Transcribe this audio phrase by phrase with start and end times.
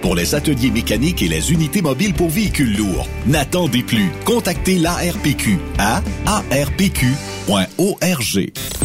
[0.00, 3.06] pour les ateliers mécaniques et les unités mobiles pour véhicules lourds.
[3.26, 4.10] N'attendez plus.
[4.24, 7.00] Contactez l'ARPQ à arpq.org.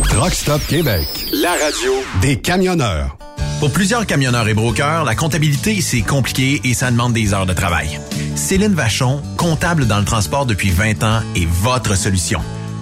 [0.10, 1.06] Truck Stop Québec.
[1.34, 1.92] La radio
[2.22, 3.18] Des camionneurs.
[3.60, 7.54] Pour plusieurs camionneurs et brokers, la comptabilité, c'est compliqué et ça demande des heures de
[7.54, 8.00] travail.
[8.36, 12.42] Céline Vachon, comptable dans le transport depuis 20 ans, est votre solution.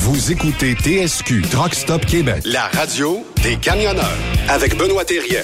[0.00, 2.42] Vous écoutez TSQ Truck Stop Québec.
[2.44, 4.16] La radio Des camionneurs.
[4.48, 5.42] avec Benoît Thérien.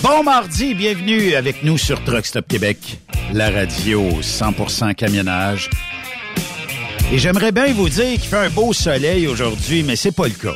[0.00, 3.00] Bon mardi, bienvenue avec nous sur Truck Stop Québec,
[3.32, 5.68] la radio 100% camionnage.
[7.12, 10.34] Et j'aimerais bien vous dire qu'il fait un beau soleil aujourd'hui, mais c'est pas le
[10.34, 10.54] cas.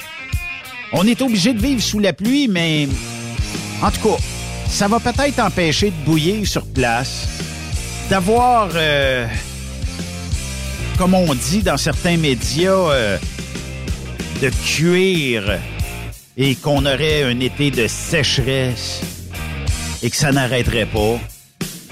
[0.92, 2.86] On est obligé de vivre sous la pluie, mais
[3.82, 4.16] en tout cas,
[4.68, 7.26] ça va peut-être empêcher de bouillir sur place,
[8.08, 9.26] d'avoir, euh,
[10.96, 13.18] comme on dit dans certains médias, euh,
[14.40, 15.58] de cuire
[16.36, 19.00] et qu'on aurait un été de sécheresse
[20.02, 21.18] et que ça n'arrêterait pas.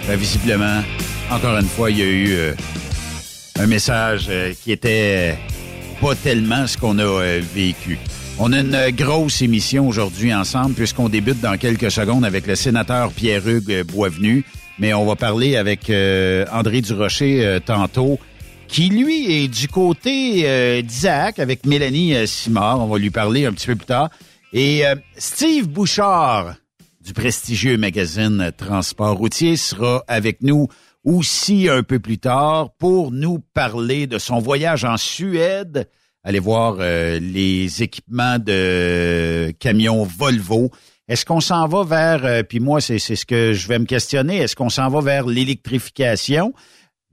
[0.07, 0.83] Ben, visiblement,
[1.31, 2.55] encore une fois, il y a eu euh,
[3.59, 4.31] un message
[4.63, 5.39] qui était
[6.01, 7.99] pas tellement ce qu'on a vécu.
[8.39, 13.11] On a une grosse émission aujourd'hui ensemble puisqu'on débute dans quelques secondes avec le sénateur
[13.13, 14.45] Pierre-Hugues Boisvenu,
[14.79, 18.19] mais on va parler avec euh, André Durocher euh, tantôt
[18.69, 22.81] qui lui est du côté euh, d'Isaac avec Mélanie euh, Simard.
[22.81, 24.11] On va lui parler un petit peu plus tard.
[24.53, 26.55] Et euh, Steve Bouchard
[27.05, 30.69] du prestigieux magazine Transport routier sera avec nous
[31.05, 35.89] aussi un peu plus tard pour nous parler de son voyage en Suède.
[36.23, 40.71] Allez voir euh, les équipements de camions Volvo.
[41.09, 44.39] Est-ce qu'on s'en va vers, euh, puis moi c'est ce que je vais me questionner,
[44.39, 46.53] est-ce qu'on s'en va vers l'électrification?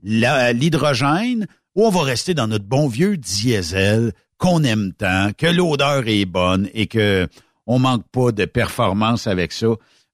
[0.04, 1.46] l'hydrogène
[1.76, 6.24] ou on va rester dans notre bon vieux diesel qu'on aime tant, que l'odeur est
[6.24, 7.28] bonne et que
[7.66, 9.68] on manque pas de performance avec ça?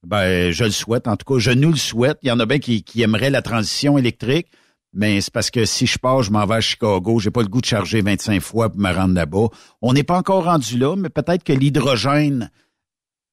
[0.06, 1.08] Ben, je le souhaite.
[1.08, 2.18] En tout cas, je nous le souhaite.
[2.22, 4.48] Il y en a bien qui, qui aimeraient la transition électrique,
[4.92, 7.48] mais c'est parce que si je pars, je m'en vais à Chicago, j'ai pas le
[7.48, 9.48] goût de charger 25 fois pour me rendre là-bas.
[9.82, 12.50] On n'est pas encore rendu là, mais peut-être que l'hydrogène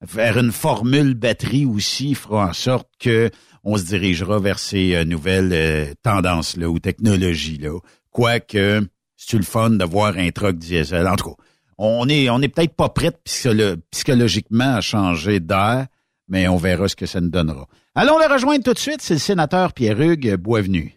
[0.08, 3.30] vers une formule batterie aussi fera en sorte que
[3.64, 7.78] on se dirigera vers ces euh, nouvelles euh, tendances-là ou technologies-là.
[8.10, 8.86] Quoique,
[9.16, 11.06] c'est le fun de voir un truck diesel.
[11.08, 11.42] En tout cas,
[11.78, 15.86] on est, on est peut-être pas prêt psychologiquement à changer d'air,
[16.28, 17.66] mais on verra ce que ça nous donnera.
[17.94, 20.94] Allons le rejoindre tout de suite, c'est le sénateur Pierre-Hugues Boisvenu.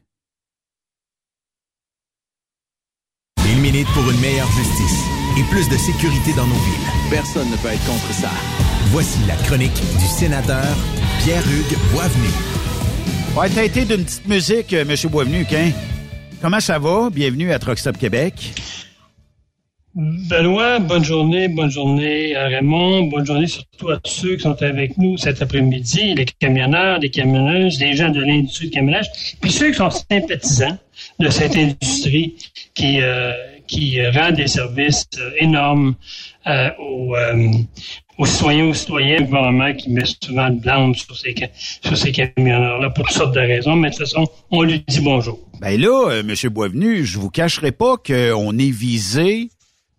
[3.46, 5.04] Il milite pour une meilleure justice
[5.38, 6.88] et plus de sécurité dans nos villes.
[7.10, 8.30] Personne ne peut être contre ça.
[8.92, 10.66] Voici la chronique du sénateur
[11.24, 12.28] Pierre-Hugues Boisvenu.
[13.38, 14.96] Ouais, t'as été d'une petite musique, euh, M.
[15.12, 15.70] Boisvenu, hein?
[16.42, 17.12] Comment ça va?
[17.12, 18.34] Bienvenue à Truckstop Québec.
[19.94, 24.98] Benoît, bonne journée, bonne journée à Raymond, bonne journée surtout à ceux qui sont avec
[24.98, 29.06] nous cet après-midi, les camionneurs, les camionneuses, les gens de l'industrie de camionnage,
[29.40, 30.78] puis ceux qui sont sympathisants
[31.20, 32.38] de cette industrie
[32.74, 33.34] qui, euh,
[33.68, 35.96] qui rend des services euh, énormes
[36.50, 37.16] euh, aux,
[38.20, 41.34] aux citoyens, aux citoyens, gouvernement qui met souvent de blâme sur ces,
[41.82, 45.00] sur ces camionneurs-là pour toutes sortes de raisons, mais de toute façon, on lui dit
[45.00, 45.40] bonjour.
[45.62, 46.50] Ben là, euh, M.
[46.52, 49.50] Boisvenu, je vous cacherai pas qu'on est visé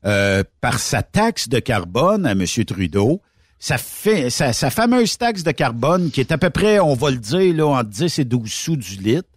[0.04, 2.44] euh, par sa taxe de carbone à M.
[2.66, 3.22] Trudeau.
[3.58, 7.66] Sa, fameuse taxe de carbone qui est à peu près, on va le dire, là,
[7.66, 9.28] entre 10 et 12 sous du litre,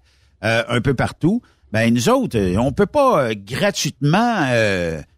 [0.43, 1.41] euh, un peu partout.
[1.71, 4.45] Ben nous autres, on peut pas gratuitement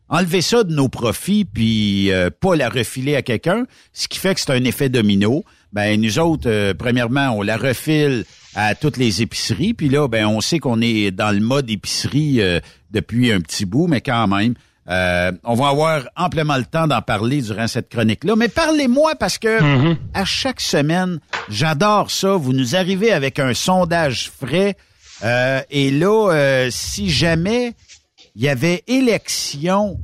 [0.10, 4.36] enlever ça de nos profits puis euh, pas la refiler à quelqu'un, ce qui fait
[4.36, 5.44] que c'est un effet domino.
[5.74, 8.26] Ben nous autres, euh, premièrement, on la refile
[8.56, 12.40] à toutes les épiceries, puis là, ben on sait qu'on est dans le mode épicerie
[12.40, 12.60] euh,
[12.92, 14.54] depuis un petit bout, mais quand même.
[14.88, 18.36] on va avoir amplement le temps d'en parler durant cette chronique-là.
[18.38, 19.98] Mais parlez-moi parce que mm-hmm.
[20.14, 21.20] à chaque semaine,
[21.50, 22.36] j'adore ça.
[22.36, 24.78] Vous nous arrivez avec un sondage frais.
[25.70, 27.74] et là, si jamais
[28.36, 29.98] il y avait élection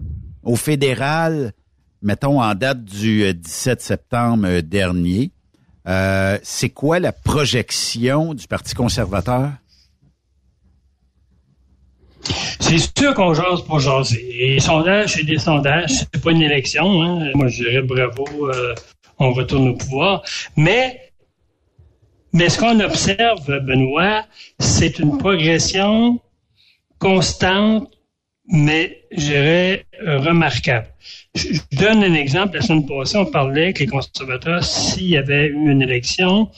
[0.43, 1.51] au fédéral,
[2.01, 5.31] mettons en date du 17 euh, septembre euh, dernier.
[5.87, 9.49] Euh, c'est quoi la projection du Parti conservateur?
[12.59, 14.55] C'est sûr qu'on jase pour jaser.
[14.55, 17.01] Et sondages, c'est des sondages, c'est pas une élection.
[17.01, 17.31] Hein.
[17.33, 18.51] Moi, je dirais bravo,
[19.17, 20.21] on retourne au pouvoir.
[20.55, 21.11] Mais,
[22.31, 24.23] mais ce qu'on observe, Benoît,
[24.59, 26.19] c'est une progression
[26.99, 27.91] constante
[28.51, 30.87] mais je dirais euh, remarquable.
[31.33, 32.57] Je, donne un exemple.
[32.57, 36.49] La semaine passée, on parlait que les conservateurs, s'il y avait eu une élection,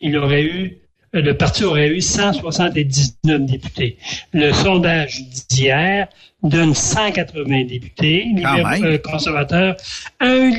[0.00, 0.78] il aurait eu
[1.14, 3.98] euh, le parti aurait eu 179 députés.
[4.32, 6.08] Le sondage d'hier
[6.42, 8.26] donne 180 députés.
[8.34, 8.44] Les
[8.82, 9.76] euh, conservateurs,
[10.20, 10.52] un,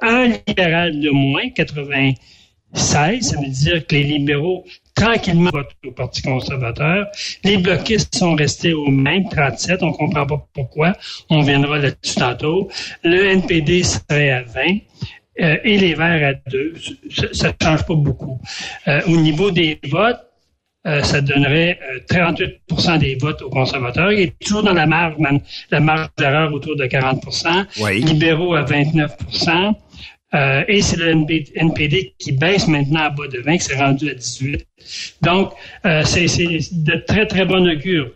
[0.00, 3.20] un libéral de moins, 96.
[3.20, 7.06] Ça veut dire que les libéraux tranquillement votent au Parti conservateur.
[7.44, 9.82] Les bloquistes sont restés au même 37.
[9.82, 10.92] On comprend pas pourquoi.
[11.30, 12.68] On viendra là-dessus tantôt.
[13.04, 14.78] Le NPD serait à 20.
[15.40, 16.74] Euh, et les Verts à 2.
[17.32, 18.38] Ça ne change pas beaucoup.
[18.86, 20.20] Euh, au niveau des votes,
[20.86, 21.78] euh, ça donnerait
[22.10, 24.12] 38% des votes aux conservateurs.
[24.12, 25.14] Il est toujours dans la marge,
[25.70, 27.66] la marge d'erreur autour de 40%
[28.04, 29.16] Libéraux à 29
[30.34, 31.10] euh, et c'est le
[31.54, 34.66] NPD qui baisse maintenant à bas de 20, qui s'est rendu à 18.
[35.20, 35.52] Donc,
[35.84, 38.10] euh, c'est de très, très bon augure.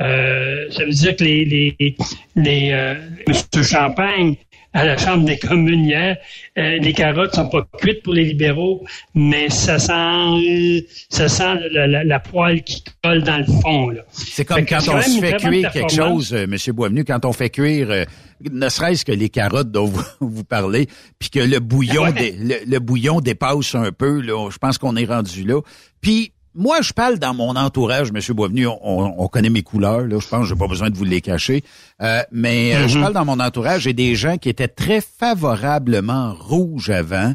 [0.00, 1.96] Euh, ça veut dire que les, les,
[2.36, 2.94] les euh,
[3.26, 3.62] M.
[3.62, 4.36] Champagne,
[4.76, 6.18] à la Chambre des communes hier,
[6.58, 12.04] euh, les carottes sont pas cuites pour les libéraux, mais ça sent, ça sent la,
[12.04, 13.90] la, poêle qui colle dans le fond.
[14.12, 16.56] C'est comme quand on se fait cuire quelque chose, euh, M.
[16.74, 18.04] Boisvenu, quand on fait cuire, euh,
[18.52, 23.20] ne serait-ce que les carottes dont vous, vous parlez, puis que le bouillon, le, bouillon
[23.20, 25.62] dépasse un peu, là, je pense qu'on est rendu là.
[26.02, 28.34] Puis moi, je parle dans mon entourage, M.
[28.34, 31.04] Boisvenu, on, on, connaît mes couleurs, là, je pense que j'ai pas besoin de vous
[31.04, 31.62] les cacher.
[32.02, 33.02] Euh, mais euh, je mhm.
[33.02, 37.34] parle dans mon entourage, j'ai des gens qui étaient très favorablement rouges avant,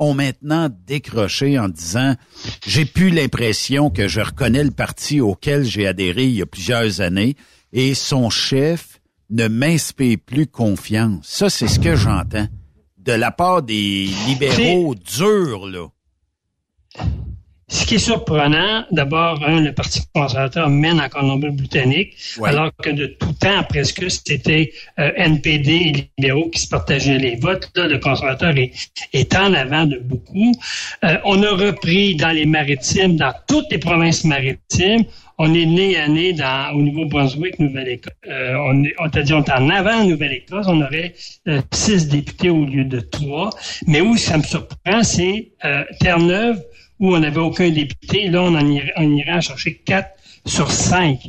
[0.00, 2.14] ont maintenant décroché en disant
[2.66, 7.00] j'ai plus l'impression que je reconnais le parti auquel j'ai adhéré il y a plusieurs
[7.00, 7.36] années
[7.72, 9.00] et son chef
[9.30, 11.26] ne m'inspire plus confiance.
[11.26, 12.46] Ça, c'est ce que j'entends
[12.98, 15.86] de la part des libéraux durs, là.
[17.68, 23.34] Ce qui est surprenant, d'abord, le Parti conservateur mène en Colombie-Britannique, alors que de tout
[23.34, 27.70] temps, presque, c'était euh, NPD et libéraux qui se partageaient les votes.
[27.76, 28.54] Là, le conservateur
[29.12, 30.52] est, en avant de beaucoup.
[31.04, 35.04] Euh, on a repris dans les maritimes, dans toutes les provinces maritimes,
[35.38, 38.12] on est né à né dans, au niveau Brunswick, Nouvelle-Écosse.
[38.26, 41.14] Euh, on, est, on t'a dit, on est en avant Nouvelle-Écosse, on aurait
[41.46, 43.50] euh, six députés au lieu de trois.
[43.86, 46.60] Mais où ça me surprend, c'est euh, Terre-Neuve,
[47.00, 48.28] où on n'avait aucun député.
[48.28, 50.10] Là, on, en irait, on chercher quatre
[50.44, 51.20] sur cinq.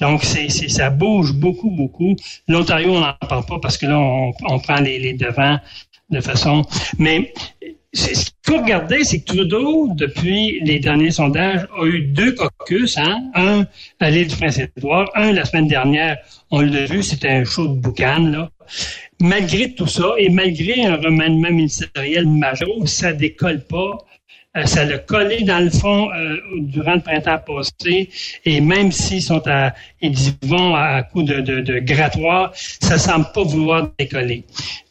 [0.00, 2.16] Donc, c'est, ça bouge beaucoup, beaucoup.
[2.48, 5.58] L'Ontario, on n'en parle pas parce que là, on, on prend les, les devants
[6.10, 6.62] de façon.
[6.98, 7.32] Mais
[7.94, 12.98] ce qu'il faut regarder, c'est que Trudeau, depuis les derniers sondages, a eu deux caucus,
[12.98, 13.30] hein?
[13.34, 13.66] un
[14.00, 16.18] à l'île du Prince-Édouard, un la semaine dernière,
[16.50, 18.50] on l'a vu, c'était un show de boucan, là.
[19.20, 23.98] Malgré tout ça, et malgré un remaniement ministériel majeur, ça décolle pas.
[24.56, 28.08] Euh, ça l'a collé dans le fond euh, durant le printemps passé.
[28.44, 33.26] Et même s'ils sont à, ils vont à coup de, de, de grattoir, ça semble
[33.34, 34.44] pas vouloir décoller.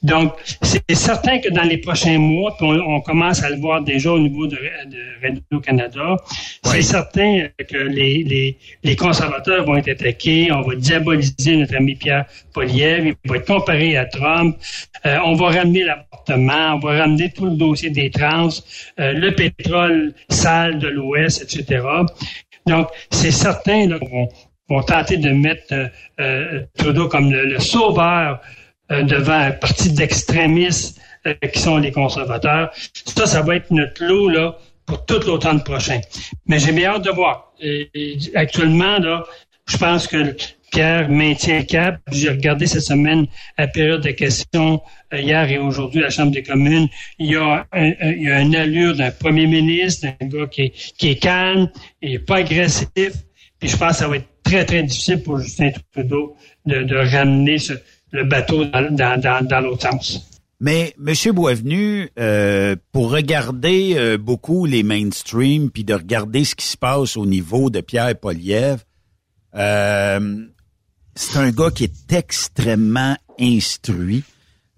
[0.04, 4.12] Donc, c'est certain que dans les prochains mois, on, on, commence à le voir déjà
[4.12, 6.18] au niveau de, de Radio-Canada,
[6.64, 11.96] c'est certain que les, les, les, conservateurs vont être attaqués, on va diaboliser notre ami
[11.96, 14.58] Pierre Poliev, il va être comparé à Trump,
[15.06, 18.50] euh, on va ramener l'avortement, on va ramener tout le dossier des trans,
[19.00, 21.86] euh, le pétrole sale de l'Ouest, etc.
[22.66, 24.30] Donc, c'est certain qu'on
[24.70, 25.88] vont tenter de mettre euh,
[26.20, 28.40] euh, Trudeau comme le, sauveur
[28.92, 31.00] euh, devant un parti d'extrémistes
[31.54, 32.72] qui sont les conservateurs.
[33.06, 36.02] Ça, ça va être notre lot là, pour tout l'automne prochain.
[36.48, 37.54] Mais j'ai bien hâte de voir.
[38.36, 39.24] Actuellement, là,
[39.68, 40.36] je pense que
[40.74, 42.02] Pierre maintient cap.
[42.12, 43.28] J'ai regardé cette semaine
[43.58, 44.82] la période de questions
[45.14, 46.88] euh, hier et aujourd'hui à la Chambre des communes.
[47.20, 51.10] Il y a, un, il une allure d'un premier ministre, d'un gars qui est, qui
[51.10, 51.70] est calme,
[52.02, 53.14] et pas agressif.
[53.60, 57.58] Puis je pense que ça va être très, très difficile pour Justin Trudeau de, ramener
[58.12, 60.28] le bateau dans, l'autre sens.
[60.60, 61.34] Mais M.
[61.34, 67.16] Boisvenu, euh, pour regarder euh, beaucoup les mainstream, puis de regarder ce qui se passe
[67.16, 68.84] au niveau de Pierre Poliev,
[69.56, 70.46] euh,
[71.16, 74.24] c'est un gars qui est extrêmement instruit.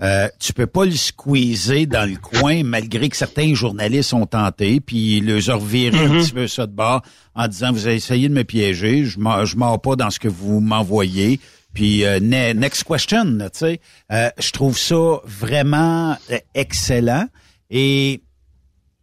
[0.01, 4.81] Euh, tu peux pas le squeezer dans le coin, malgré que certains journalistes ont tenté,
[4.81, 6.17] puis ils leur reviré mm -hmm.
[6.17, 7.01] un petit peu ça de bord
[7.33, 9.11] en disant vous avez essayé de me piéger, je
[9.45, 11.39] je mords pas dans ce que vous m'envoyez.
[11.75, 17.27] Puis euh, next question, tu sais, euh, je trouve ça vraiment euh, excellent
[17.69, 18.23] et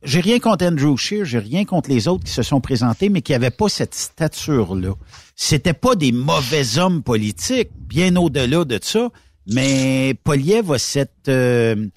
[0.02, 3.20] j'ai rien contre Andrew Scheer, j'ai rien contre les autres qui se sont présentés, mais
[3.22, 4.94] qui n'avaient pas cette stature-là.
[5.44, 9.08] C'était pas des mauvais hommes politiques, bien au-delà de ça,
[9.48, 11.28] mais Poliev a cette...
[11.28, 11.88] Euh,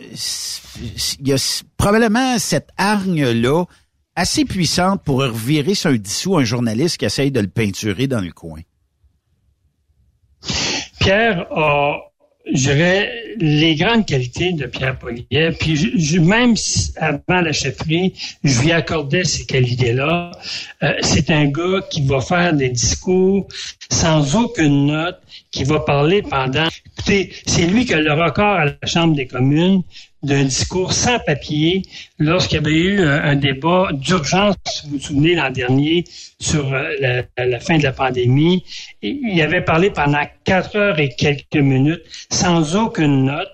[0.00, 3.64] il y a probablement cette hargne-là
[4.16, 8.22] assez puissante pour revirer sur un dissous un journaliste qui essaye de le peinturer dans
[8.22, 8.62] le coin.
[11.00, 11.98] Pierre a,
[12.52, 15.56] dirais, les grandes qualités de Pierre Poliev.
[15.58, 16.54] Puis je, même
[16.96, 20.30] avant la chefferie, je lui accordais ces qualités-là.
[20.82, 23.48] Euh, c'est un gars qui va faire des discours
[23.90, 25.18] sans aucune note,
[25.50, 26.68] qui va parler pendant.
[26.98, 29.82] Écoutez, c'est lui qui a le record à la Chambre des communes
[30.24, 31.82] d'un discours sans papier
[32.18, 36.04] lorsqu'il y avait eu un, un débat d'urgence, si vous vous souvenez, l'an dernier,
[36.44, 38.64] sur euh, la, fin de la pandémie.
[39.02, 43.48] Il avait parlé pendant quatre heures et quelques minutes sans aucune note.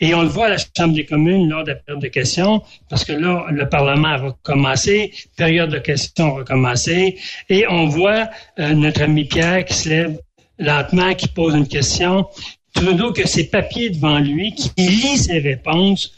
[0.00, 2.62] Et on le voit à la Chambre des communes lors de la période de questions,
[2.88, 8.28] parce que là, le Parlement a recommencé, période de questions a recommencé, et on voit
[8.58, 10.18] euh, notre ami Pierre qui se lève
[10.58, 12.26] lentement, qui pose une question,
[12.72, 16.14] Trudeau que ses papiers devant lui, qui lit ses réponses,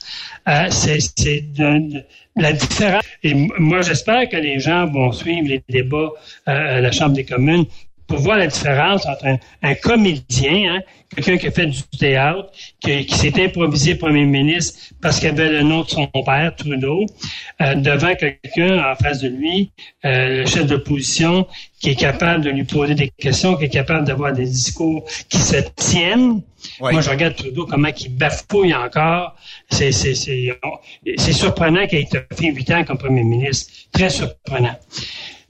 [0.49, 1.44] euh, c'est
[2.37, 3.02] la différence.
[3.23, 6.12] Et moi, j'espère que les gens vont suivre les débats
[6.49, 7.66] euh, à la Chambre des communes
[8.06, 10.80] pour voir la différence entre un, un comédien, hein,
[11.14, 15.50] quelqu'un qui a fait du théâtre, qui, qui s'est improvisé premier ministre parce qu'il avait
[15.50, 17.06] le nom de son père, Trudeau,
[17.61, 19.70] euh, devant quelqu'un en face de lui,
[20.04, 21.46] euh, le chef d'opposition,
[21.80, 25.38] qui est capable de lui poser des questions, qui est capable d'avoir des discours qui
[25.38, 26.42] se tiennent.
[26.80, 26.92] Oui.
[26.92, 29.37] Moi, je regarde Trudeau, comment il bafouille encore.
[29.70, 29.92] C'est
[31.32, 33.70] surprenant qu'il ait fait huit ans comme premier ministre.
[33.92, 34.76] Très surprenant.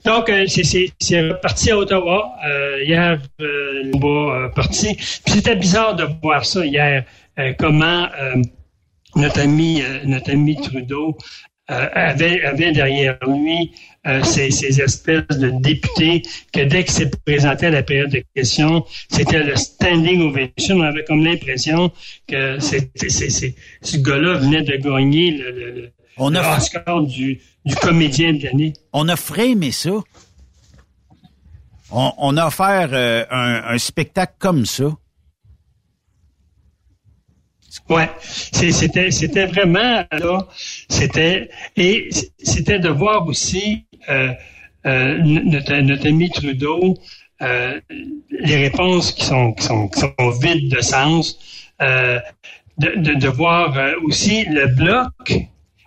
[0.05, 2.35] Donc, euh, c'est reparti à Ottawa.
[2.47, 4.95] Euh, hier, euh, le euh, parti.
[5.25, 7.05] C'était bizarre de voir ça hier,
[7.39, 8.35] euh, comment euh,
[9.15, 11.17] notre ami notre ami Trudeau
[11.67, 13.71] avait, avait derrière lui
[14.23, 16.21] ces, ces, espèces de députés
[16.53, 20.75] que dès qu'il s'est présenté à la période de questions, c'était le standing ovation.
[20.77, 21.91] On avait comme l'impression
[22.27, 27.75] que c'était ce gars-là venait de gagner le, le, on le a Oscar du, du
[27.75, 28.73] comédien de l'année.
[28.93, 29.91] On a frémé ça.
[31.91, 34.85] On, on a offert euh, un, un, spectacle comme ça.
[37.89, 40.47] Ouais, c'était c'était vraiment là,
[40.89, 42.09] c'était et
[42.41, 44.33] c'était de voir aussi euh,
[44.85, 46.95] euh, notre, notre, ami Trudeau,
[47.41, 47.79] euh,
[48.31, 51.37] les réponses qui sont, qui sont, qui sont vides de sens,
[51.79, 52.21] de,
[52.77, 55.11] de, de, voir aussi le bloc.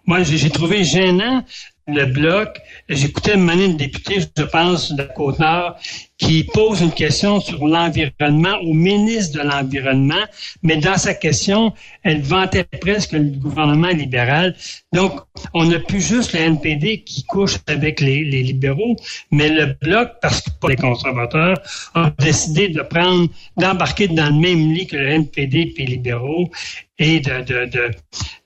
[0.09, 1.45] Moi, j'ai trouvé gênant
[1.87, 2.57] le bloc.
[2.89, 5.77] J'écoutais une député, je pense, de Côte-Nord,
[6.17, 10.25] qui pose une question sur l'environnement au ministre de l'Environnement,
[10.63, 11.75] mais dans sa question,
[12.05, 14.57] elle vantait presque le gouvernement libéral.
[14.95, 15.21] Donc,
[15.53, 18.97] on n'a plus juste le NPD qui couche avec les, libéraux,
[19.31, 21.59] mais le bloc, parce que pour les conservateurs,
[21.95, 26.51] a décidé de prendre, d'embarquer dans le même lit que le NPD et les libéraux
[26.99, 27.91] et de, de,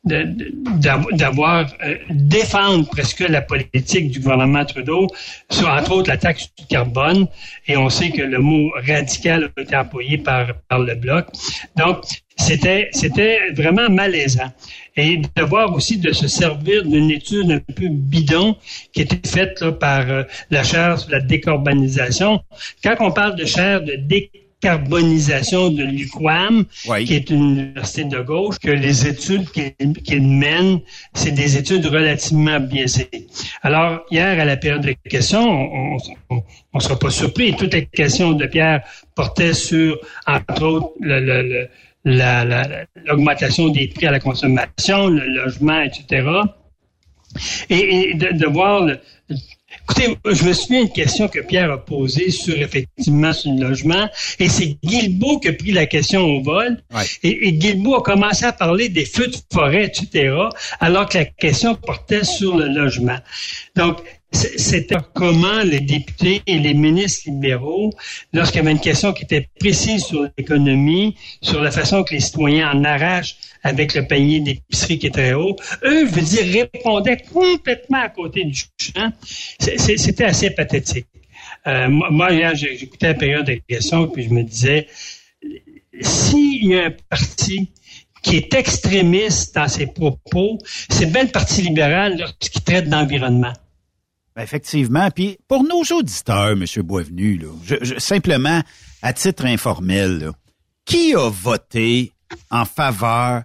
[0.05, 5.07] de, d'avoir euh, défendre presque la politique du gouvernement Trudeau
[5.51, 7.29] sur entre autres la taxe du carbone
[7.67, 11.29] et on sait que le mot radical a été employé par, par le bloc.
[11.77, 12.05] Donc,
[12.37, 14.53] c'était, c'était vraiment malaisant.
[14.97, 18.57] Et de voir aussi de se servir d'une étude un peu bidon
[18.93, 22.43] qui était faite là, par euh, la chaire sur la décarbonisation.
[22.83, 26.65] Quand on parle de chaire de décarbonisation, carbonisation de l'UQAM,
[27.05, 30.81] qui est une université de gauche, que les études qu'il mène,
[31.15, 33.11] c'est des études relativement biaisées.
[33.63, 35.47] Alors, hier, à la période de questions,
[36.31, 36.39] on
[36.75, 37.55] ne sera pas surpris.
[37.57, 38.83] Toutes les questions de Pierre
[39.17, 41.69] portaient sur, entre autres, le,
[43.05, 46.29] l'augmentation des prix à la consommation, le logement, etc.
[47.71, 49.01] Et, de, de, voir le,
[49.85, 54.09] Écoutez, je me souviens d'une question que Pierre a posée sur effectivement sur le logement,
[54.39, 56.83] et c'est Guilbeault qui a pris la question au vol.
[57.23, 60.35] Et, et Guilbeault a commencé à parler des feux de forêt, etc.,
[60.81, 63.19] alors que la question portait sur le logement.
[63.77, 63.99] Donc,
[64.33, 67.93] c'était comment les députés et les ministres libéraux,
[68.33, 72.21] lorsqu'il y avait une question qui était précise sur l'économie, sur la façon que les
[72.21, 76.67] citoyens en arrachent avec le panier d'épicerie qui est très haut, eux, je veux dire,
[76.73, 79.13] répondaient complètement à côté du champ.
[79.59, 81.07] C'était assez pathétique.
[81.67, 84.89] Euh, moi, hier, j'écoutais la période de questions, puis je me disais,
[86.01, 87.71] s'il y a un parti
[88.23, 90.59] qui est extrémiste dans ses propos,
[90.89, 93.53] c'est bien le Parti libéral lorsqu'il traite d'environnement.
[94.35, 95.11] Ben, effectivement.
[95.11, 96.65] Puis pour nos auditeurs, M.
[96.83, 98.63] Boisvenu, je, simplement,
[99.03, 100.31] à titre informel,
[100.85, 102.13] qui a voté
[102.51, 103.43] en faveur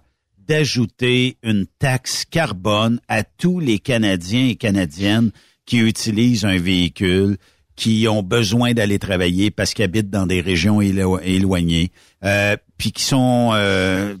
[0.48, 5.30] d'ajouter une taxe carbone à tous les Canadiens et Canadiennes
[5.66, 7.36] qui utilisent un véhicule,
[7.76, 11.92] qui ont besoin d'aller travailler parce qu'ils habitent dans des régions éloignées,
[12.24, 14.16] euh, puis qui sont euh,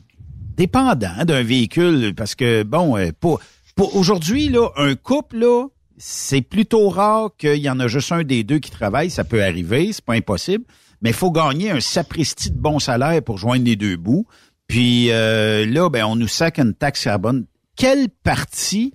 [0.56, 3.40] dépendants d'un véhicule parce que bon, euh, pour,
[3.74, 8.22] pour aujourd'hui là, un couple là, c'est plutôt rare qu'il y en a juste un
[8.22, 9.10] des deux qui travaille.
[9.10, 10.64] Ça peut arriver, c'est pas impossible.
[11.02, 14.26] Mais il faut gagner un sapristi de bon salaire pour joindre les deux bouts.
[14.68, 17.46] Puis euh, là, ben, on nous sac une taxe carbone.
[17.74, 18.92] Quel parti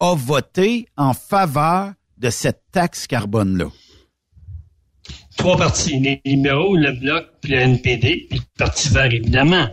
[0.00, 3.66] a voté en faveur de cette taxe carbone-là?
[5.36, 9.68] Trois partis, les libéraux, le Bloc, puis le NPD, puis le Parti vert, évidemment.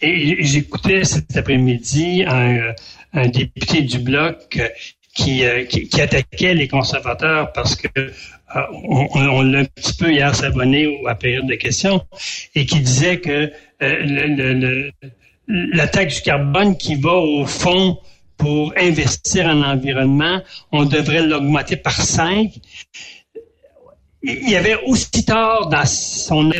[0.00, 2.72] Et j'écoutais cet après-midi un,
[3.12, 4.68] un député du Bloc euh,
[5.14, 7.88] qui, qui, attaquait les conservateurs parce que
[8.56, 12.04] euh, on, l'a un petit peu hier s'abonner à la période de questions
[12.54, 14.90] et qui disait que euh,
[15.48, 17.98] la taxe du carbone qui va au fond
[18.36, 20.40] pour investir en environnement,
[20.72, 22.52] on devrait l'augmenter par cinq.
[24.22, 26.52] Il y avait aussi tard dans son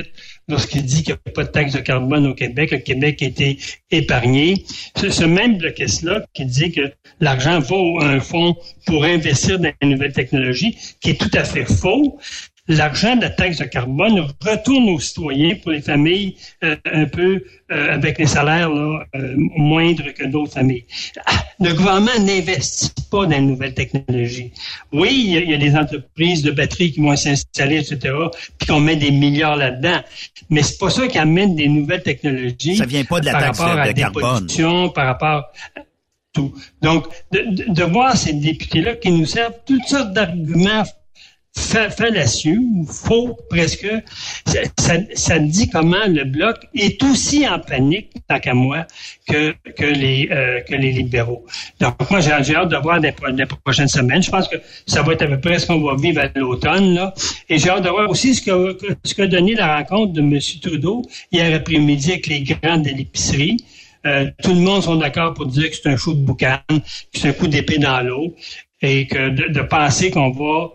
[0.48, 3.26] lorsqu'il dit qu'il n'y a pas de taxe de carbone au Québec, le Québec a
[3.26, 3.58] été
[3.90, 4.64] épargné.
[4.96, 9.72] C'est ce même blocus-là qui dit que l'argent va à un fonds pour investir dans
[9.80, 12.18] les nouvelles technologies, qui est tout à fait faux
[12.68, 17.42] l'argent de la taxe de carbone retourne aux citoyens pour les familles euh, un peu
[17.72, 20.84] euh, avec les salaires là, euh, moindres que d'autres familles.
[21.26, 24.52] Ah, le gouvernement n'investit pas dans les nouvelles technologies.
[24.92, 28.14] Oui, il y, a, des entreprises de batteries qui vont s'installer, etc.,
[28.58, 30.00] puis qu'on met des milliards là-dedans.
[30.48, 32.76] Mais c'est pas ça qui amène des nouvelles technologies.
[32.76, 34.92] Ça vient pas de la taxe par rapport de carbone.
[34.92, 35.80] Par rapport à
[36.32, 36.54] tout.
[36.80, 40.84] Donc, de, de voir ces députés-là qui nous servent toutes sortes d'arguments
[41.54, 43.86] fallacieux ou faux presque.
[44.46, 48.86] Ça, ça, dit comment le bloc est aussi en panique, tant qu'à moi,
[49.26, 51.44] que, que, les, euh, que les libéraux.
[51.80, 53.12] Donc moi, j'ai hâte de voir des,
[53.64, 54.22] prochaines semaines.
[54.22, 56.94] Je pense que ça va être à peu près ce qu'on va vivre à l'automne.
[56.94, 57.14] Là.
[57.48, 60.38] Et j'ai hâte de voir aussi ce que, ce que donné la rencontre de M.
[60.60, 63.56] Trudeau hier après-midi avec les grandes de l'épicerie.
[64.04, 66.74] Euh, tout le monde sont d'accord pour dire que c'est un fou de boucan, que
[67.14, 68.34] c'est un coup d'épée dans l'eau,
[68.80, 70.72] et que de, de penser qu'on va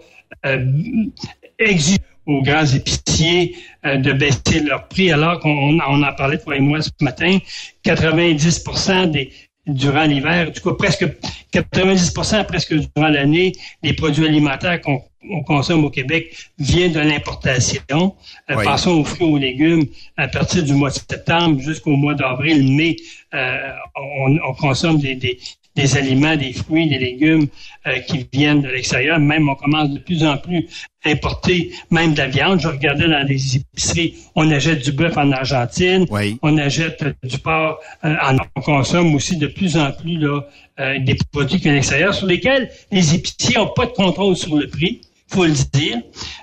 [1.60, 6.56] exiger aux grands épiciers euh, de baisser leur prix, alors qu'on on en parlait, toi
[6.56, 7.40] et moi, ce matin,
[7.84, 8.63] 90
[9.08, 9.32] des,
[9.66, 11.08] durant l'hiver, tout cas presque
[11.54, 15.02] 90% presque durant l'année, les produits alimentaires qu'on
[15.44, 18.16] consomme au Québec viennent de l'importation.
[18.50, 19.86] Euh, passons aux fruits et aux légumes.
[20.18, 22.98] À partir du mois de septembre jusqu'au mois d'avril, mai,
[23.34, 25.40] euh, on, on, consomme des, des,
[25.78, 27.48] des aliments, des fruits, des légumes
[27.86, 29.20] euh, qui viennent de l'extérieur.
[29.20, 30.68] Même on commence de plus en plus
[31.06, 32.60] à importer même de la viande.
[32.60, 36.06] Je regardais dans les épiceries, on achète du bœuf en Argentine,
[36.42, 40.42] on achète du porc, euh, en, on consomme aussi de plus en plus là,
[40.80, 44.36] euh, des produits qui viennent de l'extérieur sur lesquels les épiciers n'ont pas de contrôle
[44.36, 45.98] sur le prix faut le dire.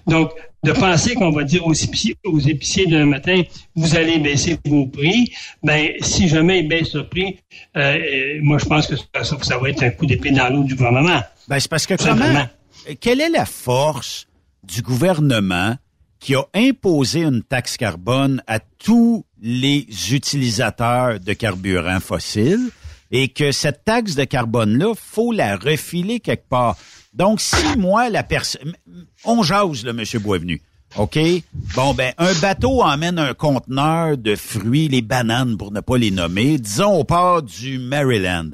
[0.07, 0.31] Donc,
[0.65, 3.43] de penser qu'on va dire aux épiciers, aux épiciers d'un matin,
[3.77, 7.37] vous allez baisser vos prix, ben si jamais ils baissent le prix,
[7.77, 10.65] euh, euh, moi je pense que ça, ça, va être un coup d'épée dans l'eau
[10.65, 11.21] du gouvernement.
[11.49, 12.47] Ben c'est parce que comment,
[13.01, 14.27] quelle est la force
[14.63, 15.77] du gouvernement
[16.19, 22.71] qui a imposé une taxe carbone à tous les utilisateurs de carburants fossiles
[23.11, 26.79] et que cette taxe de carbone-là, faut la refiler quelque part?
[27.15, 28.75] Donc, si moi, la personne...
[29.25, 30.61] On jase, le monsieur Boisvenu.
[30.97, 31.19] OK?
[31.75, 36.11] Bon, ben, un bateau emmène un conteneur de fruits, les bananes, pour ne pas les
[36.11, 36.59] nommer.
[36.59, 38.51] Disons, au port du Maryland.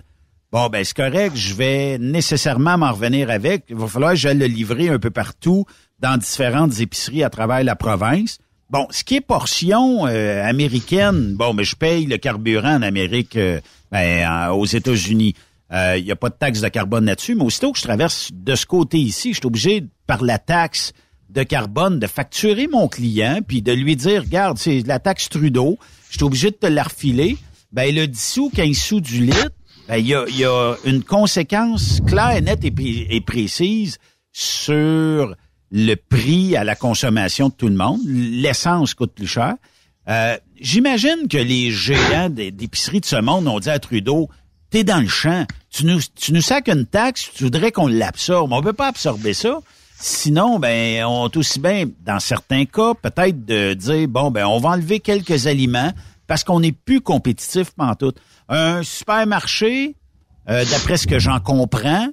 [0.53, 1.37] Bon, ben, c'est correct.
[1.37, 3.64] Je vais nécessairement m'en revenir avec.
[3.68, 5.64] Il va falloir que j'aille le livrer un peu partout
[6.01, 8.38] dans différentes épiceries à travers la province.
[8.70, 12.83] Bon, ce qui est portion euh, américaine, bon, mais ben, je paye le carburant en
[12.83, 15.35] Amérique, euh, ben, aux États-Unis.
[15.70, 18.30] Il euh, n'y a pas de taxe de carbone là-dessus, mais aussitôt que je traverse
[18.33, 20.92] de ce côté ici, je suis obligé, par la taxe
[21.28, 25.78] de carbone, de facturer mon client, puis de lui dire, regarde, c'est la taxe Trudeau,
[26.11, 27.37] je suis obligé de te la refiler.
[27.72, 29.52] Ben, le 10 sous, 15 sous du litre,
[29.87, 32.74] ben, il y, a, y a une conséquence claire, nette et,
[33.14, 33.98] et précise
[34.33, 35.37] sur
[35.70, 38.00] le prix à la consommation de tout le monde.
[38.04, 39.54] L'essence coûte plus cher.
[40.09, 44.28] Euh, J'imagine que les géants d'épicerie de ce monde ont dit à Trudeau,
[44.70, 48.52] t'es dans le champ, tu nous, tu nous sacs une taxe, tu voudrais qu'on l'absorbe.
[48.52, 49.61] On peut pas absorber ça.
[49.98, 54.59] Sinon, ben, on est aussi bien, dans certains cas, peut-être de dire, bon, ben, on
[54.59, 55.92] va enlever quelques aliments
[56.26, 58.14] parce qu'on n'est plus compétitif tout.
[58.48, 59.96] Un supermarché,
[60.48, 62.09] euh, d'après ce que j'en comprends,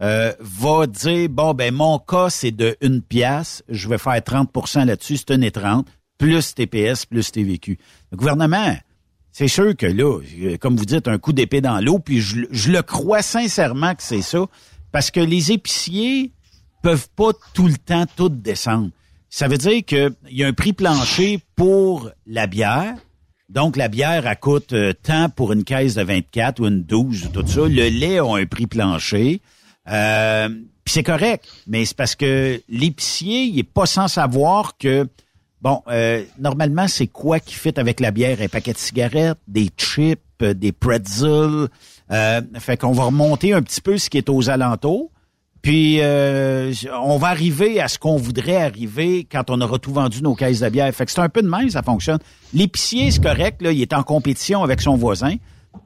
[0.00, 4.86] euh, va dire, bon, ben, mon cas, c'est de une pièce, je vais faire 30%
[4.86, 5.86] là-dessus, c'est une et 30,
[6.18, 7.78] plus TPS, plus TVQ.
[8.12, 8.76] Le gouvernement,
[9.38, 10.18] c'est sûr que là,
[10.58, 14.20] comme vous dites, un coup d'épée dans l'eau, puis je, le crois sincèrement que c'est
[14.20, 14.46] ça,
[14.90, 16.32] parce que les épiciers
[16.82, 18.90] peuvent pas tout le temps tout descendre.
[19.30, 22.96] Ça veut dire qu'il y a un prix plancher pour la bière.
[23.48, 27.26] Donc, la bière, elle coûte euh, tant pour une caisse de 24 ou une 12
[27.26, 27.60] ou tout ça.
[27.60, 29.40] Le lait a un prix plancher.
[29.88, 30.48] Euh,
[30.82, 35.06] puis c'est correct, mais c'est parce que l'épicier, il est pas sans savoir que
[35.60, 38.40] Bon, euh, normalement, c'est quoi qui fit avec la bière?
[38.40, 41.68] Un paquet de cigarettes, des chips, euh, des pretzels.
[42.10, 45.10] Euh, fait qu'on va remonter un petit peu ce qui est aux alentours.
[45.60, 50.22] Puis euh, on va arriver à ce qu'on voudrait arriver quand on aura tout vendu
[50.22, 50.94] nos caisses de bière.
[50.94, 52.20] Fait que c'est un peu de même, ça fonctionne.
[52.54, 55.34] L'épicier, c'est correct, là, il est en compétition avec son voisin.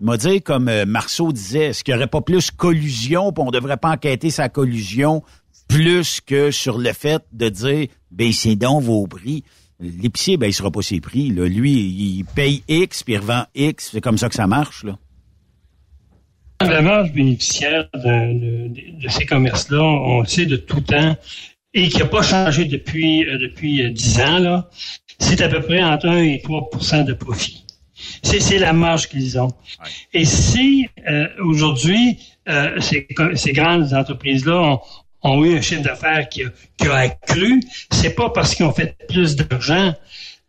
[0.00, 3.50] Il m'a dit, comme Marceau disait, est-ce qu'il n'y aurait pas plus collusion, puis on
[3.50, 5.22] devrait pas enquêter sa collusion
[5.68, 9.42] plus que sur le fait de dire, ben c'est donc vos prix.
[9.82, 11.30] L'épicier, ben, il sera pas ses prix.
[11.30, 11.46] Là.
[11.46, 13.90] Lui, il paye X, puis il revend X.
[13.92, 14.84] C'est comme ça que ça marche.
[14.84, 14.96] Là.
[16.60, 21.16] La marge bénéficiaire de, ces commerces-là, on le sait de tout temps,
[21.74, 24.70] et qui n'a pas changé depuis euh, depuis 10 euh, ans, là,
[25.18, 27.64] c'est à peu près entre 1 et 3% de profit.
[28.22, 29.52] C'est la marge qu'ils ont.
[30.12, 32.18] Et si euh, aujourd'hui,
[32.80, 34.80] ces, ces, grandes entreprises-là ont,
[35.22, 39.36] ont eu un chiffre d'affaires qui a, accru, c'est pas parce qu'ils ont fait plus
[39.36, 39.94] d'argent,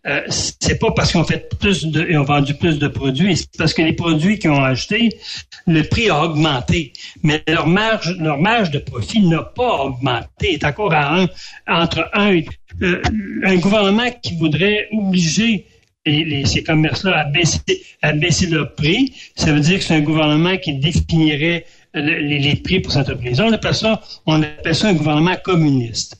[0.05, 3.57] euh, c'est pas parce qu'on fait plus de, et ont vendu plus de produits, c'est
[3.57, 5.17] parce que les produits qu'ils ont achetés,
[5.65, 10.65] le prix a augmenté, mais leur marge, leur marge de profit n'a pas augmenté, est
[10.65, 11.27] encore à un,
[11.67, 12.41] entre un,
[12.81, 13.01] euh,
[13.45, 15.67] un gouvernement qui voudrait obliger
[16.05, 17.61] ces commerces-là à baisser,
[18.01, 22.79] à baisser leur prix, ça veut dire que c'est un gouvernement qui définirait les, prix
[22.79, 23.39] pour cette entreprise.
[23.39, 26.17] On appelle ça, on appelle ça un gouvernement communiste.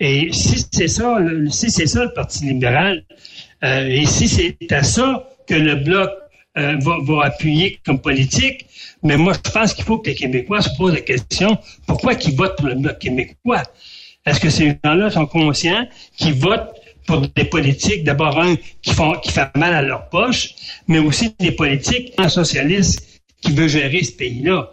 [0.00, 1.18] Et si c'est ça,
[1.50, 3.04] si c'est ça le Parti libéral,
[3.64, 6.10] euh, et si c'est à ça que le bloc
[6.58, 8.66] euh, va, va, appuyer comme politique,
[9.02, 12.34] mais moi je pense qu'il faut que les Québécois se posent la question pourquoi ils
[12.34, 13.62] votent pour le bloc québécois?
[14.26, 16.74] Est-ce que ces gens-là sont conscients qu'ils votent
[17.06, 20.54] pour des politiques, d'abord un qui font qui fait mal à leur poche,
[20.88, 24.72] mais aussi des politiques socialistes qui veulent gérer ce pays-là?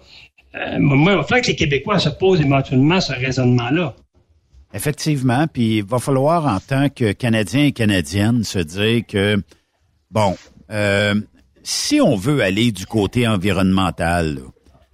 [0.56, 3.96] Euh, moi, il va falloir que les Québécois se posent éventuellement ce raisonnement-là.
[4.74, 9.42] Effectivement, puis il va falloir en tant que Canadiens et Canadiennes se dire que,
[10.10, 10.36] bon,
[10.72, 11.16] euh,
[11.63, 14.39] si on veut aller du côté environnemental,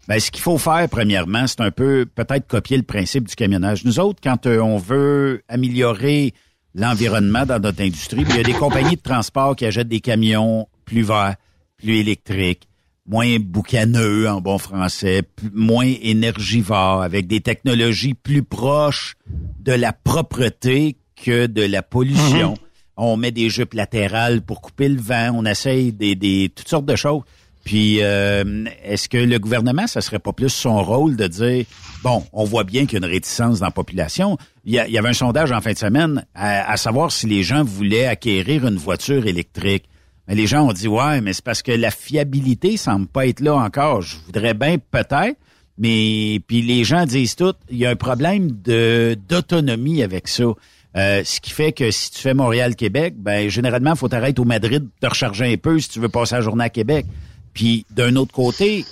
[0.07, 3.85] ben, ce qu'il faut faire, premièrement, c'est un peu peut-être copier le principe du camionnage.
[3.85, 6.33] Nous autres, quand euh, on veut améliorer
[6.75, 9.99] l'environnement dans notre industrie, ben, il y a des compagnies de transport qui achètent des
[9.99, 11.35] camions plus verts,
[11.77, 12.68] plus électriques,
[13.09, 19.15] moins boucaneux en bon français, moins énergivores, avec des technologies plus proches
[19.59, 22.53] de la propreté que de la pollution.
[22.53, 22.57] Mm-hmm.
[22.97, 26.85] On met des jupes latérales pour couper le vent, on essaye des, des toutes sortes
[26.85, 27.23] de choses.
[27.63, 31.65] Puis, euh, est-ce que le gouvernement, ça serait pas plus son rôle de dire,
[32.03, 34.37] bon, on voit bien qu'il y a une réticence dans la population.
[34.65, 38.05] Il y, avait un sondage en fin de semaine à, savoir si les gens voulaient
[38.05, 39.88] acquérir une voiture électrique.
[40.29, 43.55] Les gens ont dit, ouais, mais c'est parce que la fiabilité semble pas être là
[43.55, 44.01] encore.
[44.01, 45.37] Je voudrais bien peut-être,
[45.77, 50.43] mais puis les gens disent tout, il y a un problème de d'autonomie avec ça.
[50.95, 54.45] Euh, ce qui fait que si tu fais Montréal-Québec, ben généralement, il faut t'arrêter au
[54.45, 57.05] Madrid, te recharger un peu si tu veux passer la journée à Québec.
[57.53, 58.85] Puis d'un autre côté,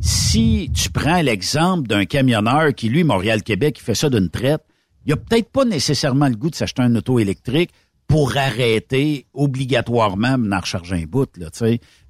[0.00, 4.62] si tu prends l'exemple d'un camionneur qui, lui, Montréal-Québec, qui fait ça d'une traite,
[5.06, 7.70] il a peut-être pas nécessairement le goût de s'acheter un auto électrique
[8.08, 11.28] pour arrêter obligatoirement d'en recharger un bout.
[11.36, 11.48] Là,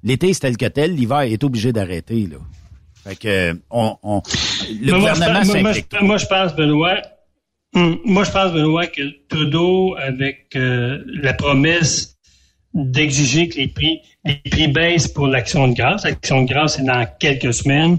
[0.01, 2.25] L'été, c'est tel que tel, l'hiver est obligé d'arrêter.
[2.25, 2.37] Là.
[3.03, 4.21] Fait que on, on
[4.81, 6.01] le gouvernement s'implique.
[6.01, 7.01] Moi, je pense, Benoît,
[7.75, 12.17] hum, moi, je pense, Benoît, que Trudeau, avec euh, la promesse
[12.73, 16.05] d'exiger que les prix, les prix baissent pour l'action de grâce.
[16.05, 17.97] L'action de grâce, c'est dans quelques semaines.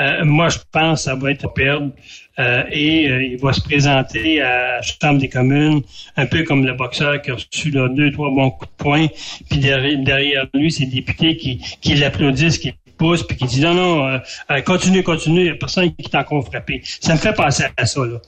[0.00, 1.90] Euh, moi, je pense que ça va être à perdre.
[2.38, 5.82] Euh, et euh, il va se présenter à la Chambre des communes,
[6.16, 9.06] un peu comme le boxeur qui a reçu là, deux, trois bons coups de poing,
[9.48, 13.74] puis derrière, derrière lui, c'est députés qui, qui l'applaudissent, qui poussent, puis qui disent non,
[13.74, 14.20] non,
[14.64, 16.82] continue, continue, il n'y a personne qui t'a encore frappé.
[16.84, 18.18] Ça me fait penser à ça, là.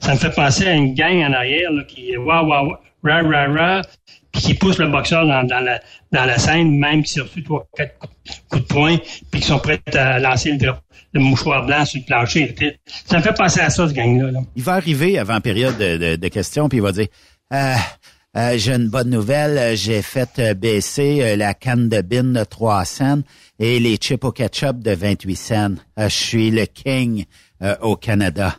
[0.00, 3.46] ça me fait penser à une gang en arrière là, qui waouh, waouh, ra, ra,
[3.52, 3.82] ra,
[4.32, 5.80] puis qui pousse le boxeur dans, la,
[6.12, 7.98] dans la scène, même s'il a reçu trois, quatre
[8.48, 8.96] coups de poing,
[9.30, 10.72] puis qui sont prêts à lancer le,
[11.12, 12.54] le, mouchoir blanc sur le plancher.
[13.06, 14.40] Ça me fait penser à ça, ce gang-là.
[14.56, 17.06] Il va arriver avant période de, de, questions, puis il va dire
[17.52, 17.74] euh,
[18.36, 22.84] euh, J'ai une bonne nouvelle, j'ai fait euh, baisser la canne de bin de 3
[22.84, 23.20] cents
[23.60, 25.74] et les chips au ketchup de 28 cents.
[25.96, 27.24] je suis le king
[27.80, 28.56] au Canada.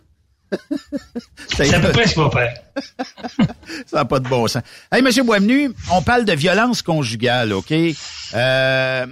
[1.56, 2.16] C'est à peu près ce.
[3.86, 4.64] Ça n'a pas de bon sens.
[4.92, 7.72] Hey, Monsieur Boisvenu, on parle de violence conjugale, OK?
[7.72, 9.06] Euh,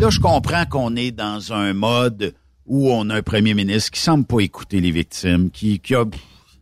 [0.00, 2.34] là, je comprends qu'on est dans un mode
[2.66, 6.04] où on a un premier ministre qui semble pas écouter les victimes, qui, qui a,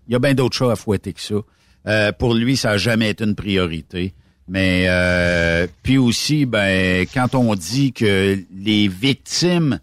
[0.07, 1.35] il y a bien d'autres choses à fouetter que ça.
[1.87, 4.15] Euh, pour lui, ça n'a jamais été une priorité.
[4.49, 9.81] Mais euh, puis aussi, ben, quand on dit que les victimes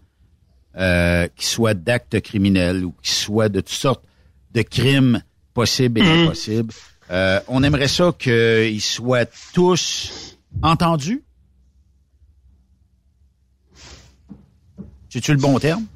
[0.76, 4.04] euh, qui soient d'actes criminels ou qui soient de toutes sortes
[4.52, 6.22] de crimes possibles et mm.
[6.22, 6.74] impossibles.
[7.10, 11.22] Euh, on aimerait ça qu'ils soient tous entendus.
[15.10, 15.86] C'est-tu le bon terme?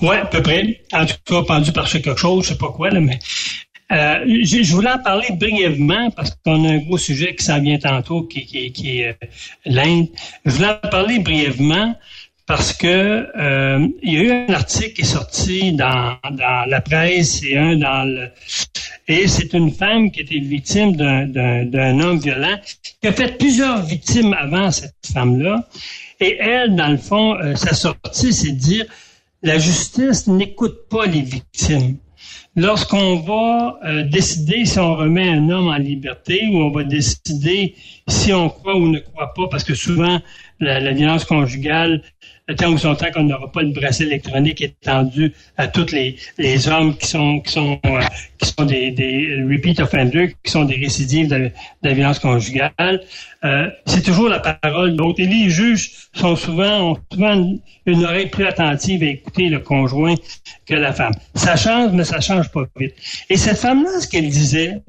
[0.00, 0.80] Oui, à peu près.
[0.92, 3.18] En tout cas, pendu par quelque chose, je sais pas quoi, là, mais
[3.92, 7.78] euh, je, voulais en parler brièvement parce qu'on a un gros sujet qui s'en vient
[7.78, 9.26] tantôt, qui, qui, qui est euh,
[9.64, 10.08] l'Inde.
[10.44, 11.94] Je voulais en parler brièvement
[12.46, 16.80] parce que euh, il y a eu un article qui est sorti dans, dans la
[16.80, 18.28] presse et un dans le
[19.08, 22.58] et c'est une femme qui était victime d'un homme violent
[23.00, 25.68] qui a fait plusieurs victimes avant cette femme-là.
[26.18, 28.86] Et elle dans le fond euh, sa sortie c'est de dire
[29.42, 31.98] la justice n'écoute pas les victimes.
[32.58, 37.74] Lorsqu'on va euh, décider si on remet un homme en liberté ou on va décider
[38.08, 40.22] si on croit ou ne croit pas, parce que souvent,
[40.58, 42.02] la, la violence conjugale,
[42.54, 46.68] tant ou son temps qu'on n'aura pas le bracelet électronique étendu à tous les, les
[46.68, 48.00] hommes qui sont qui sont euh,
[48.38, 51.50] qui sont des, des repeat offenders, qui sont des récidives de,
[51.82, 53.02] la violence conjugale.
[53.44, 55.20] Euh, c'est toujours la parole de l'autre.
[55.20, 60.14] Et les juges sont souvent ont souvent une, oreille plus attentive à écouter le conjoint
[60.66, 61.14] que la femme.
[61.34, 62.94] Ça change, mais ça change pas vite.
[63.28, 64.82] Et cette femme-là, ce qu'elle disait,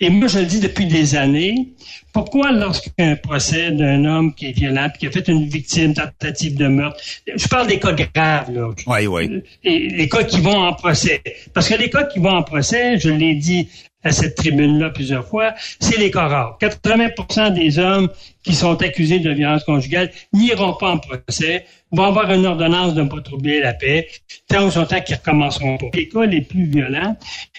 [0.00, 1.68] et moi je le dis depuis des années,
[2.12, 6.66] pourquoi lorsqu'un procès d'un homme qui est violent, qui a fait une victime, tentative de
[6.68, 7.00] meurtre,
[7.34, 8.70] je parle des cas graves, là.
[8.86, 9.42] Oui, oui.
[9.64, 11.22] Et les cas qui vont en procès.
[11.52, 13.68] Parce que les cas qui vont en procès, je l'ai dit
[14.04, 16.56] à cette tribune-là plusieurs fois, c'est les cas rares.
[16.60, 18.08] 80% des hommes
[18.44, 23.02] qui sont accusés de violence conjugale n'iront pas en procès, vont avoir une ordonnance de
[23.02, 24.08] ne pas troubler la paix,
[24.46, 25.86] tant ou son temps qu'ils recommenceront pas.
[25.94, 27.16] Les cas les plus violents.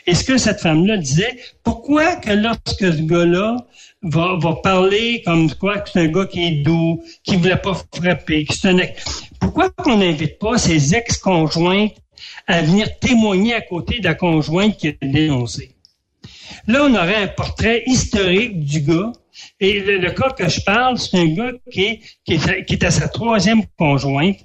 [0.08, 3.58] Et ce que cette femme-là disait, pourquoi que lorsque ce gars-là
[4.02, 7.74] va, va parler comme quoi que c'est un gars qui est doux, qui voulait pas
[7.94, 8.78] frapper, que c'est un...
[9.40, 11.94] Pourquoi qu'on n'invite pas ses ex-conjointes
[12.48, 15.76] à venir témoigner à côté de la conjointe qui a dénoncé?
[16.68, 19.12] Là, on aurait un portrait historique du gars.
[19.60, 24.38] Et le, cas que je parle, c'est un gars qui est, à sa troisième conjointe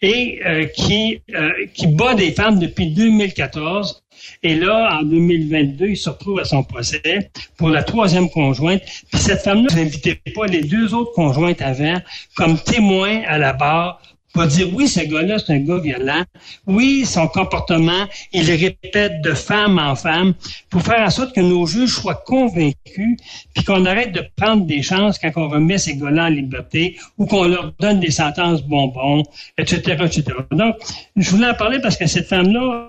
[0.00, 4.02] et euh, qui, euh, qui bat des femmes depuis 2014.
[4.42, 8.82] Et là, en 2022, il se retrouve à son procès pour la troisième conjointe.
[8.82, 12.00] Puis cette femme-là, n'invitait pas les deux autres conjointes avant
[12.34, 14.00] comme témoins à la barre
[14.34, 16.24] va dire oui, ce gars-là, c'est un gars violent.
[16.66, 20.34] Oui, son comportement, il répète de femme en femme
[20.70, 23.16] pour faire en sorte que nos juges soient convaincus
[23.54, 27.26] puis qu'on arrête de prendre des chances quand on remet ces gars-là en liberté ou
[27.26, 29.22] qu'on leur donne des sentences bonbons,
[29.58, 30.24] etc., etc.
[30.50, 30.76] Donc,
[31.16, 32.88] je voulais en parler parce que cette femme-là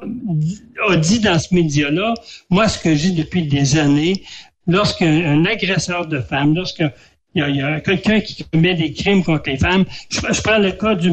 [0.89, 2.13] a dit dans ce média-là,
[2.49, 4.23] moi, ce que j'ai depuis des années,
[4.67, 6.91] lorsqu'un agresseur de femme, lorsqu'un
[7.35, 9.85] il y a, quelqu'un qui commet des crimes contre les femmes.
[10.09, 11.11] Je, prends le cas du,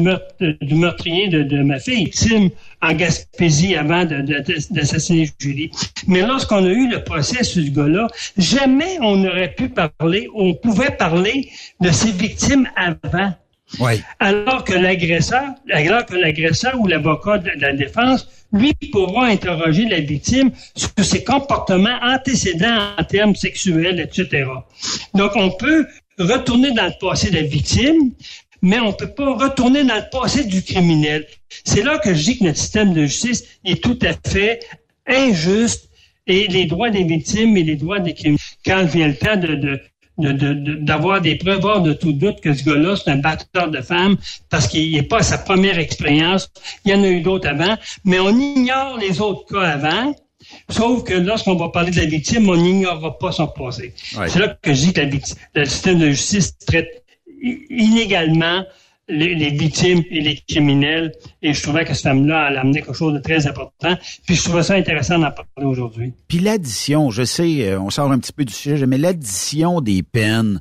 [0.61, 2.49] du meurtrier de, ma fille, Tim,
[2.81, 5.71] en Gaspésie, avant d'assassiner Julie.
[6.07, 8.07] Mais lorsqu'on a eu le procès sur ce gars-là,
[8.37, 13.33] jamais on n'aurait pu parler, on pouvait parler de ces victimes avant.
[13.79, 14.01] Oui.
[14.19, 20.01] Alors que l'agresseur, alors que l'agresseur ou l'avocat de la défense, lui pourra interroger la
[20.01, 24.45] victime sur ses comportements antécédents en termes sexuels, etc.
[25.13, 28.11] Donc, on peut retourner dans le passé de la victime,
[28.61, 31.25] mais on ne peut pas retourner dans le passé du criminel.
[31.63, 34.59] C'est là que je dis que notre système de justice est tout à fait
[35.07, 35.89] injuste
[36.27, 39.39] et les droits des victimes et les droits des criminels, quand vient le temps
[40.17, 44.17] d'avoir des preuves hors de tout doute que ce gars-là, c'est un batteur de femmes
[44.49, 46.51] parce qu'il n'est pas à sa première expérience.
[46.85, 50.13] Il y en a eu d'autres avant, mais on ignore les autres cas avant.
[50.71, 53.93] Sauf que lorsqu'on va parler de la victime, on n'ignorera pas son passé.
[54.27, 55.01] C'est là que je dis que
[55.55, 57.03] le système de justice traite
[57.69, 58.63] inégalement
[59.11, 61.11] les, victimes et les criminels.
[61.41, 63.97] Et je trouvais que cette femme-là, elle amené quelque chose de très important.
[64.25, 66.13] Puis je trouvais ça intéressant d'en parler aujourd'hui.
[66.27, 70.03] Puis l'addition, je sais, euh, on sort un petit peu du sujet, mais l'addition des
[70.03, 70.59] peines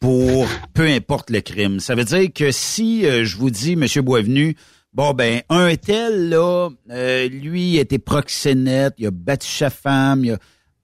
[0.00, 1.80] pour peu importe le crime.
[1.80, 4.56] Ça veut dire que si euh, je vous dis, Monsieur Boisvenu,
[4.98, 10.26] Bon, ben, un tel, là, euh, lui, était proxénète, il a battu sa femme,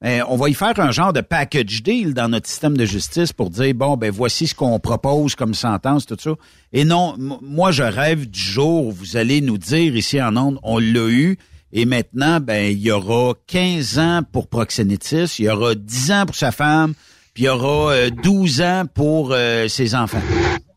[0.00, 3.32] ben, on va y faire un genre de package deal dans notre système de justice
[3.32, 6.30] pour dire, bon, ben, voici ce qu'on propose comme sentence, tout ça.
[6.72, 10.60] Et non, moi, je rêve du jour où vous allez nous dire ici en Onde,
[10.62, 11.36] on l'a eu,
[11.72, 16.26] et maintenant, ben, il y aura 15 ans pour proxénétisme, il y aura 10 ans
[16.26, 16.94] pour sa femme,
[17.34, 20.22] puis il y aura 12 euh, ans pour euh, ses enfants.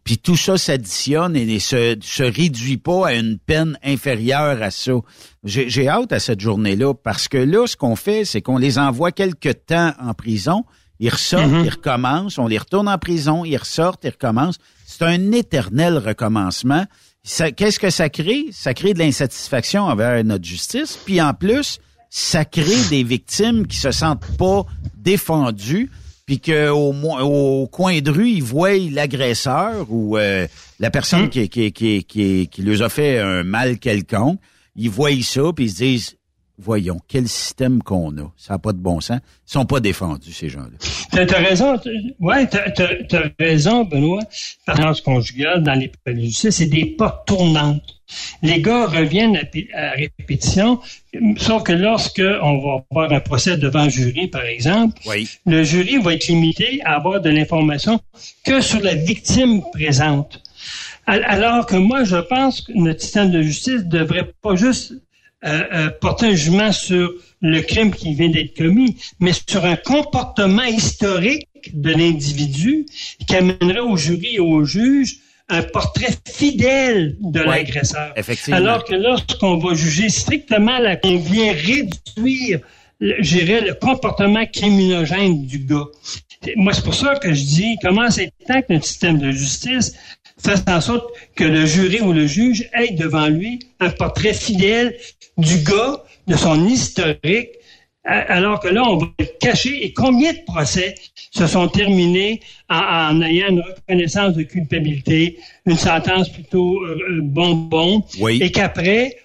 [0.07, 4.71] Puis tout ça s'additionne et ne se, se réduit pas à une peine inférieure à
[4.71, 4.93] ça.
[5.43, 9.11] J'ai hâte à cette journée-là parce que là, ce qu'on fait, c'est qu'on les envoie
[9.11, 10.63] quelque temps en prison.
[11.01, 11.65] Ils ressortent, mm-hmm.
[11.65, 14.59] ils recommencent, on les retourne en prison, ils ressortent, ils recommencent.
[14.85, 16.85] C'est un éternel recommencement.
[17.57, 18.45] Qu'est-ce que ça crée?
[18.53, 20.97] Ça crée de l'insatisfaction envers notre justice.
[21.05, 24.65] Puis en plus, ça crée des victimes qui se sentent pas
[24.95, 25.91] défendues
[26.27, 30.45] puis qu'au au coin de rue, ils voient l'agresseur ou euh,
[30.77, 34.37] la personne qui, qui, qui, qui, qui leur a fait un mal quelconque,
[34.75, 36.16] ils voient ça, puis ils se disent
[36.57, 38.31] voyons, quel système qu'on a.
[38.37, 39.19] Ça n'a pas de bon sens.
[39.47, 40.77] Ils sont pas défendus, ces gens-là.
[41.11, 41.79] T'as raison.
[42.19, 44.23] Ouais, t'as as, raison, Benoît.
[44.65, 45.91] Par conjugale, dans les
[46.25, 47.97] justice, c'est des portes tournantes.
[48.41, 49.37] Les gars reviennent
[49.73, 50.79] à, répétition,
[51.37, 54.97] sauf que lorsque on va avoir un procès devant un jury, par exemple,
[55.45, 57.99] le jury va être limité à avoir de l'information
[58.45, 60.41] que sur la victime présente.
[61.05, 64.93] Alors que moi, je pense que notre système de justice devrait pas juste
[65.45, 69.75] euh, euh, porter un jugement sur le crime qui vient d'être commis, mais sur un
[69.75, 72.87] comportement historique de l'individu
[73.27, 75.19] qui amènerait au jury et au juge
[75.49, 78.13] un portrait fidèle de l'agresseur.
[78.51, 82.59] Alors que lorsqu'on va juger strictement, la, on vient réduire,
[82.99, 85.85] le comportement criminogène du gars.
[86.55, 89.93] Moi, c'est pour ça que je dis, comment c'est temps que notre système de justice
[90.37, 94.95] fasse en sorte que le jury ou le juge ait devant lui un portrait fidèle
[95.37, 97.49] du gars, de son historique,
[98.07, 99.85] alors que là, on va le cacher.
[99.85, 100.95] Et combien de procès
[101.31, 108.03] se sont terminés en, ayant une reconnaissance de culpabilité, une sentence plutôt euh, euh, bonbon,
[108.29, 109.17] et qu'après,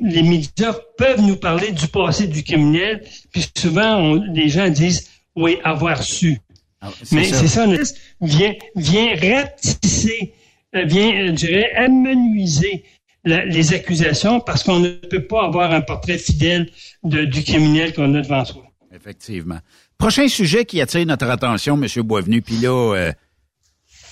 [0.00, 3.02] les médias peuvent nous parler du passé du criminel,
[3.32, 6.40] puis souvent, les gens disent, oui, avoir su.
[6.80, 7.66] Ah, Mais c'est ça,
[8.20, 10.43] vient, vient ratisser, euh,
[10.74, 12.84] vient, je dirais, amenuiser
[13.24, 16.68] les accusations parce qu'on ne peut pas avoir un portrait fidèle
[17.02, 18.64] du criminel qu'on a devant soi.
[18.94, 19.58] Effectivement.
[19.98, 22.02] Prochain sujet qui attire notre attention, M.
[22.02, 23.12] Boisvenu, puis là, euh,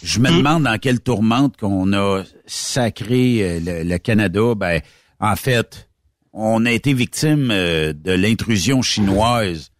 [0.02, 0.38] je me hmm?
[0.38, 4.54] demande dans quelle tourmente qu'on a sacré euh, le, Canada.
[4.56, 4.80] Ben,
[5.20, 5.88] en fait,
[6.32, 9.70] on a été victime euh, de l'intrusion chinoise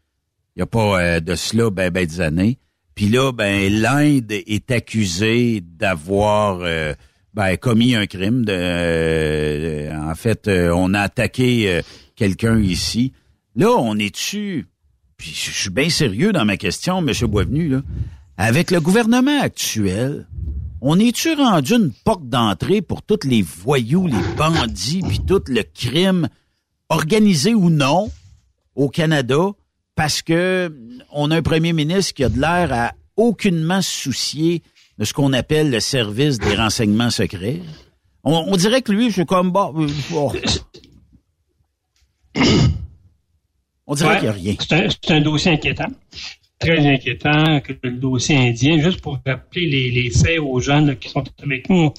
[0.54, 2.58] Il n'y a pas euh, de cela ben, ben des années.
[2.94, 6.94] Puis là, ben l'Inde est accusée d'avoir euh,
[7.34, 8.44] ben, commis un crime.
[8.44, 11.80] De, euh, en fait, on a attaqué
[12.16, 13.12] quelqu'un ici.
[13.56, 14.66] Là, on est dessus.
[15.16, 17.12] Puis je suis bien sérieux dans ma question, M.
[17.28, 17.68] Boisvenu.
[17.68, 17.82] Là.
[18.36, 20.26] Avec le gouvernement actuel,
[20.80, 25.62] on est-tu rendu une porte d'entrée pour tous les voyous, les bandits, puis tout le
[25.62, 26.28] crime
[26.88, 28.10] organisé ou non
[28.74, 29.52] au Canada?
[30.02, 30.74] Parce que
[31.12, 34.60] on a un premier ministre qui a de l'air à aucunement se soucier
[34.98, 37.60] de ce qu'on appelle le service des renseignements secrets.
[38.24, 39.70] On, dirait que lui, c'est comme bah,
[43.86, 44.56] On dirait qu'il n'y a rien.
[44.58, 45.92] C'est un, dossier inquiétant.
[46.62, 48.78] Très inquiétant que le dossier indien.
[48.78, 51.92] Juste pour rappeler les, faits aux gens qui sont avec nous.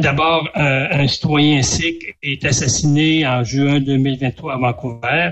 [0.00, 5.30] D'abord, euh, un citoyen sikh est assassiné en juin 2023 à Vancouver.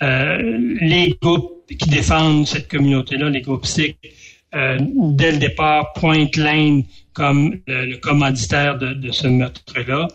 [0.00, 3.98] Euh, les groupes qui défendent cette communauté-là, les groupes sikhs,
[4.54, 10.06] euh, dès le départ, pointent l'Inde comme le, commanditaire de, ce meurtre-là.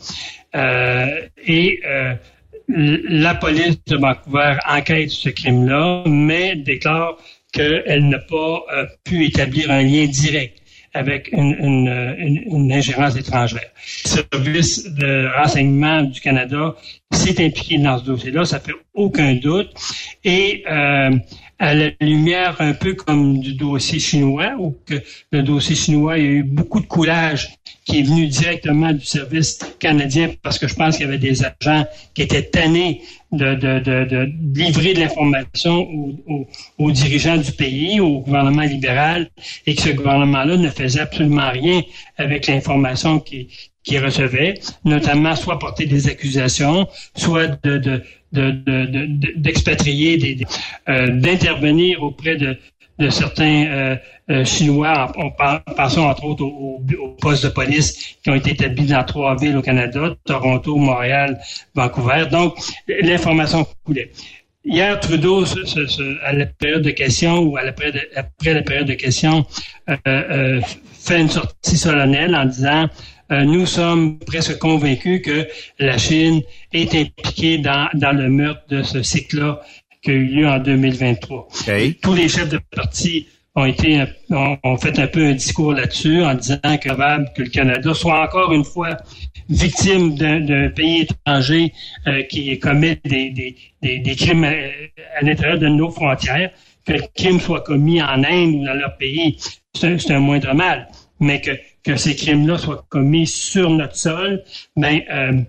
[1.45, 1.81] et
[2.69, 7.17] la police de Vancouver enquête ce crime-là, mais déclare
[7.53, 8.65] qu'elle n'a pas
[9.05, 13.71] pu établir un lien direct avec une, une, une, ingérence étrangère.
[14.05, 16.75] Le service de renseignement du Canada
[17.11, 19.71] s'est impliqué dans ce dossier-là, ça fait aucun doute.
[20.23, 21.11] Et euh,
[21.63, 24.95] à la lumière un peu comme du dossier chinois, où que
[25.31, 27.51] le dossier chinois, il y a eu beaucoup de coulage
[27.85, 31.41] qui est venu directement du service canadien parce que je pense qu'il y avait des
[31.45, 33.01] agents qui étaient tannés
[33.31, 35.87] de, de, de, de livrer de l'information
[36.77, 39.29] aux, dirigeants du pays, au gouvernement libéral,
[39.65, 41.81] et que ce gouvernement-là ne faisait absolument rien
[42.17, 43.47] avec l'information qui,
[43.83, 48.03] qui recevait, notamment soit porter des accusations, soit de, de,
[48.33, 50.45] d'expatrier, de,
[50.89, 52.57] euh, d'intervenir auprès de,
[53.09, 53.95] certains euh,
[54.29, 55.31] euh, Chinois, en,
[55.75, 56.81] passant entre autres aux,
[57.19, 61.39] postes de police qui ont été établis dans trois villes au Canada, Toronto, Montréal,
[61.75, 62.25] Vancouver.
[62.31, 62.55] Donc,
[62.87, 64.11] l'information coulait.
[64.65, 65.43] Hier, Trudeau,
[66.23, 67.91] à la période de questions ou après
[68.45, 69.45] la période de questions,
[70.05, 72.87] fait une sortie solennelle en disant
[73.29, 75.47] nous sommes presque convaincus que
[75.79, 79.61] la Chine est impliquée dans, dans le meurtre de ce cycle-là
[80.01, 81.47] qui a eu lieu en 2023.
[82.01, 86.33] Tous les chefs de parti ont été ont, fait un peu un discours là-dessus en
[86.33, 88.97] disant que probable que le Canada soit encore une fois
[89.49, 91.73] victime d'un pays étranger
[92.07, 96.51] euh, qui commet des, des, des, des crimes à, l'intérieur de nos frontières,
[96.85, 99.37] que le crime soit commis en Inde ou dans leur pays,
[99.73, 100.87] c'est un, moindre mal.
[101.27, 101.51] Mais que,
[101.85, 104.43] que ces crimes-là soient commis sur notre sol,
[104.75, 105.41] ben euh,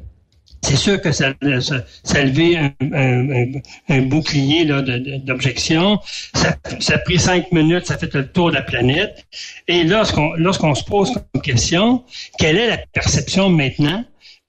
[0.63, 3.53] c'est sûr que ça, ça, ça a levé un, un,
[3.97, 4.65] un bouclier
[5.29, 5.99] d'objection.
[6.35, 9.27] Ça, ça, a pris cinq minutes, ça fait le tour de la planète.
[9.69, 12.05] Et lorsqu'on lorsqu'on se pose comme question,
[12.39, 14.05] quelle est la perception maintenant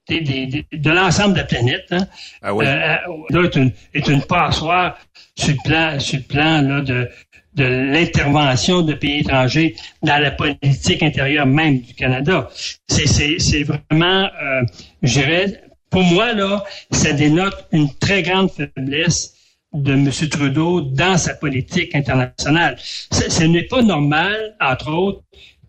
[0.08, 1.86] de l'ensemble de la planète?
[1.90, 2.06] Hein?
[2.40, 2.64] Ah oui.
[2.64, 2.96] euh,
[3.30, 4.96] là, est une, est une passoire
[5.34, 7.10] sur le plan, sur le plan là, de,
[7.56, 12.48] de l'intervention de pays étrangers dans la politique intérieure même du Canada.
[12.86, 14.62] C'est vraiment, euh,
[15.02, 19.34] je dirais, pour moi, là, ça dénote une très grande faiblesse
[19.72, 20.10] de M.
[20.30, 22.76] Trudeau dans sa politique internationale.
[22.78, 25.22] Ce, n'est pas normal, entre autres,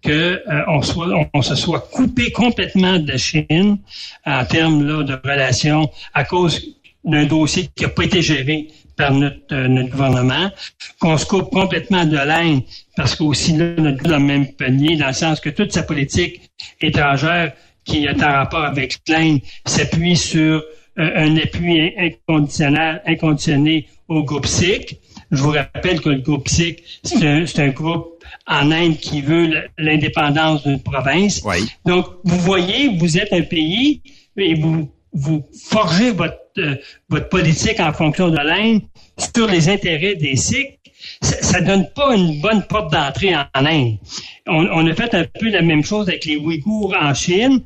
[0.03, 3.79] qu'on euh, on, se soit coupé complètement de la Chine
[4.25, 6.61] en termes là, de relations à cause
[7.03, 8.67] d'un dossier qui n'a pas été géré
[8.97, 10.51] par notre, euh, notre gouvernement,
[10.99, 12.61] qu'on se coupe complètement de l'Inde
[12.95, 16.41] parce qu'aussi là, notre dans le même panier, dans le sens que toute sa politique
[16.81, 17.53] étrangère
[17.85, 20.63] qui est en rapport avec l'Inde s'appuie sur
[20.99, 24.99] euh, un appui inconditionnel, inconditionné au groupe SIC.
[25.31, 30.65] Je vous rappelle que le groupe SIC, c'est un, groupe en Inde qui veut l'indépendance
[30.65, 31.43] d'une province.
[31.85, 34.01] Donc, vous voyez, vous êtes un pays
[34.37, 36.37] et vous, vous forgez votre,
[37.09, 38.81] votre politique en fonction de l'Inde
[39.33, 40.79] sur les intérêts des Sikhs.
[41.21, 43.97] Ça, ne donne pas une bonne porte d'entrée en, Inde.
[44.47, 47.63] On, a fait un peu la même chose avec les Ouïghours en Chine.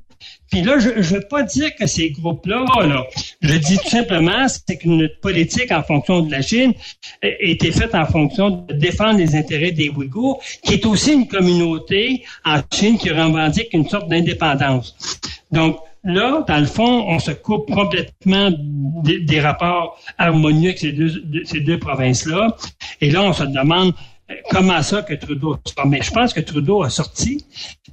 [0.51, 3.05] Puis là, je ne veux pas dire que ces groupes-là, là,
[3.41, 6.73] je dis tout simplement, c'est que notre politique en fonction de la Chine
[7.21, 12.23] été faite en fonction de défendre les intérêts des Ouïghours, qui est aussi une communauté
[12.43, 14.95] en Chine qui revendique une sorte d'indépendance.
[15.51, 18.51] Donc, là, dans le fond, on se coupe complètement
[19.03, 22.55] des, rapports harmonieux avec ces deux, ces deux provinces-là.
[23.01, 23.93] Et là, on se demande
[24.29, 25.87] euh, comment ça que Trudeau sort.
[25.87, 27.45] Mais je pense que Trudeau a sorti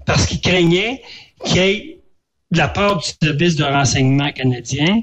[0.07, 1.03] parce qu'il craignait
[1.45, 2.01] qu'il y ait
[2.51, 5.03] la part du service de renseignement canadien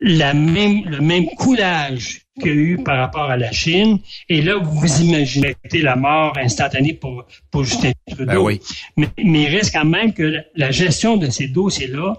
[0.00, 3.98] la même, le même coulage qu'il y a eu par rapport à la Chine.
[4.28, 8.26] Et là, vous imaginez la mort instantanée pour, pour Justin Trudeau.
[8.26, 8.60] Ben oui.
[8.96, 12.14] mais, mais il reste quand même que la gestion de ces dossiers-là,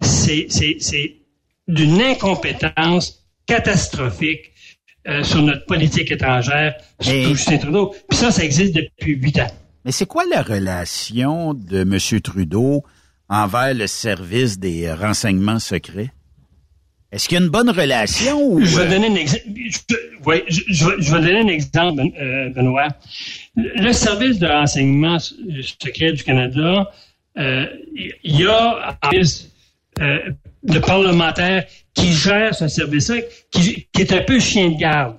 [0.00, 0.46] c'est,
[1.66, 4.52] d'une incompétence catastrophique
[5.06, 7.94] euh, sur notre politique étrangère, sur Mais- Justin Trudeau.
[8.08, 9.50] Puis ça, ça existe depuis huit ans.
[9.84, 12.20] Mais c'est quoi la relation de M.
[12.20, 12.84] Trudeau
[13.28, 16.10] envers le service des renseignements secrets?
[17.10, 18.60] Est-ce qu'il y a une bonne relation ou...
[18.64, 19.42] Je vais euh, donner un exemple.
[20.26, 22.88] Ouais, je, je vais- je vais donner un exemple, euh, Benoît.
[23.56, 25.34] Le service de renseignement s-
[25.82, 26.90] secret du Canada,
[27.38, 29.48] euh, il y a un service
[30.00, 30.18] euh,
[30.64, 33.16] de parlementaires qui gère ce service-là,
[33.50, 35.16] qui, qui est un peu chien de garde.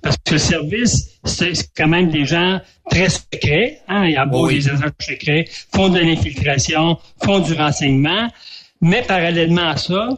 [0.00, 3.80] Parce que le service, c'est quand même des gens très secrets.
[3.88, 4.04] Hein?
[4.06, 4.54] Il y a beau Oui.
[4.56, 8.28] des agents secrets, font de l'infiltration, font du renseignement.
[8.80, 10.08] Mais parallèlement à ça,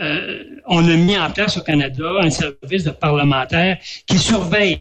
[0.00, 4.80] euh, on a mis en place au Canada un service de parlementaires qui surveille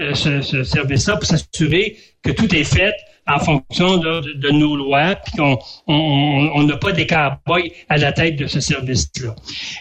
[0.00, 2.94] euh, ce, ce service-là pour s'assurer que tout est fait
[3.26, 7.98] en fonction de, nos lois, puis qu'on on- on on n'a pas des cowboys à
[7.98, 9.34] la tête de ce service-là.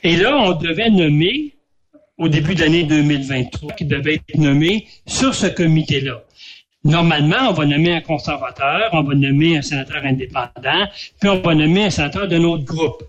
[0.04, 1.56] Et là, on devait nommer,
[2.18, 6.24] au début de l'année 2023, qui devait être nommé sur ce comité-là.
[6.84, 10.86] Normalement, on va nommer un conservateur, on va nommer un sénateur indépendant,
[11.22, 13.02] puis on va nommer un sénateur d'un autre groupe.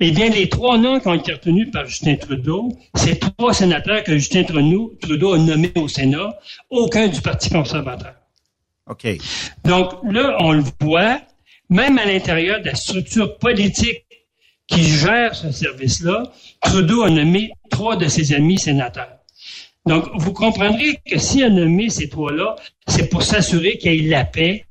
[0.00, 4.04] Eh bien, les trois noms qui ont été retenus par Justin Trudeau, c'est trois sénateurs
[4.04, 6.38] que Justin Trudeau, Trudeau a nommés au Sénat,
[6.70, 8.14] aucun du Parti conservateur.
[8.86, 9.06] OK.
[9.64, 11.20] Donc là, on le voit,
[11.68, 14.04] même à l'intérieur de la structure politique
[14.68, 16.22] qui gère ce service-là,
[16.62, 19.18] Trudeau a nommé trois de ses amis sénateurs.
[19.84, 22.54] Donc, vous comprendrez que s'il a nommé ces trois-là,
[22.86, 24.66] c'est pour s'assurer qu'il y ait la paix,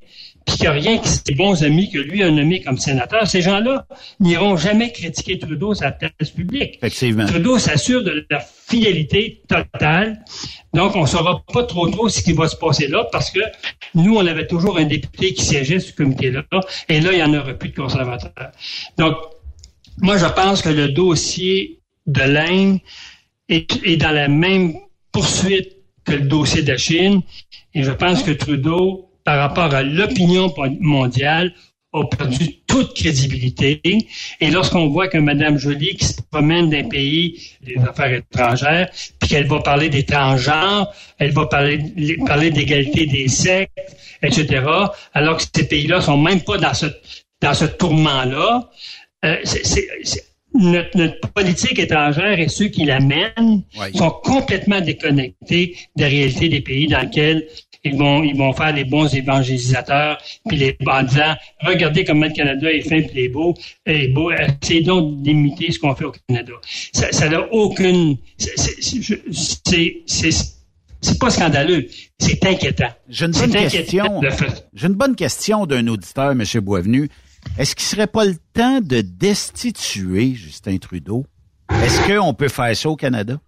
[0.48, 3.28] puis qu'il n'y a rien que ses bons amis que lui a nommés comme sénateur.
[3.28, 3.86] Ces gens-là
[4.22, 6.78] n'iront jamais critiquer Trudeau la place publique.
[6.78, 7.26] Effectivement.
[7.26, 10.24] Trudeau s'assure de la fidélité totale.
[10.74, 13.42] Donc, on ne saura pas trop trop ce qui va se passer là parce que
[13.94, 16.44] nous, on avait toujours un député qui siégeait sur ce comité-là
[16.88, 18.52] et là, il n'y en aura plus de conservateurs.
[18.98, 19.18] Donc,
[19.98, 22.80] moi, je pense que le dossier de l'Inde
[23.50, 24.76] est, est dans la même
[25.12, 25.74] poursuite
[26.06, 27.22] que le dossier de la Chine
[27.74, 31.54] et je pense que Trudeau, par rapport à l'opinion mondiale,
[31.92, 33.82] a perdu toute crédibilité.
[34.40, 39.28] Et lorsqu'on voit que Mme Joly, qui se promène d'un pays des affaires étrangères, puis
[39.28, 41.78] qu'elle va parler des transgenres, elle va parler,
[42.26, 44.64] parler d'égalité des sexes, etc.,
[45.14, 46.86] alors que ces pays-là sont même pas dans ce,
[47.42, 48.70] dans ce tourment-là,
[49.26, 49.36] euh,
[50.54, 53.64] notre, notre politique étrangère et ceux qui la mènent
[53.94, 57.46] sont complètement déconnectés des réalités des pays dans lesquels
[57.84, 60.18] ils vont, ils vont faire les bons évangélisateurs,
[60.48, 63.54] puis les en disant regardez comment le Canada est fin puis est beau,
[63.86, 66.54] est beau, essayez donc d'imiter ce qu'on fait au Canada.
[66.94, 68.50] Ça n'a aucune, c'est-
[71.20, 71.88] pas scandaleux,
[72.20, 72.90] c'est inquiétant.
[73.08, 74.22] J'ai une bonne question.
[74.74, 76.44] J'ai une bonne question d'un auditeur, M.
[76.62, 77.10] Boisvenu.
[77.58, 81.26] Est-ce qu'il serait pas le temps de destituer Justin Trudeau?
[81.72, 83.40] Est-ce qu'on peut faire ça au Canada?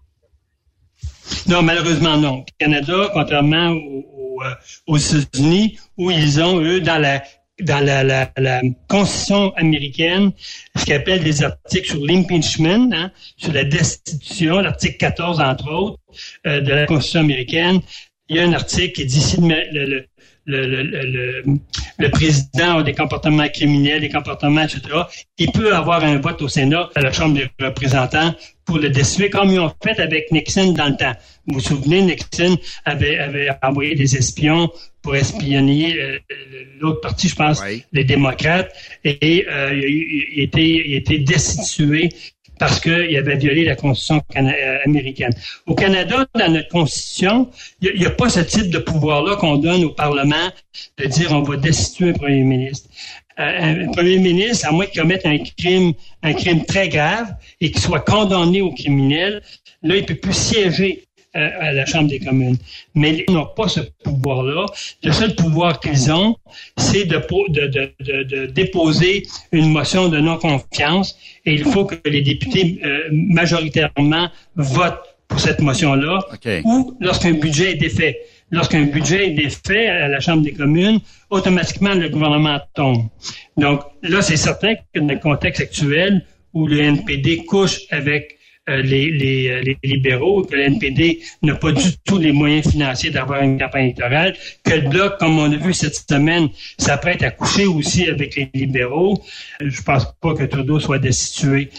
[1.48, 2.46] Non, malheureusement non.
[2.60, 4.06] Le Canada, contrairement aux,
[4.40, 4.54] aux, euh,
[4.88, 7.24] aux États-Unis, où ils ont, eux, dans la
[7.62, 10.32] dans la, Constitution américaine,
[10.76, 16.00] ce qu'ils appellent des articles sur l'impeachment, hein, sur la destitution, l'article 14, entre autres,
[16.48, 17.82] euh, de la Constitution américaine.
[18.30, 20.06] Il y a un article qui dit si le,
[20.50, 24.82] le, président a des comportements criminels, des comportements, etc.,
[25.38, 28.34] il peut avoir un vote au Sénat, à la Chambre des représentants,
[28.66, 31.14] pour le destituer, comme ils ont fait avec Nixon dans le temps.
[31.48, 34.70] Vous vous souvenez, Nixon avait, avait envoyé des espions
[35.02, 36.20] pour espionner euh,
[36.80, 37.84] l'autre parti, je pense, Oui.
[37.94, 38.72] les démocrates,
[39.04, 42.10] et euh, il, il était, il était destitué
[42.60, 45.32] parce qu'il avait violé la Constitution euh, américaine.
[45.66, 47.50] Au Canada, dans notre Constitution,
[47.82, 50.50] il n'y a, pas ce type de pouvoir-là qu'on donne au Parlement
[50.98, 52.90] de dire on va destituer un premier ministre.
[53.40, 57.72] Euh, un premier ministre, à moins qu'il commette un crime, un crime très grave et
[57.72, 59.42] qu'il soit condamné au criminel,
[59.82, 62.58] là, il peut plus siéger euh, à la Chambre des communes.
[62.96, 64.66] Mais ils n'ont pas ce pouvoir-là.
[65.04, 66.36] Le seul pouvoir qu'ils ont,
[66.78, 71.86] c'est de, po- de, de, de, de déposer une motion de non-confiance et il faut
[71.86, 76.50] que les députés euh, majoritairement votent pour cette motion-là OK.
[76.66, 78.18] ou lorsqu'un budget est défait.
[78.52, 81.00] Lorsqu'un budget est défait à la Chambre des communes,
[81.30, 83.04] automatiquement le gouvernement tombe.
[83.58, 88.39] Donc là, c'est certain que dans le contexte actuel où le NPD couche avec
[88.78, 93.12] les, les, euh, les libéraux, que le NPD n'a pas du tout les moyens financiers
[93.12, 97.32] d'avoir une campagne électorale, que le Bloc, comme on a vu cette semaine, s'apprête à
[97.32, 99.22] coucher aussi avec les libéraux.
[99.62, 101.70] Euh, Je pense pas que Trudeau soit destitué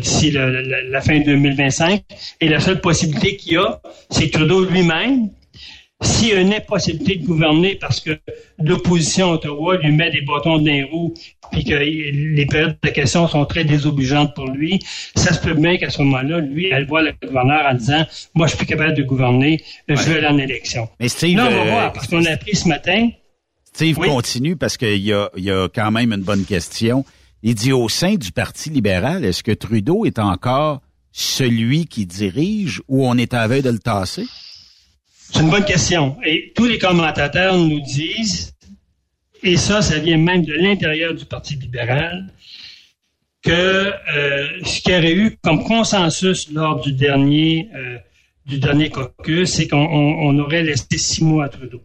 [0.00, 2.02] d'ici la, fin 2025.
[2.40, 3.78] Et la seule possibilité qu'il y a,
[4.08, 5.28] c'est Trudeau lui-même
[6.02, 8.18] s'il y a une impossibilité de gouverner parce que
[8.58, 11.14] l'opposition à Ottawa lui met des bâtons dans les roues
[11.52, 14.80] puis que les périodes de questions sont très désobligeantes pour lui,
[15.14, 18.46] ça se peut bien qu'à ce moment-là, lui, elle voit le gouverneur en disant «Moi,
[18.46, 21.50] je suis plus capable de gouverner, je vais aller en élection.» Mais Steve, Là, on
[21.50, 23.10] va euh, voir, parce qu'on a appris ce matin...
[23.72, 27.04] Steve continue parce qu'il y a, y a quand même une bonne question.
[27.42, 30.80] Il dit au sein du Parti libéral, est-ce que Trudeau est encore
[31.12, 34.24] celui qui dirige ou on est à veille de le tasser?
[35.32, 36.16] C'est une bonne question.
[36.24, 38.54] Et tous les commentateurs nous disent,
[39.42, 42.32] et ça, ça vient même de l'intérieur du Parti libéral,
[43.42, 47.98] que euh, ce qu'il y aurait eu comme consensus lors du dernier euh,
[48.46, 51.82] du dernier caucus, c'est qu'on aurait laissé six mois à Trudeau.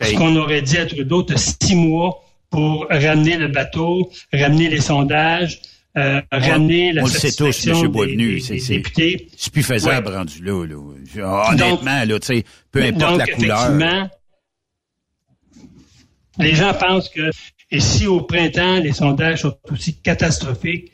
[0.00, 4.80] Ce qu'on aurait dit à Trudeau, tu six mois pour ramener le bateau, ramener les
[4.80, 5.60] sondages,
[5.96, 7.88] euh, ramener la on le sait tous, M.
[7.88, 10.52] Boisvenu, c'est plus faisable rendu là.
[10.52, 14.08] Honnêtement, là, tu sais, peu importe la couleur.
[16.38, 17.30] Les gens pensent que,
[17.70, 20.92] et si au printemps, les sondages sont aussi catastrophiques,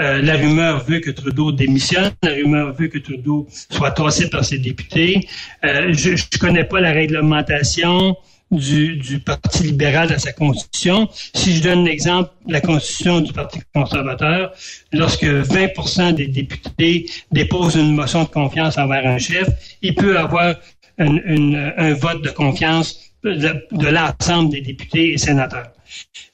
[0.00, 4.44] euh, la rumeur veut que Trudeau démissionne, la rumeur veut que Trudeau soit tassé par
[4.44, 5.28] ses députés.
[5.64, 8.16] Euh, je ne connais pas la réglementation
[8.52, 11.08] du, du, Parti libéral dans sa constitution.
[11.34, 14.52] Si je donne l'exemple la constitution du Parti conservateur,
[14.92, 19.48] lorsque 20% des députés déposent une motion de confiance envers un chef,
[19.80, 20.54] il peut avoir
[20.98, 25.70] un vote de confiance de, l'ensemble des députés et sénateurs.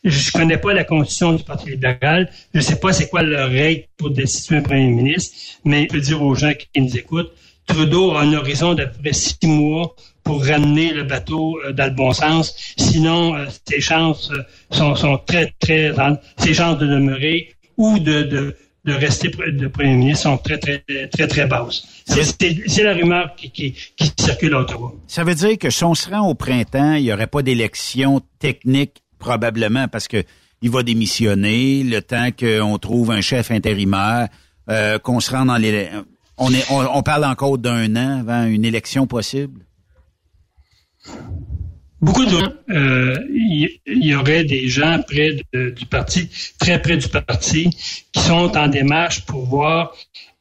[0.04, 2.30] Je connais pas la constitution du Parti libéral.
[2.54, 6.00] Je sais pas c'est quoi leur règle pour destituer un premier ministre, mais je peux
[6.00, 7.32] dire aux gens qui nous écoutent,
[7.66, 9.94] Trudeau a un horizon d'à peu près six mois
[10.28, 12.54] pour ramener le bateau euh, dans le bon sens.
[12.76, 15.90] Sinon, euh, ses chances euh, sont, sont très, très,
[16.36, 18.54] ses chances de demeurer ou de,
[18.84, 21.82] rester de premier ministre sont très, très, très, très basses.
[22.04, 23.74] C'est la rumeur qui,
[24.20, 24.92] circule à Ottawa.
[25.06, 28.20] Ça veut dire que si on se rend au printemps, il n'y aurait pas d'élection
[28.38, 30.22] technique, probablement, parce que
[30.60, 34.28] il va démissionner le temps qu'on trouve un chef intérimaire,
[34.68, 35.88] euh, qu'on se rend dans les...
[36.36, 39.62] On, est, on parle encore d'un an avant une élection possible?
[42.00, 46.28] Beaucoup de gens, euh, il y, aurait des gens près du parti,
[46.58, 47.70] très près du parti,
[48.12, 49.94] qui sont en démarche pour voir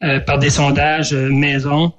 [0.03, 1.93] euh, par des sondages euh, maison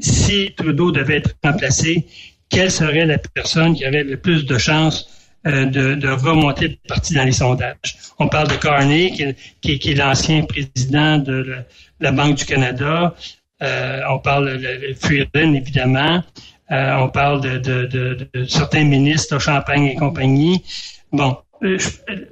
[0.00, 2.06] si Trudeau devait être remplacé,
[2.48, 5.08] quelle serait la personne qui aurait le plus de chances
[5.44, 7.96] de, remonter le parti dans les sondages?
[8.18, 11.64] On parle de Carney, qui, est l'ancien président de
[12.00, 13.14] la, Banque du Canada.
[13.60, 16.24] on parle de Freeland, évidemment.
[16.72, 20.64] Euh, on parle de, certains ministres, Champagne et compagnie.
[21.12, 21.78] Bon, euh,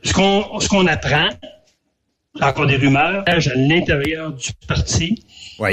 [0.03, 1.29] ce qu'on ce qu'on apprend,
[2.41, 5.23] encore des rumeurs, à l'intérieur du parti,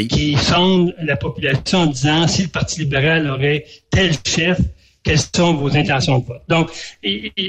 [0.09, 4.59] qui sondent la population en disant si le Parti libéral aurait tel chef,
[5.01, 6.41] quelles sont vos intentions de vote?
[6.49, 6.70] Donc,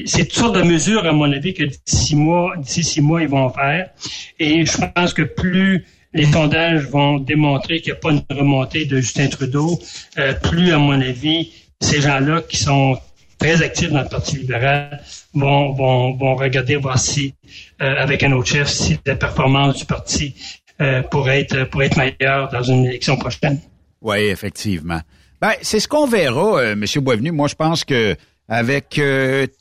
[0.06, 3.22] c'est toutes sortes de mesures, à mon avis, que d'ici six mois, d'ici six mois,
[3.22, 3.90] ils vont faire.
[4.38, 8.84] Et je pense que plus les sondages vont démontrer qu'il n'y a pas une remontée
[8.86, 9.78] de Justin Trudeau.
[10.18, 12.98] Euh, plus, à mon avis, ces gens-là qui sont
[13.38, 15.00] très actifs dans le Parti libéral
[15.32, 17.34] vont, regarder voir si,
[17.80, 20.34] euh, avec un autre chef, si la performance du parti
[20.80, 23.61] euh, pourrait, être, meilleure dans une élection prochaine.
[24.00, 25.00] Oui, effectivement.
[25.40, 26.84] Ben, c'est ce qu'on verra, euh, M.
[26.96, 27.30] Boisvenu.
[27.30, 28.16] Moi, je pense que
[28.50, 28.98] avec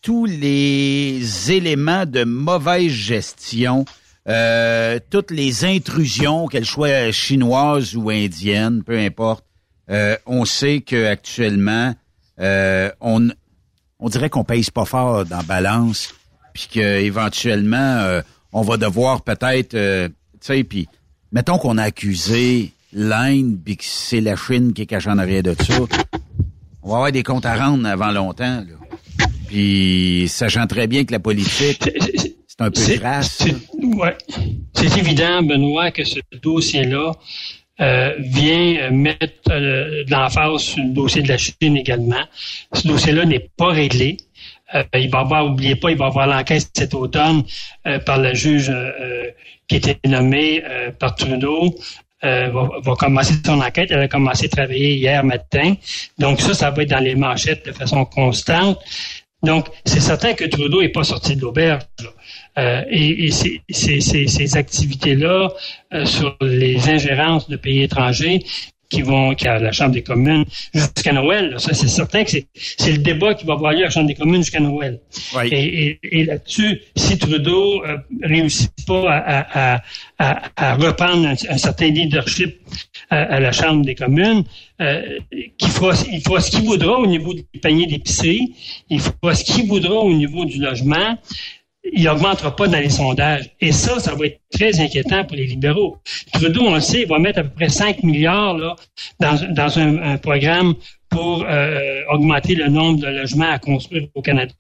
[0.01, 3.83] tous les éléments de mauvaise gestion
[4.27, 9.45] euh, toutes les intrusions, qu'elles soient chinoises ou indiennes, peu importe,
[9.89, 11.95] euh, on sait qu'actuellement,
[12.39, 13.29] euh, on,
[13.99, 16.13] on dirait qu'on pèse pas fort dans balance,
[16.53, 18.21] puis qu'éventuellement, euh,
[18.51, 20.87] on va devoir peut-être, tu sais, puis
[21.31, 25.43] mettons qu'on a accusé l'Inde, puis que c'est la Chine qui est cachée en arrière
[25.43, 25.79] de ça,
[26.83, 28.77] on va avoir des comptes à rendre avant longtemps, là.
[29.47, 31.89] Puis, sachant très bien que la politique
[32.59, 33.45] c'est un peu grâce.
[34.73, 37.11] C'est évident, Benoît, que ce dossier-là
[37.79, 42.23] euh, vient mettre euh, de l'emphase sur le dossier de la Chine également.
[42.73, 44.17] Ce dossier-là n'est pas réglé.
[44.73, 47.43] Euh, il va avoir, oubliez pas, il va avoir l'enquête cet automne
[48.05, 48.71] par le juge
[49.67, 50.63] qui était nommé
[50.99, 51.75] par Trudeau.
[52.23, 53.91] Va, va, commencer son enquête.
[53.91, 55.75] Elle a commencé à travailler hier matin.
[56.17, 58.79] Donc ça, ça va être dans les manchettes de façon constante.
[59.43, 61.83] Donc, c'est certain que Trudeau n'est pas sorti de l'auberge.
[62.57, 65.49] Euh, et, ces, ces, ces, activités-là
[65.93, 68.41] euh, sur les ingérences de pays étrangers,
[68.89, 71.55] qui vont qui à la Chambre des communes jusqu'à Noël.
[71.57, 74.15] Ça, c'est certain que c'est le débat qui va avoir lieu à la Chambre des
[74.15, 74.99] communes jusqu'à Noël.
[75.43, 79.81] Et, et, là-dessus, si Trudeau euh, réussit pas à, à,
[80.19, 82.55] à, à reprendre un, certain leadership
[83.09, 84.43] à, la Chambre des communes,
[84.79, 85.19] euh,
[85.57, 88.53] qu'il fera, il fera ce qu'il voudra au niveau du panier d'épicerie,
[88.89, 91.17] il fera ce qu'il voudra au niveau du logement,
[91.93, 93.49] il n'augmentera pas dans les sondages.
[93.59, 95.97] Et ça, ça va être très inquiétant pour les libéraux.
[96.33, 98.75] Trudeau, on le sait, il va mettre à peu près 5 milliards là,
[99.19, 100.75] dans, dans un, un programme
[101.09, 104.53] pour euh, augmenter le nombre de logements à construire au Canada.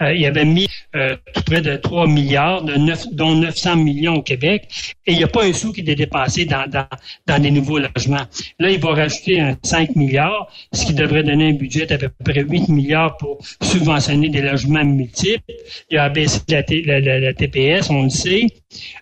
[0.00, 4.14] Euh, il avait mis euh, tout près de 3 milliards, de 9, dont 900 millions
[4.14, 4.68] au Québec,
[5.06, 6.86] et il n'y a pas un sou qui est dépensé dans, dans,
[7.26, 8.26] dans des nouveaux logements.
[8.58, 12.10] Là, il va rajouter un 5 milliards, ce qui devrait donner un budget d'à peu
[12.24, 15.52] près 8 milliards pour subventionner des logements multiples.
[15.90, 18.46] Il a baissé la, TPS, on le sait.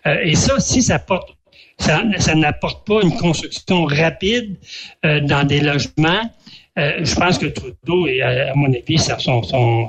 [0.06, 1.36] Euh, et ça, si ça porte
[1.80, 4.56] ça n'apporte pas une construction rapide
[5.04, 6.30] euh, dans des logements,
[6.78, 9.88] euh, je pense que Trudeau, et à, mon avis, ça, son, son,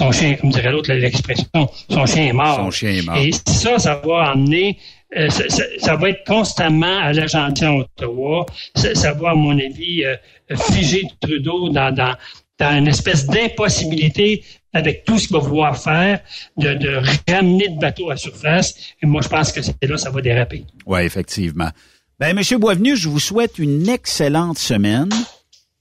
[0.00, 2.56] son chien, comme dirait l'autre, l'expression, son chien est mort.
[2.56, 3.16] Son chien est mort.
[3.16, 4.78] Et ça, ça va amener,
[5.16, 5.44] euh, ça,
[5.78, 8.46] ça, va être constamment à l'agenda Ottawa.
[8.76, 10.16] Ça, ça, va, à mon avis, euh,
[10.72, 12.14] figer Trudeau dans, dans,
[12.58, 16.20] dans une espèce d'impossibilité avec tout ce qu'il va vouloir faire,
[16.56, 18.74] de, de, ramener le bateau à surface.
[19.02, 20.64] Et moi, je pense que c'est là ça va déraper.
[20.86, 21.68] Oui, effectivement.
[22.18, 25.10] Ben, Monsieur Boisvenu, je vous souhaite une excellente semaine.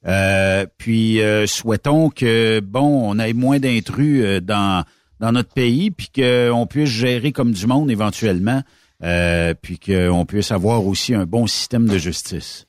[0.07, 4.83] Euh, puis euh, souhaitons que bon, on ait moins d'intrus euh, dans
[5.19, 8.63] dans notre pays, puis qu'on puisse gérer comme du monde éventuellement,
[9.03, 12.65] euh, puis qu'on puisse avoir aussi un bon système de justice.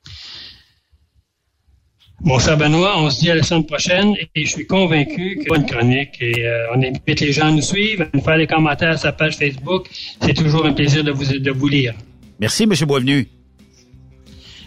[2.20, 5.48] Bon, cher Benoît, on se dit à la semaine prochaine et je suis convaincu que
[5.48, 8.90] bonne chronique et on invite les gens à nous suivre, à nous faire des commentaires
[8.90, 9.88] à sa page Facebook.
[10.20, 11.94] C'est toujours un plaisir de vous, de vous lire.
[12.38, 12.74] Merci, M.
[12.86, 13.26] Boisvenu.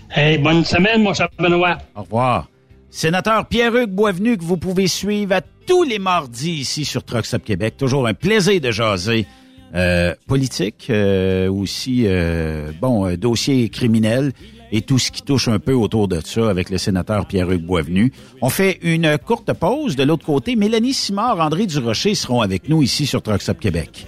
[0.10, 1.78] Hey, bonne semaine, mon cher Benoît.
[1.96, 2.50] Au revoir.
[2.96, 7.44] Sénateur Pierre-Hugues Boisvenu, que vous pouvez suivre à tous les mardis ici sur Truck Stop
[7.44, 7.76] Québec.
[7.76, 9.28] Toujours un plaisir de jaser
[9.76, 14.32] euh, politique, euh, aussi, euh, bon, dossier criminel
[14.72, 18.14] et tout ce qui touche un peu autour de ça avec le sénateur Pierre-Hugues Boisvenu.
[18.42, 19.98] On fait une courte pause.
[19.98, 24.08] De l'autre côté, Mélanie Simard, André Durocher seront avec nous ici sur Truck Stop Québec.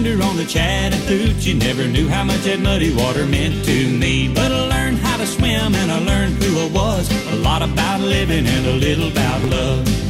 [0.00, 4.32] On the Chattahoochee, never knew how much that muddy water meant to me.
[4.32, 7.10] But I learned how to swim and I learned who I was.
[7.32, 10.09] A lot about living and a little about love.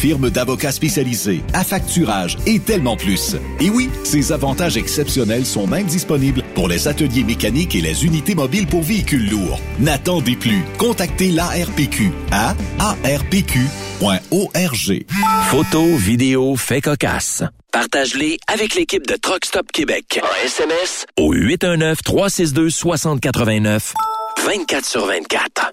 [0.00, 3.36] firme d'avocats spécialisés, affacturage et tellement plus.
[3.60, 8.34] Et oui, ces avantages exceptionnels sont même disponibles pour les ateliers mécaniques et les unités
[8.34, 9.60] mobiles pour véhicules lourds.
[9.78, 10.62] N'attendez plus.
[10.78, 13.68] Contactez l'ARPQ à arpq.org.
[15.50, 17.42] Photos, vidéos, faits cocasse.
[17.70, 20.18] Partage-les avec l'équipe de Truck Stop Québec.
[20.22, 23.92] En SMS au 819-362-6089.
[24.44, 25.72] 24 sur 24.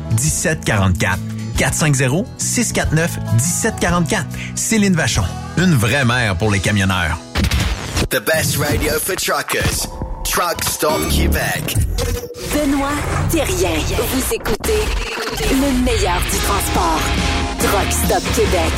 [0.11, 1.17] 1744.
[1.57, 4.25] 450-649-1744.
[4.55, 5.23] Céline Vachon,
[5.57, 7.17] une vraie mère pour les camionneurs.
[8.09, 9.87] The best radio for truckers.
[10.23, 11.75] Truck Stop Québec.
[12.53, 12.93] Benoît
[13.29, 13.79] Thérien.
[14.13, 14.81] Vous écoutez
[15.51, 17.01] le meilleur du transport.
[17.59, 18.73] Truck Stop Québec.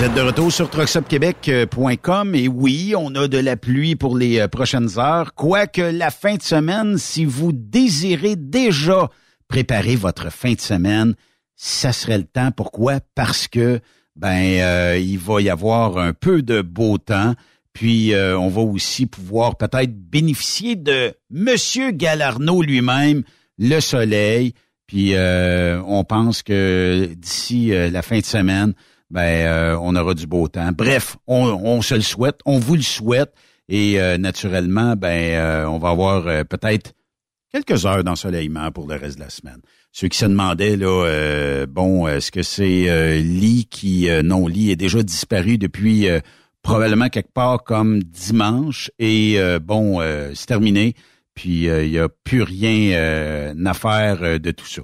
[0.00, 4.40] Vous êtes de retour sur truckstopquebec.com et oui, on a de la pluie pour les
[4.40, 5.34] euh, prochaines heures.
[5.34, 9.10] Quoique la fin de semaine, si vous désirez déjà
[9.46, 11.14] préparer votre fin de semaine,
[11.54, 12.50] ça serait le temps.
[12.50, 13.00] Pourquoi?
[13.14, 13.80] Parce que
[14.16, 17.34] ben euh, il va y avoir un peu de beau temps.
[17.74, 23.22] Puis euh, on va aussi pouvoir peut-être bénéficier de Monsieur Galarno lui-même,
[23.58, 24.54] le soleil.
[24.86, 28.74] Puis on pense que d'ici la fin de semaine,
[29.10, 30.70] ben euh, on aura du beau temps.
[30.72, 33.32] Bref, on, se le souhaite, on vous le souhaite
[33.68, 36.92] et euh, naturellement, ben euh, on va avoir peut-être
[37.52, 39.60] quelques heures d'ensoleillement pour le reste de la semaine.
[39.92, 45.02] Ceux qui se demandaient là, bon, est-ce que c'est Lee qui non Lee est déjà
[45.02, 46.06] disparu depuis
[46.62, 50.00] probablement quelque part comme dimanche et bon,
[50.32, 50.94] c'est terminé.
[51.34, 54.82] Puis il n'y a plus rien à faire de tout ça.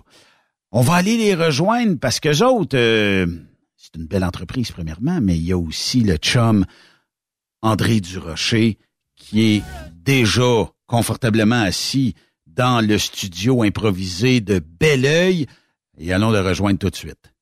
[0.72, 2.76] On va aller les rejoindre parce que autres
[3.86, 6.64] c'est une belle entreprise, premièrement, mais il y a aussi le chum
[7.62, 8.78] André Durocher
[9.14, 9.62] qui est
[9.94, 12.14] déjà confortablement assis
[12.46, 15.46] dans le studio improvisé de Belleuil.
[15.98, 17.32] Et allons le rejoindre tout de suite.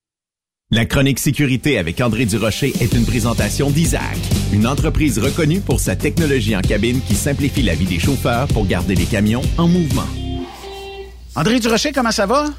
[0.70, 4.18] La chronique sécurité avec André Durocher est une présentation d'Isaac,
[4.52, 8.66] une entreprise reconnue pour sa technologie en cabine qui simplifie la vie des chauffeurs pour
[8.66, 10.06] garder les camions en mouvement.
[11.36, 12.52] André Durocher, comment ça va?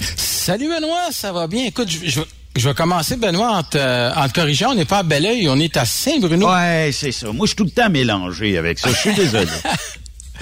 [0.00, 1.66] Salut Benoît, ça va bien?
[1.66, 2.20] Écoute, je, je
[2.56, 3.78] je vais commencer, Benoît, en te,
[4.18, 4.72] en corrigeant.
[4.72, 6.50] On n'est pas à Belleuil, on est à Saint-Bruno.
[6.50, 7.32] Ouais, c'est ça.
[7.32, 8.90] Moi, je suis tout le temps mélangé avec ça.
[8.90, 9.46] Je suis désolé.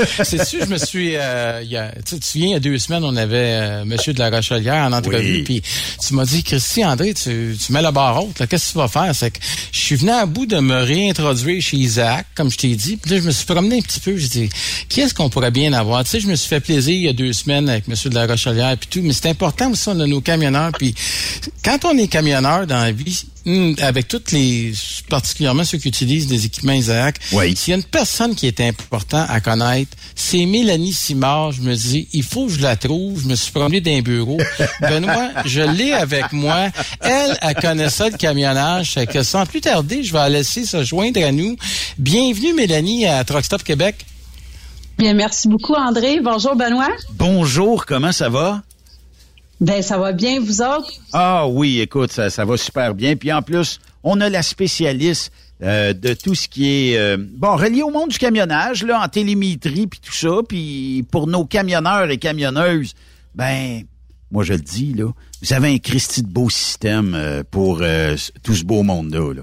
[0.25, 1.17] c'est sûr, je me suis.
[1.17, 4.13] Euh, y a, tu te souviens, il y a deux semaines, on avait euh, Monsieur
[4.13, 5.63] de la Rochelière en entrevue, puis
[6.07, 8.47] tu m'as dit, Christy André, tu, tu mets la barre haute.
[8.49, 9.15] Qu'est-ce que tu vas faire?
[9.15, 9.39] C'est que
[9.73, 12.97] je suis venu à bout de me réintroduire chez Isaac, comme je t'ai dit.
[12.97, 14.17] Puis là, je me suis promené un petit peu.
[14.17, 14.51] J'ai dit,
[14.89, 16.05] qui est-ce qu'on pourrait bien avoir?
[16.05, 18.15] Tu sais, je me suis fait plaisir il y a deux semaines avec Monsieur de
[18.15, 19.01] la Rochelière, puis tout.
[19.03, 20.73] Mais c'est important aussi, on a nos camionneurs.
[20.79, 20.95] Puis
[21.65, 24.75] quand on est camionneur dans la vie, Hmm, avec toutes les,
[25.09, 27.57] particulièrement ceux qui utilisent des équipements Isaac, oui.
[27.57, 31.53] s'il y a une personne qui est important à connaître, c'est Mélanie Simard.
[31.53, 33.23] Je me dis, il faut que je la trouve.
[33.23, 34.39] Je me suis promené d'un bureau.
[34.81, 36.69] Benoît, je l'ai avec moi.
[37.01, 38.93] Elle, elle connaît ça, le camionnage.
[38.93, 41.57] Fait que sans plus tarder, je vais la laisser se joindre à nous.
[41.99, 44.07] Bienvenue, Mélanie, à Truckstop Québec.
[44.99, 46.21] Bien, merci beaucoup, André.
[46.21, 46.91] Bonjour, Benoît.
[47.15, 48.63] Bonjour, comment ça va?
[49.61, 50.93] Ben, ça va bien, vous autres?
[51.13, 53.17] Ah oui, écoute, ça, ça va super bien.
[53.17, 55.33] Puis en plus, on a la spécialiste
[55.63, 59.09] euh, de tout ce qui est euh, bon relié au monde du camionnage, là, en
[59.09, 60.41] télémétrie puis tout ça.
[60.49, 62.95] Puis pour nos camionneurs et camionneuses,
[63.35, 63.83] ben
[64.31, 65.11] moi je le dis là,
[65.43, 67.83] vous avez un Christy de beau système euh, pour
[68.43, 69.35] tout ce beau monde là.
[69.35, 69.43] là.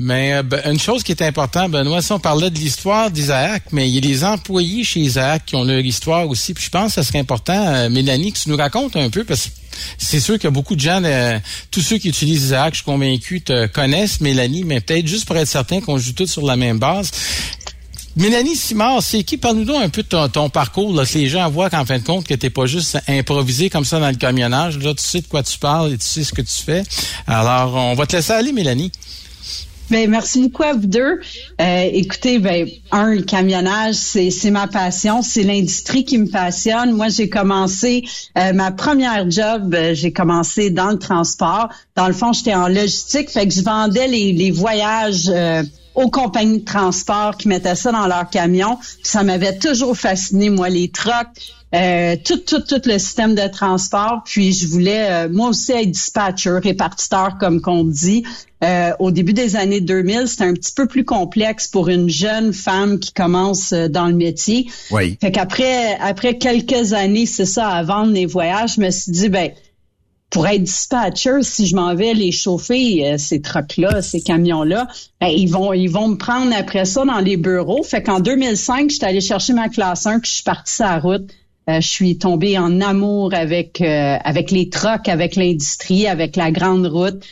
[0.00, 3.64] Mais euh, ben, une chose qui est importante, Benoît, si on parlait de l'histoire d'Isaac,
[3.72, 6.54] mais il y a des employés chez Isaac qui ont leur histoire aussi.
[6.54, 9.24] Puis je pense que ce serait important, euh, Mélanie, que tu nous racontes un peu,
[9.24, 9.50] parce que
[9.98, 11.40] c'est sûr qu'il y a beaucoup de gens, euh,
[11.72, 15.36] tous ceux qui utilisent Isaac, je suis convaincu, te connaissent, Mélanie, mais peut-être juste pour
[15.36, 17.10] être certain qu'on joue tous sur la même base.
[18.14, 19.36] Mélanie Simard, c'est qui?
[19.36, 22.24] Parle-nous un peu de ton, parcours, là, que les gens voient qu'en fin de compte,
[22.24, 24.78] que t'es pas juste improvisé comme ça dans le camionnage.
[24.78, 26.82] Là, tu sais de quoi tu parles et tu sais ce que tu fais.
[27.26, 28.92] Alors, on va te laisser aller, Mélanie.
[29.90, 31.20] Ben, merci beaucoup à vous deux.
[31.60, 36.92] Euh, écoutez, ben, un, le camionnage, c'est, ma passion, c'est l'industrie qui me passionne.
[36.92, 38.04] Moi, j'ai commencé
[38.36, 41.70] euh, ma première job, euh, j'ai commencé dans le transport.
[41.96, 45.30] Dans le fond, j'étais en logistique, fait que je vendais les, les voyages
[45.94, 48.78] aux compagnies de transport qui mettaient ça dans leurs camions.
[49.02, 51.28] Ça m'avait toujours fasciné, moi, les trucks,
[51.74, 54.22] euh, tout, tout, tout le système de transport.
[54.24, 58.24] Puis je voulais, euh, moi aussi, être dispatcher, répartiteur, comme qu'on dit.
[58.64, 62.52] Euh, au début des années 2000, c'était un petit peu plus complexe pour une jeune
[62.52, 64.68] femme qui commence dans le métier.
[64.90, 65.16] Oui.
[65.20, 69.28] Fait qu'après après quelques années, c'est ça, à vendre les voyages, je me suis dit,
[69.28, 69.52] ben
[70.30, 74.86] pour être dispatcher, si je m'en vais les chauffer, euh, ces trucks-là, ces camions-là,
[75.20, 77.82] ben, ils vont ils vont me prendre après ça dans les bureaux.
[77.82, 80.98] Fait qu'en 2005, j'étais allée chercher ma classe 1, puis je suis partie sur la
[80.98, 81.30] route.
[81.68, 86.50] Euh, je suis tombée en amour avec euh, avec les trucks, avec l'industrie, avec la
[86.50, 87.22] grande route.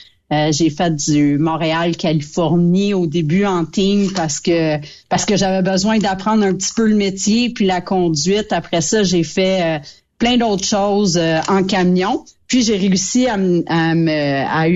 [0.50, 4.78] j'ai fait du Montréal-Californie au début en team parce que
[5.08, 8.52] parce que j'avais besoin d'apprendre un petit peu le métier puis la conduite.
[8.52, 9.80] Après ça, j'ai fait
[10.18, 11.16] plein d'autres choses
[11.48, 12.24] en camion.
[12.48, 13.36] Puis j'ai réussi à,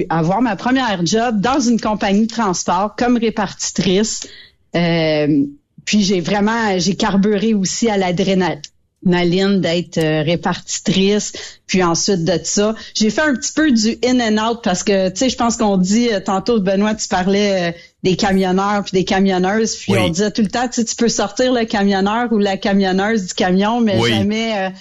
[0.08, 4.26] avoir ma première job dans une compagnie de transport comme répartitrice.
[4.74, 5.44] Euh,
[5.84, 8.61] puis j'ai vraiment j'ai carburé aussi à l'adrénaline
[9.03, 11.32] ma ligne d'être euh, répartitrice,
[11.66, 15.09] puis ensuite de ça, j'ai fait un petit peu du in and out parce que
[15.09, 17.72] tu sais, je pense qu'on dit euh, tantôt Benoît, tu parlais euh,
[18.03, 21.09] des camionneurs puis des camionneuses, puis on disait tout le temps, tu sais, tu peux
[21.09, 24.72] sortir le camionneur ou la camionneuse du camion, mais jamais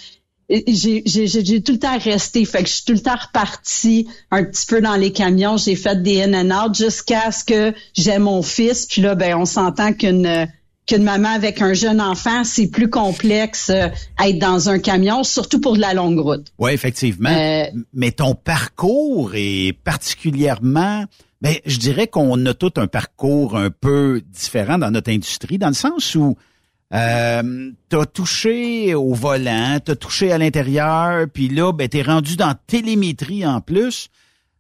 [0.68, 2.44] j'ai, j'ai, tout le temps resté.
[2.44, 5.58] Fait que je suis tout le temps reparti un petit peu dans les camions.
[5.58, 8.88] J'ai fait des in and out jusqu'à ce que j'ai mon fils.
[8.88, 10.48] Puis là, ben, on s'entend qu'une
[10.90, 13.88] qu'une maman avec un jeune enfant, c'est plus complexe euh,
[14.24, 16.48] être dans un camion, surtout pour de la longue route.
[16.58, 17.30] Oui, effectivement.
[17.30, 21.06] Euh, Mais ton parcours est particulièrement...
[21.42, 25.70] Ben, je dirais qu'on a tout un parcours un peu différent dans notre industrie, dans
[25.70, 26.36] le sens où
[26.94, 32.56] euh, t'as touché au volant, t'as touché à l'intérieur, puis là, ben, t'es rendu dans
[32.68, 34.10] télémétrie en plus.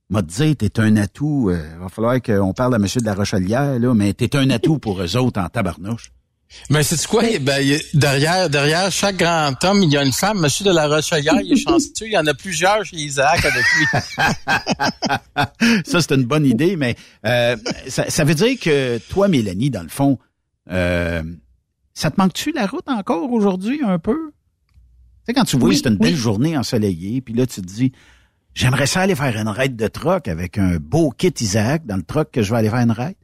[0.09, 1.49] M'a dit, t'es un atout.
[1.51, 4.79] Euh, va falloir qu'on parle à Monsieur de la Rochelière, là, mais t'es un atout
[4.79, 6.11] pour eux autres en tabarnouche.
[6.69, 7.23] Mais c'est quoi?
[7.39, 10.39] Ben, derrière, derrière chaque grand homme, il y a une femme.
[10.39, 12.07] Monsieur de la Rochelière, il est chanceux.
[12.07, 13.85] Il y en a plusieurs chez Isaac avec lui.
[15.85, 16.95] ça, c'est une bonne idée, mais
[17.25, 17.55] euh,
[17.87, 20.17] ça, veut dire que toi, Mélanie, dans le fond,
[20.71, 21.23] euh,
[21.93, 24.31] ça te manque-tu la route encore aujourd'hui un peu?
[24.31, 27.91] Tu sais, quand tu vois, c'est une belle journée ensoleillée, puis là, tu te dis,
[28.55, 32.03] j'aimerais ça aller faire une raide de troc avec un beau kit Isaac dans le
[32.03, 33.15] troc que je vais aller faire une raide.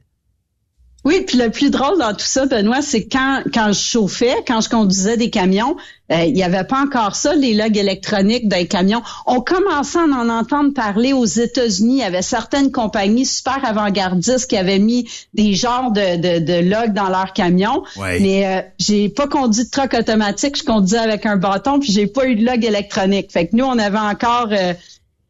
[1.06, 4.60] Oui, puis le plus drôle dans tout ça, Benoît, c'est quand quand je chauffais, quand
[4.60, 5.76] je conduisais des camions,
[6.10, 9.02] euh, il n'y avait pas encore ça, les logs électroniques des camions.
[9.24, 11.98] On commençait à en entendre parler aux États-Unis.
[11.98, 16.68] Il y avait certaines compagnies super avant-gardistes qui avaient mis des genres de, de, de
[16.68, 17.84] logs dans leurs camions.
[18.20, 22.08] Mais euh, j'ai pas conduit de truck automatique, je conduisais avec un bâton, puis j'ai
[22.08, 23.30] pas eu de log électronique.
[23.30, 24.74] Fait que nous, on avait encore euh,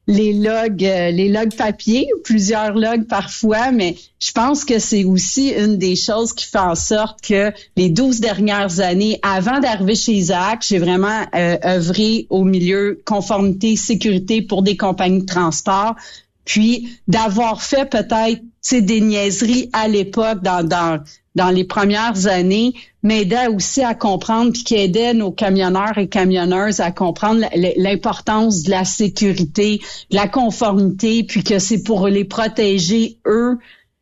[0.07, 5.51] les logs, euh, les logs papier, plusieurs logs parfois, mais je pense que c'est aussi
[5.51, 10.13] une des choses qui fait en sorte que les 12 dernières années, avant d'arriver chez
[10.13, 15.97] Isaac, j'ai vraiment euh, œuvré au milieu conformité, sécurité pour des compagnies de transport,
[16.45, 18.41] puis d'avoir fait peut-être
[18.73, 21.01] des niaiseries à l'époque dans, dans
[21.37, 26.81] dans les premières années m'aidait aussi à comprendre puis qui aidait nos camionneurs et camionneuses
[26.81, 27.45] à comprendre
[27.77, 33.59] l'importance de la sécurité, de la conformité, puis que c'est pour les protéger eux.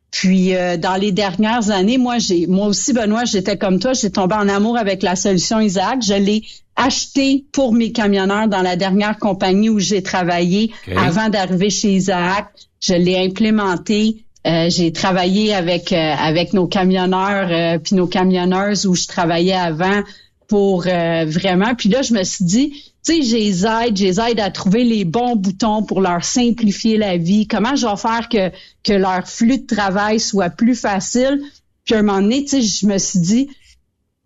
[0.09, 4.09] Puis euh, dans les dernières années, moi j'ai moi aussi Benoît, j'étais comme toi, j'ai
[4.09, 6.43] tombé en amour avec la solution Isaac, je l'ai
[6.77, 12.47] acheté pour mes camionneurs dans la dernière compagnie où j'ai travaillé avant d'arriver chez Isaac,
[12.79, 18.85] je l'ai implémenté euh, j'ai travaillé avec euh, avec nos camionneurs euh, puis nos camionneuses
[18.85, 20.03] où je travaillais avant
[20.47, 21.73] pour vraiment.
[21.73, 22.69] Puis là, je me suis dit,
[23.03, 26.23] tu sais, je les aide, je les aide à trouver les bons boutons pour leur
[26.23, 27.47] simplifier la vie.
[27.47, 31.41] Comment je vais faire que que leur flux de travail soit plus facile?
[31.83, 33.49] Puis à un moment donné, tu sais, je me suis dit,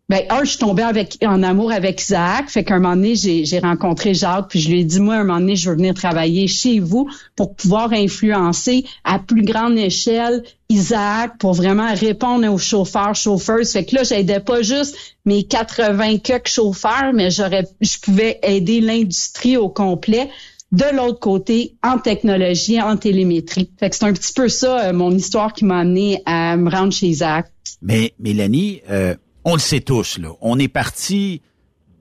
[0.09, 2.49] ben, un, je suis tombée avec, en amour avec Isaac.
[2.49, 5.17] Fait qu'à un moment donné, j'ai rencontré Jacques, puis je lui ai dit, moi, à
[5.19, 9.77] un moment donné, je veux venir travailler chez vous pour pouvoir influencer à plus grande
[9.77, 13.63] échelle Isaac pour vraiment répondre aux chauffeurs, chauffeurs.
[13.65, 14.95] Fait que là, j'aidais pas juste
[15.25, 20.29] mes 80 quelques chauffeurs, mais j'aurais, je pouvais aider l'industrie au complet
[20.71, 23.69] de l'autre côté en technologie, en télémétrie.
[23.79, 26.69] Fait que c'est un petit peu ça, euh, mon histoire qui m'a amené à me
[26.69, 27.47] rendre chez Isaac.
[27.81, 29.15] Mais, Mélanie, euh
[29.49, 30.29] on le sait tous, là.
[30.41, 31.41] On est parti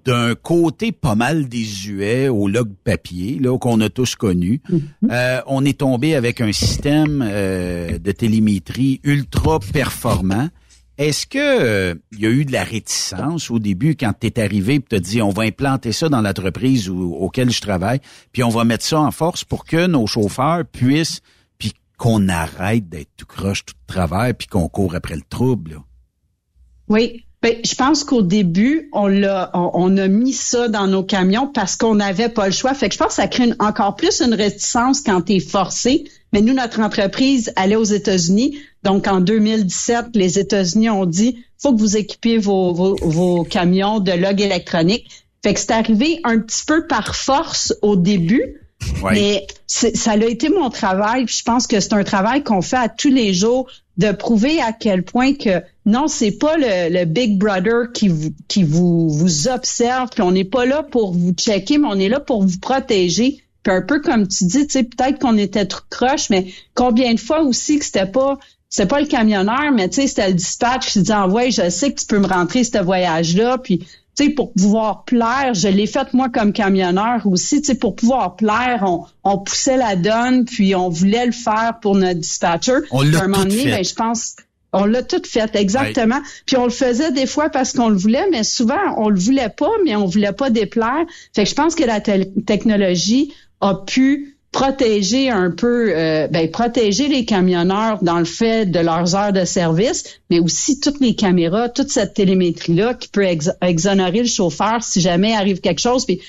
[0.05, 4.61] d'un côté pas mal désuet au log papier, là, qu'on a tous connu.
[4.71, 4.81] Mm-hmm.
[5.11, 10.49] Euh, on est tombé avec un système euh, de télémétrie ultra performant.
[10.99, 14.41] Est-ce que euh, il y a eu de la réticence au début quand tu es
[14.41, 18.01] arrivé et t'as dit on va implanter ça dans l'entreprise auquel je travaille,
[18.33, 21.21] puis on va mettre ça en force pour que nos chauffeurs puissent
[21.57, 25.73] puis qu'on arrête d'être tout croche tout de travers puis qu'on court après le trouble.
[25.73, 25.77] Là?
[26.89, 31.47] Oui, ben, je pense qu'au début, on l'a, on, a mis ça dans nos camions
[31.47, 32.75] parce qu'on n'avait pas le choix.
[32.75, 36.05] Fait que je pense que ça crée encore plus une réticence quand tu es forcé.
[36.33, 38.59] Mais nous, notre entreprise allait aux États-Unis.
[38.83, 44.13] Donc, en 2017, les États-Unis ont dit, faut que vous équipiez vos, vos, camions de
[44.13, 45.09] log électronique.
[45.45, 48.68] Fait que c'est arrivé un petit peu par force au début.
[49.03, 51.27] Mais ça a été mon travail.
[51.29, 54.73] je pense que c'est un travail qu'on fait à tous les jours de prouver à
[54.73, 58.09] quel point que non, c'est pas le, Big Brother qui
[58.63, 62.43] vous observe, puis on n'est pas là pour vous checker, mais on est là pour
[62.45, 63.43] vous protéger.
[63.63, 67.13] Puis un peu comme tu dis, tu sais, peut-être qu'on était trop croche, mais combien
[67.15, 68.39] de fois aussi que c'était pas
[68.71, 71.71] c'est pas le camionneur, mais tu sais, c'était le dispatch qui disait ah, ouais, je
[71.71, 73.87] sais que tu peux me rentrer ce voyage-là, puis
[74.25, 78.37] sais, pour pouvoir plaire, je l'ai fait moi comme camionneur aussi, tu sais, pour pouvoir
[78.37, 82.79] plaire, on, on poussait la donne, puis on voulait le faire pour notre dispatcher.
[82.91, 84.37] On l'a un moment donné, ben, je pense
[84.73, 86.21] On l'a tout fait, exactement.
[86.47, 89.49] Puis on le faisait des fois parce qu'on le voulait, mais souvent on le voulait
[89.49, 91.07] pas, mais on voulait pas déplaire.
[91.35, 97.09] Fait que je pense que la technologie a pu protéger un peu, euh, ben, protéger
[97.09, 101.69] les camionneurs dans le fait de leurs heures de service, mais aussi toutes les caméras,
[101.69, 103.27] toute cette télémétrie-là qui peut
[103.61, 106.07] exonérer le chauffeur si jamais arrive quelque chose.
[106.07, 106.21] Puis,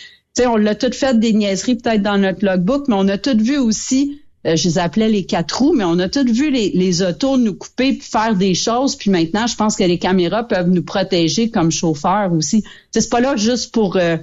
[0.45, 3.57] on l'a tout fait des niaiseries peut-être dans notre logbook, mais on a tout vu
[3.57, 7.01] aussi euh, je les appelais les quatre roues, mais on a tous vu les, les
[7.01, 8.95] autos nous couper puis faire des choses.
[8.95, 12.63] Puis maintenant, je pense que les caméras peuvent nous protéger comme chauffeurs aussi.
[12.91, 14.17] C'est pas là juste pour euh,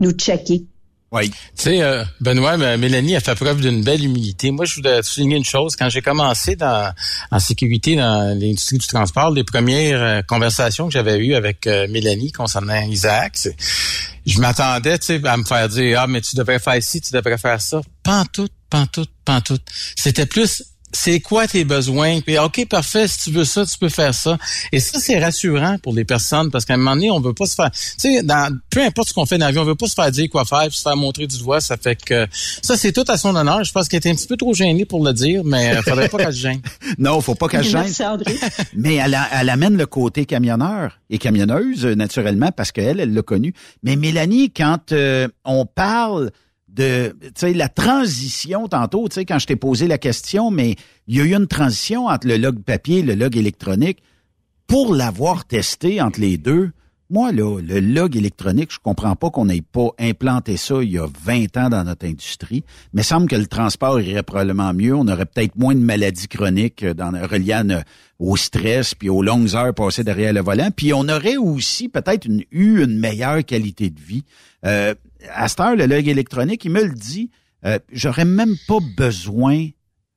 [0.00, 0.66] nous checker.
[1.10, 1.30] Oui.
[1.30, 4.50] Tu sais, euh, Benoît, Mélanie a fait preuve d'une belle humilité.
[4.50, 5.74] Moi, je voudrais souligner une chose.
[5.74, 6.92] Quand j'ai commencé dans,
[7.30, 11.86] en sécurité dans l'industrie du transport, les premières euh, conversations que j'avais eues avec euh,
[11.88, 13.38] Mélanie concernant Isaac,
[14.26, 17.60] je m'attendais, à me faire dire, ah, mais tu devrais faire ci, tu devrais faire
[17.60, 17.80] ça.
[18.02, 19.64] Pantoute, pantoute, pantoute.
[19.96, 20.62] C'était plus
[20.92, 22.20] c'est quoi tes besoins?
[22.20, 24.38] Puis, OK, parfait, si tu veux ça, tu peux faire ça.
[24.72, 27.46] Et ça, c'est rassurant pour les personnes parce qu'à un moment donné, on veut pas
[27.46, 29.74] se faire, tu sais, dans, peu importe ce qu'on fait dans la vie, on veut
[29.74, 31.60] pas se faire dire quoi faire, puis se faire montrer du doigt.
[31.60, 32.26] Ça fait que,
[32.62, 33.64] ça, c'est tout à son honneur.
[33.64, 36.08] Je pense qu'elle était un petit peu trop gênée pour le dire, mais il faudrait
[36.08, 36.60] pas qu'elle se gêne.
[36.98, 37.88] non, faut pas qu'elle se gêne.
[38.74, 43.54] mais elle, elle, amène le côté camionneur et camionneuse, naturellement, parce qu'elle, elle l'a connu.
[43.82, 46.30] Mais Mélanie, quand euh, on parle
[46.68, 47.12] de
[47.42, 51.24] la transition tantôt, tu sais, quand je t'ai posé la question, mais il y a
[51.24, 54.02] eu une transition entre le log papier et le log électronique.
[54.66, 56.72] Pour l'avoir testé entre les deux,
[57.10, 60.98] moi, là, le log électronique, je comprends pas qu'on n'ait pas implanté ça il y
[60.98, 62.64] a 20 ans dans notre industrie.
[62.92, 64.94] Mais semble que le transport irait probablement mieux.
[64.94, 67.62] On aurait peut-être moins de maladies chroniques dans, reliées
[68.18, 70.68] au stress puis aux longues heures passées derrière le volant.
[70.74, 74.24] Puis on aurait aussi peut-être eu une meilleure qualité de vie.
[74.66, 74.94] Euh,
[75.30, 77.30] à le log électronique, il me le dit,
[77.64, 79.68] euh, j'aurais même pas besoin,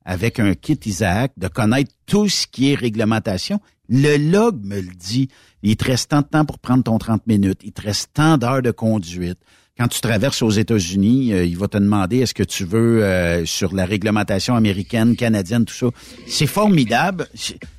[0.04, 3.60] avec un kit Isaac, de connaître tout ce qui est réglementation.
[3.88, 5.28] Le log me le dit.
[5.62, 7.60] Il te reste tant de temps pour prendre ton 30 minutes.
[7.62, 9.38] Il te reste tant d'heures de conduite.
[9.78, 13.46] Quand tu traverses aux États-Unis, euh, il va te demander est-ce que tu veux euh,
[13.46, 15.86] sur la réglementation américaine, canadienne, tout ça.
[16.26, 17.26] C'est formidable.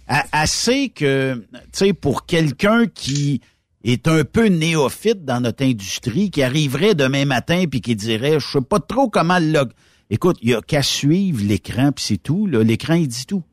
[0.08, 3.42] Assez que, tu sais, pour quelqu'un qui
[3.84, 8.48] est un peu néophyte dans notre industrie, qui arriverait demain matin puis qui dirait, je
[8.48, 9.72] sais pas trop comment le log.
[10.10, 12.46] Écoute, il y a qu'à suivre l'écran puis c'est tout.
[12.46, 13.44] L'écran, il dit tout.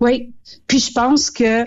[0.00, 0.32] Oui.
[0.66, 1.64] Puis je pense que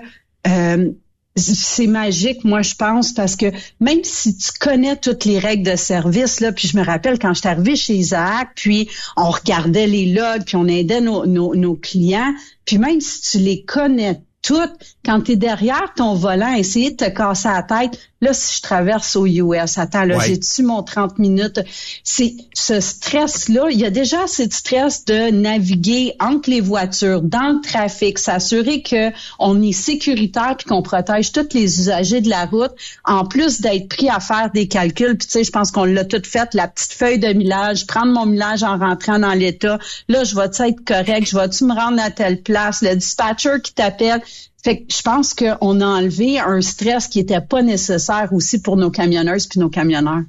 [0.48, 0.92] euh,
[1.36, 3.48] c'est magique, moi, je pense, parce que
[3.80, 7.34] même si tu connais toutes les règles de service, là, puis je me rappelle quand
[7.34, 11.56] je suis arrivée chez Isaac, puis on regardait les logs, puis on aidait nos, nos,
[11.56, 12.34] nos clients,
[12.66, 14.70] puis même si tu les connais tout,
[15.06, 18.62] quand tu es derrière ton volant, essayer de te casser la tête, là, si je
[18.62, 21.62] traverse au US, attends, là, j'ai-tu mon 30 minutes?
[22.04, 27.22] C'est ce stress-là, il y a déjà assez de stress de naviguer entre les voitures,
[27.22, 32.30] dans le trafic, s'assurer que on est sécuritaire puis qu'on protège tous les usagers de
[32.30, 32.72] la route,
[33.06, 35.18] en plus d'être pris à faire des calculs.
[35.18, 38.14] Puis tu sais, je pense qu'on l'a tout fait, la petite feuille de millage, prendre
[38.14, 39.80] mon millage en rentrant dans l'État.
[40.08, 41.30] Là, je vais être correct?
[41.30, 42.82] Je vais-tu me rendre à telle place?
[42.82, 44.22] Le dispatcher qui t'appelle,
[44.64, 48.76] fait que je pense qu'on a enlevé un stress qui était pas nécessaire aussi pour
[48.76, 50.24] nos camionneuses puis nos camionneurs.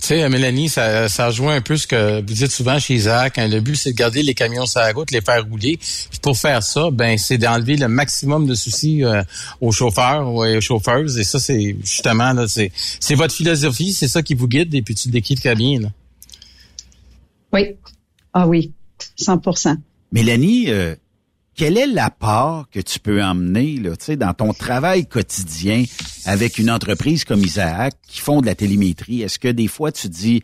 [0.00, 3.38] Tu sais, Mélanie, ça, ça rejoint un peu ce que vous dites souvent chez Isaac.
[3.38, 3.48] Hein.
[3.48, 5.76] le but, c'est de garder les camions sur la route, les faire rouler.
[5.76, 9.22] Puis pour faire ça, ben, c'est d'enlever le maximum de soucis euh,
[9.60, 11.18] aux chauffeurs ou aux chauffeuses.
[11.18, 14.82] Et ça, c'est justement, là, c'est, c'est votre philosophie, c'est ça qui vous guide, et
[14.82, 15.80] puis tu le décris très bien.
[15.80, 15.88] Là.
[17.52, 17.76] Oui.
[18.32, 18.72] Ah oui,
[19.20, 19.76] 100%
[20.12, 20.94] Mélanie, euh,
[21.54, 25.84] quel est l'apport que tu peux emmener là, dans ton travail quotidien
[26.24, 29.22] avec une entreprise comme Isaac qui font de la télémétrie?
[29.22, 30.42] Est-ce que des fois tu dis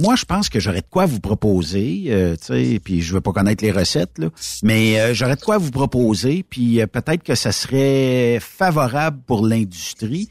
[0.00, 2.36] moi, je pense que j'aurais de quoi vous proposer, euh,
[2.84, 4.28] puis je veux pas connaître les recettes, là,
[4.62, 9.44] mais euh, j'aurais de quoi vous proposer, puis euh, peut-être que ça serait favorable pour
[9.44, 10.28] l'industrie.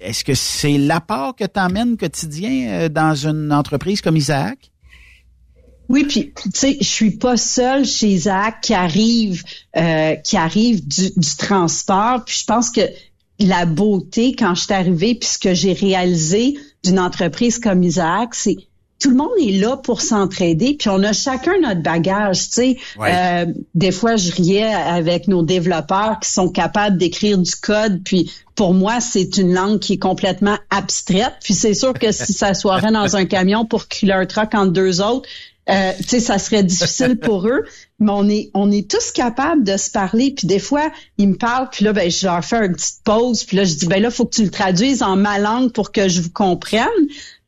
[0.00, 4.72] Est-ce que c'est l'apport que tu emmènes quotidien dans une entreprise comme Isaac?
[5.88, 9.44] Oui, puis tu sais, je suis pas seule chez Isaac qui arrive,
[9.76, 12.24] euh, qui arrive du, transport.
[12.24, 12.80] Puis je pense que
[13.38, 18.34] la beauté quand je suis arrivée, puis ce que j'ai réalisé d'une entreprise comme Isaac,
[18.34, 18.56] c'est
[18.98, 22.46] tout le monde est là pour s'entraider, puis on a chacun notre bagage.
[22.46, 23.44] Tu sais, euh,
[23.74, 28.72] des fois, je riais avec nos développeurs qui sont capables d'écrire du code, puis pour
[28.72, 31.34] moi, c'est une langue qui est complètement abstraite.
[31.42, 34.72] Puis c'est sûr que si ça soirait dans un camion pour qu'il un truck entre
[34.72, 35.28] deux autres,
[35.68, 37.64] euh, tu sais, ça serait difficile pour eux,
[37.98, 40.32] mais on est, on est tous capables de se parler.
[40.36, 43.44] Puis des fois, ils me parlent, puis là, ben, je leur fais une petite pause,
[43.44, 45.92] puis là, je dis, ben là, faut que tu le traduises en ma langue pour
[45.92, 46.86] que je vous comprenne.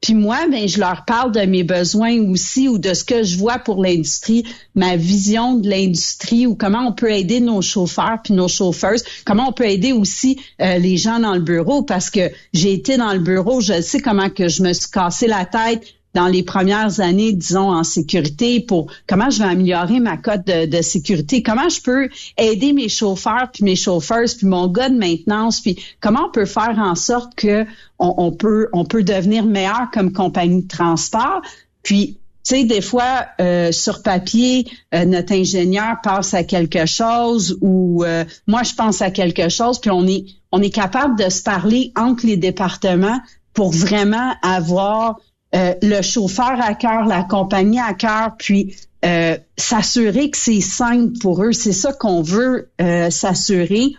[0.00, 3.36] Puis moi, ben je leur parle de mes besoins aussi ou de ce que je
[3.36, 4.44] vois pour l'industrie,
[4.76, 9.48] ma vision de l'industrie ou comment on peut aider nos chauffeurs puis nos chauffeuses, comment
[9.48, 13.12] on peut aider aussi euh, les gens dans le bureau parce que j'ai été dans
[13.12, 15.82] le bureau, je sais comment que je me suis cassé la tête
[16.18, 20.82] dans les premières années, disons, en sécurité pour comment je vais améliorer ma cote de,
[20.82, 25.60] sécurité, comment je peux aider mes chauffeurs, puis mes chauffeurs, puis mon gars de maintenance,
[25.60, 27.64] puis comment on peut faire en sorte que
[28.00, 31.40] on, peut on peut devenir meilleur comme compagnie de transport.
[31.84, 37.58] Puis tu sais, des fois, euh, sur papier, euh, notre ingénieur passe à quelque chose
[37.60, 41.28] ou euh, moi, je pense à quelque chose, puis on est, on est capable de
[41.28, 43.20] se parler entre les départements
[43.54, 45.20] pour vraiment avoir
[45.54, 51.18] euh, le chauffeur à cœur, la compagnie à cœur, puis euh, s'assurer que c'est simple
[51.20, 51.52] pour eux.
[51.52, 53.94] C'est ça qu'on veut euh, s'assurer.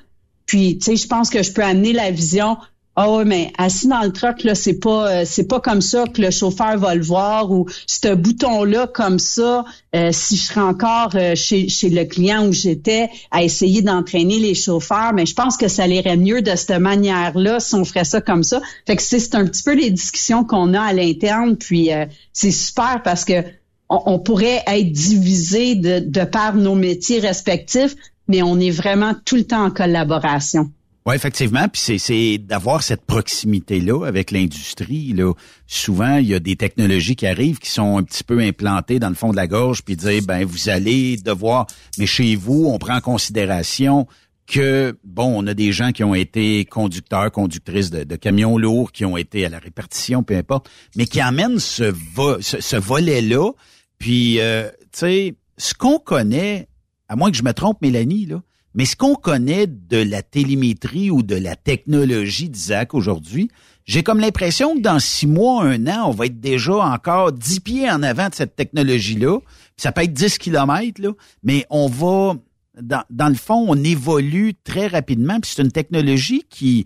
[0.46, 2.58] Puis, tu sais, je pense que je peux amener la vision
[3.02, 6.04] ah oui, mais assis dans le truck, là, c'est pas euh, c'est pas comme ça
[6.04, 9.64] que le chauffeur va le voir ou ce bouton-là comme ça,
[9.96, 14.38] euh, si je serais encore euh, chez, chez le client où j'étais à essayer d'entraîner
[14.40, 18.04] les chauffeurs, mais je pense que ça irait mieux de cette manière-là si on ferait
[18.04, 18.60] ça comme ça.
[18.86, 21.92] Fait que c'est un petit peu les discussions qu'on a à l'interne, puis
[22.34, 23.46] c'est super parce que
[23.88, 27.96] on, pourrait être divisé de, de par nos métiers respectifs,
[28.28, 30.70] mais on est vraiment tout le temps en collaboration.
[31.10, 31.68] Oui, effectivement.
[31.68, 35.12] Puis c'est d'avoir cette proximité-là avec l'industrie.
[35.14, 35.34] Là.
[35.66, 39.10] Souvent, il y a des technologies qui arrivent qui sont un petit peu implantées dans
[39.10, 41.66] le fond de la gorge, puis dire, ben vous allez devoir...
[41.98, 44.06] Mais chez vous, on prend en considération
[44.46, 49.04] que, bon, on a des gens qui ont été conducteurs, conductrices de, camions lourds, qui
[49.04, 51.92] ont été à la répartition, peu importe, mais qui amènent ce,
[52.40, 53.52] ce, volet-là.
[53.98, 56.68] Puis, euh, tu sais, ce qu'on connaît,
[57.08, 58.44] à moins que je me trompe, Mélanie, là,
[58.76, 63.50] mais ce qu'on connaît de la télémétrie ou de la technologie d'Isaac aujourd'hui,
[63.86, 67.60] j'ai comme l'impression que dans six mois, un an, on va être déjà encore dix
[67.60, 69.40] pieds en avant de cette technologie-là.
[69.78, 71.10] Ça peut être 10 kilomètres, là,
[71.42, 72.36] mais on va,
[72.80, 75.40] dans, dans le fond, on évolue très rapidement.
[75.40, 76.86] Puis c'est une technologie qui,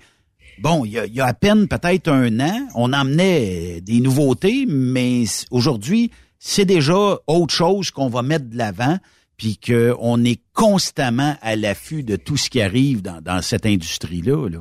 [0.60, 4.00] bon, il y a, il y a à peine peut-être un an, on emmenait des
[4.00, 8.98] nouveautés, mais aujourd'hui, c'est déjà autre chose qu'on va mettre de l'avant
[9.44, 14.48] puis qu'on est constamment à l'affût de tout ce qui arrive dans, cette industrie-là.
[14.48, 14.60] Là.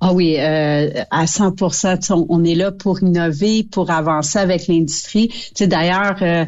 [0.00, 5.28] Ah oui, euh, à 100% on est là pour innover, pour avancer avec l'industrie.
[5.28, 6.46] Tu sais, d'ailleurs, euh,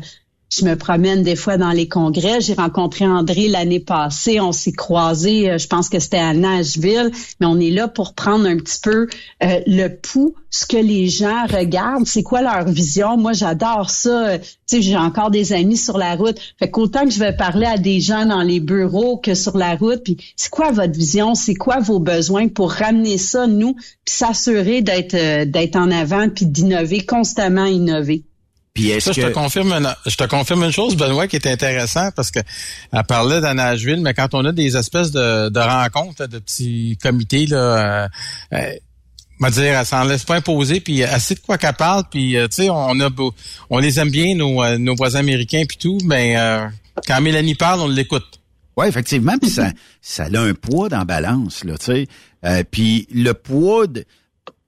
[0.51, 2.41] je me promène des fois dans les congrès.
[2.41, 4.41] J'ai rencontré André l'année passée.
[4.41, 7.11] On s'est croisés, euh, je pense que c'était à Nashville,
[7.41, 9.09] mais on est là pour prendre un petit peu
[9.43, 13.17] euh, le pouls, ce que les gens regardent, c'est quoi leur vision?
[13.17, 14.39] Moi, j'adore ça.
[14.39, 16.39] Tu sais, j'ai encore des amis sur la route.
[16.59, 19.75] Fait qu'autant que je vais parler à des gens dans les bureaux que sur la
[19.75, 24.15] route, puis c'est quoi votre vision, c'est quoi vos besoins pour ramener ça, nous, puis
[24.15, 28.25] s'assurer d'être euh, d'être en avant, puis d'innover, constamment innover?
[29.01, 32.31] Ça, je te confirme une, je te confirme une chose, Benoît, qui est intéressant parce
[32.31, 32.41] que
[32.93, 37.47] elle parlait d'Anageville, mais quand on a des espèces de, de rencontres, de petits comités,
[37.47, 38.09] là, euh,
[38.55, 42.49] euh, dire, elle s'en laisse pas imposer, puis assez de quoi qu'elle parle, puis euh,
[42.49, 43.11] tu sais, on a
[43.71, 46.37] on les aime bien, nos, euh, nos voisins américains puis tout, mais
[47.07, 48.41] quand Mélanie parle, on l'écoute.
[48.77, 49.71] Oui, effectivement, puis ça,
[50.03, 52.07] ça a un poids dans la balance, là, tu
[52.43, 52.65] sais.
[52.71, 54.05] puis le poids de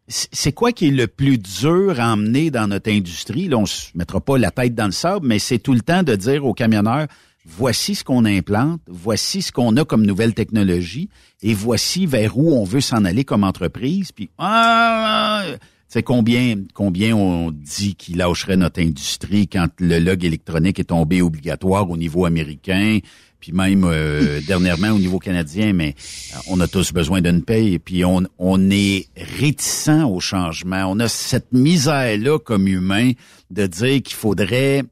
[0.08, 3.48] c'est quoi qui est le plus dur à emmener dans notre industrie?
[3.48, 6.02] Là, on se mettra pas la tête dans le sable, mais c'est tout le temps
[6.02, 7.06] de dire aux camionneurs,
[7.44, 11.10] voici ce qu'on implante, voici ce qu'on a comme nouvelle technologie,
[11.42, 14.12] et voici vers où on veut s'en aller comme entreprise.
[14.12, 15.44] Puis, ah,
[15.88, 21.22] c'est combien, combien on dit qu'il lâcherait notre industrie quand le log électronique est tombé
[21.22, 22.98] obligatoire au niveau américain?
[23.40, 25.94] Puis même euh, dernièrement au niveau canadien, mais
[26.34, 30.86] euh, on a tous besoin d'une paye, puis on, on est réticent au changement.
[30.88, 33.12] On a cette misère-là comme humain
[33.50, 34.82] de dire qu'il faudrait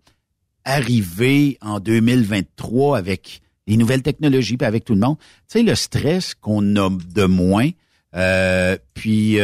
[0.64, 5.16] arriver en 2023 avec les nouvelles technologies, puis avec tout le monde.
[5.18, 7.70] Tu sais, le stress qu'on a de moins,
[8.14, 9.38] euh, puis...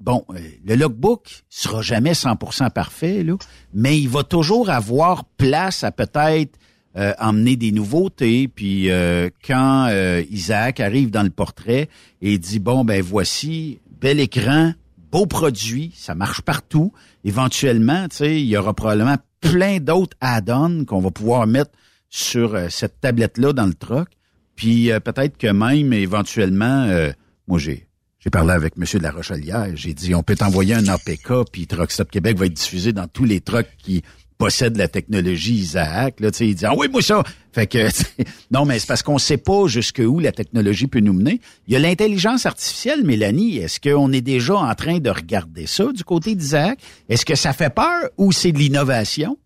[0.00, 0.22] Bon,
[0.66, 3.36] le logbook sera jamais 100% parfait, là,
[3.72, 6.58] mais il va toujours avoir place à peut-être
[6.96, 8.46] euh, emmener des nouveautés.
[8.46, 11.88] Puis euh, quand euh, Isaac arrive dans le portrait
[12.22, 14.74] et dit bon ben voici bel écran,
[15.10, 16.92] beau produit, ça marche partout.
[17.24, 21.72] Éventuellement, tu sais, il y aura probablement plein d'autres add-ons qu'on va pouvoir mettre
[22.10, 24.08] sur cette tablette là dans le truck.
[24.54, 26.88] Puis peut-être que même éventuellement,
[27.48, 27.88] moi j'ai
[28.24, 28.84] j'ai parlé avec M.
[28.90, 29.70] de la Rochelière.
[29.74, 33.06] J'ai dit, on peut t'envoyer un APK, puis Truck Stop Québec va être diffusé dans
[33.06, 34.02] tous les trucks qui
[34.38, 36.20] possède la technologie Isaac.
[36.20, 37.22] Là, il dit ah oui moi ça.
[37.52, 37.88] Fait que
[38.50, 41.40] non mais c'est parce qu'on sait pas jusqu'où la technologie peut nous mener.
[41.66, 43.58] Il y a l'intelligence artificielle, Mélanie.
[43.58, 46.78] Est-ce qu'on est déjà en train de regarder ça du côté d'Isaac?
[47.08, 49.36] Est-ce que ça fait peur ou c'est de l'innovation?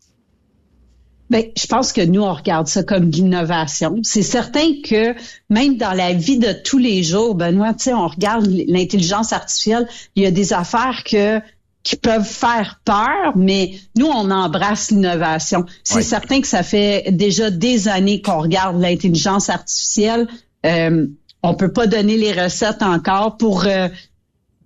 [1.30, 4.00] Ben, je pense que nous, on regarde ça comme de l'innovation.
[4.02, 5.14] C'est certain que
[5.50, 9.86] même dans la vie de tous les jours, Benoît, tu sais, on regarde l'intelligence artificielle,
[10.16, 11.40] il y a des affaires que
[11.88, 15.64] qui peuvent faire peur, mais nous, on embrasse l'innovation.
[15.84, 20.28] C'est certain que ça fait déjà des années qu'on regarde l'intelligence artificielle.
[20.66, 21.06] Euh,
[21.42, 23.64] on peut pas donner les recettes encore pour.
[23.64, 23.88] Euh,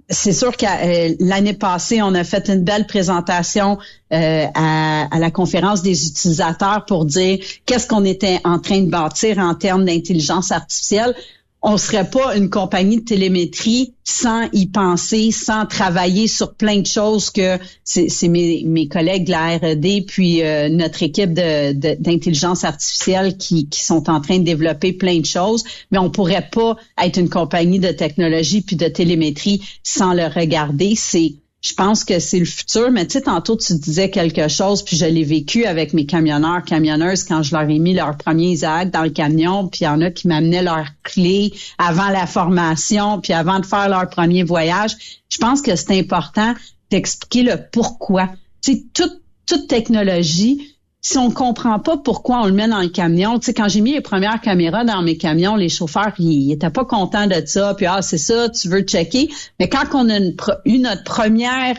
[0.08, 3.78] c'est sûr que euh, l'année passée, on a fait une belle présentation
[4.12, 8.90] euh, à, à, la conférence des utilisateurs pour dire qu'est-ce qu'on était en train de
[8.90, 11.14] bâtir en termes d'intelligence artificielle
[11.62, 16.86] on serait pas une compagnie de télémétrie sans y penser, sans travailler sur plein de
[16.86, 23.68] choses que c'est mes, collègues de la R&D puis euh, notre équipe d'intelligence artificielle qui,
[23.68, 25.62] qui, sont en train de développer plein de choses,
[25.92, 30.94] mais on pourrait pas être une compagnie de technologie puis de télémétrie sans le regarder.
[30.96, 32.90] C'est je pense que c'est le futur.
[32.90, 36.64] Mais tu sais, tantôt, tu disais quelque chose, puis je l'ai vécu avec mes camionneurs,
[36.64, 39.88] camionneuses, quand je leur ai mis leur premier Isaac dans le camion, puis il y
[39.88, 44.42] en a qui m'amenaient leurs clés avant la formation, puis avant de faire leur premier
[44.42, 45.22] voyage.
[45.28, 46.54] Je pense que c'est important
[46.90, 48.28] d'expliquer le pourquoi.
[48.60, 50.71] Tu toute, toute technologie,
[51.04, 53.80] si on comprend pas pourquoi on le met dans le camion, tu sais, quand j'ai
[53.80, 57.74] mis les premières caméras dans mes camions, les chauffeurs, ils étaient pas contents de ça,
[57.74, 59.28] puis ah, c'est ça, tu veux checker.
[59.58, 60.20] Mais quand on a
[60.64, 61.76] eu notre première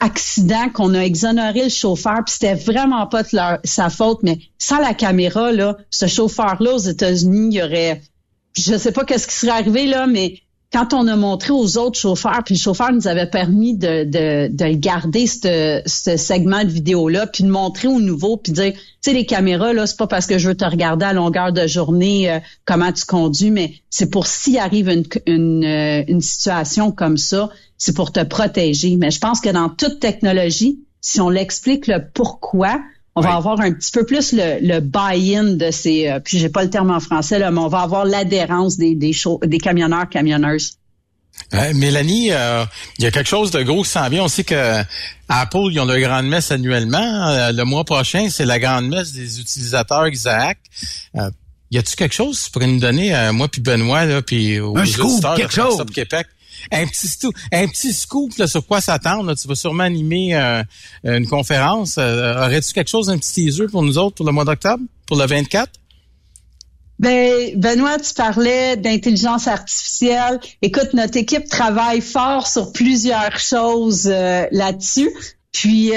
[0.00, 3.22] accident, qu'on a exonéré le chauffeur, puis c'était vraiment pas
[3.62, 8.02] sa faute, mais sans la caméra, là, ce chauffeur-là aux États-Unis, il y aurait,
[8.54, 10.40] je sais pas qu'est-ce qui serait arrivé, là, mais
[10.72, 14.48] quand on a montré aux autres chauffeurs, puis le chauffeur nous avait permis de, de,
[14.52, 18.80] de garder ce, ce segment de vidéo-là, puis de montrer aux nouveaux, puis dire, tu
[19.00, 21.66] sais, les caméras, là, c'est pas parce que je veux te regarder à longueur de
[21.66, 26.90] journée euh, comment tu conduis, mais c'est pour s'il arrive une, une, euh, une situation
[26.90, 27.48] comme ça,
[27.78, 28.96] c'est pour te protéger.
[28.96, 32.80] Mais je pense que dans toute technologie, si on l'explique le pourquoi,
[33.16, 36.50] on va avoir un petit peu plus le, le buy-in de ces, euh, puis j'ai
[36.50, 39.12] pas le terme en français là, mais on va avoir l'adhérence des des,
[39.44, 40.76] des camionneurs camionneuses.
[41.54, 42.64] Euh, Mélanie, euh,
[42.98, 44.24] il y a quelque chose de gros qui s'en vient.
[44.24, 44.82] On sait que
[45.28, 47.28] Apple, ils ont leur grande messe annuellement.
[47.28, 50.58] Euh, le mois prochain, c'est la grande messe des utilisateurs Isaac.
[51.70, 54.76] y a-tu quelque chose que tu pourrais nous donner, moi puis Benoît, là, puis aux
[54.76, 55.82] un scoop, quelque chose.
[55.92, 56.26] Québec?
[56.72, 59.34] Un petit scoop là, sur quoi s'attendre.
[59.34, 60.62] Tu vas sûrement animer euh,
[61.04, 61.96] une conférence.
[61.98, 65.16] Euh, aurais-tu quelque chose, un petit teaser pour nous autres pour le mois d'octobre, pour
[65.16, 65.70] le 24?
[66.98, 70.40] Ben, Benoît, tu parlais d'intelligence artificielle.
[70.62, 75.10] Écoute, notre équipe travaille fort sur plusieurs choses euh, là-dessus.
[75.52, 75.92] Puis,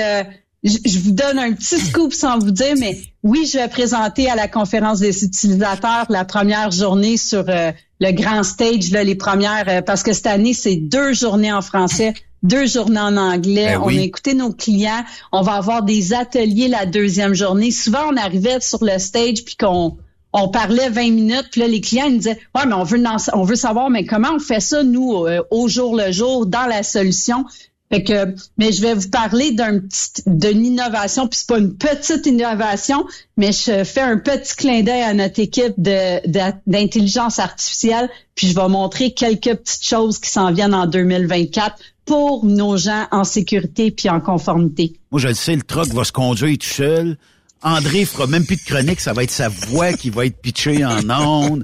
[0.63, 4.35] je, vous donne un petit scoop sans vous dire, mais oui, je vais présenter à
[4.35, 9.65] la conférence des utilisateurs la première journée sur euh, le grand stage, là, les premières,
[9.67, 12.13] euh, parce que cette année, c'est deux journées en français,
[12.43, 13.75] deux journées en anglais.
[13.75, 15.03] Ben on a écouté nos clients.
[15.31, 17.71] On va avoir des ateliers la deuxième journée.
[17.71, 19.97] Souvent, on arrivait sur le stage puis qu'on
[20.31, 23.01] on parlait 20 minutes, puis là, les clients ils nous disaient Ouais, mais on veut
[23.33, 26.65] on veut savoir, mais comment on fait ça, nous, euh, au jour le jour, dans
[26.65, 27.45] la solution?
[27.91, 31.75] Fait que, mais je vais vous parler d'un petit, d'une innovation, puis c'est pas une
[31.75, 33.05] petite innovation,
[33.35, 36.21] mais je fais un petit clin d'œil à notre équipe de,
[36.67, 42.45] d'intelligence artificielle, puis je vais montrer quelques petites choses qui s'en viennent en 2024 pour
[42.45, 44.93] nos gens en sécurité puis en conformité.
[45.11, 47.17] Moi, je le sais, le truck va se conduire tout seul.
[47.61, 50.85] André fera même plus de chronique, ça va être sa voix qui va être pitchée
[50.85, 51.63] en ondes.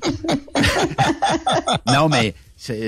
[1.88, 2.34] non, mais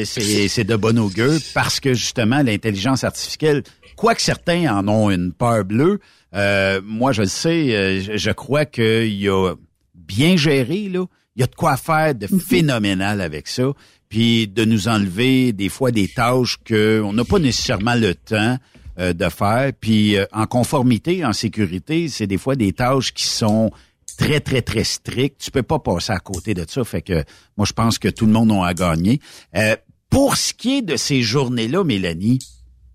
[0.05, 3.63] c'est de bon augure parce que justement l'intelligence artificielle,
[3.95, 5.99] quoique certains en ont une peur bleue,
[6.33, 9.53] euh, moi je le sais, euh, je, crois qu'il y a
[9.95, 11.05] bien géré là,
[11.35, 12.39] il y a de quoi faire de mhm.
[12.39, 13.71] phénoménal avec ça,
[14.09, 18.57] puis de nous enlever des fois des tâches que on n'a pas nécessairement le temps
[18.99, 23.71] euh, de faire, puis en conformité, en sécurité, c'est des fois des tâches qui sont
[24.17, 25.39] très, très, très strict.
[25.39, 26.83] Tu peux pas passer à côté de ça.
[26.83, 27.23] Fait que
[27.55, 29.21] moi, je pense que tout le monde a à gagner.
[29.55, 29.75] Euh,
[30.09, 32.39] pour ce qui est de ces journées-là, Mélanie,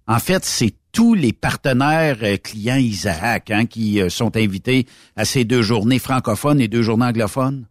[0.06, 4.86] en fait, c'est tous les partenaires euh, clients Isaac hein, qui euh, sont invités
[5.16, 7.66] à ces deux journées francophones et deux journées anglophones?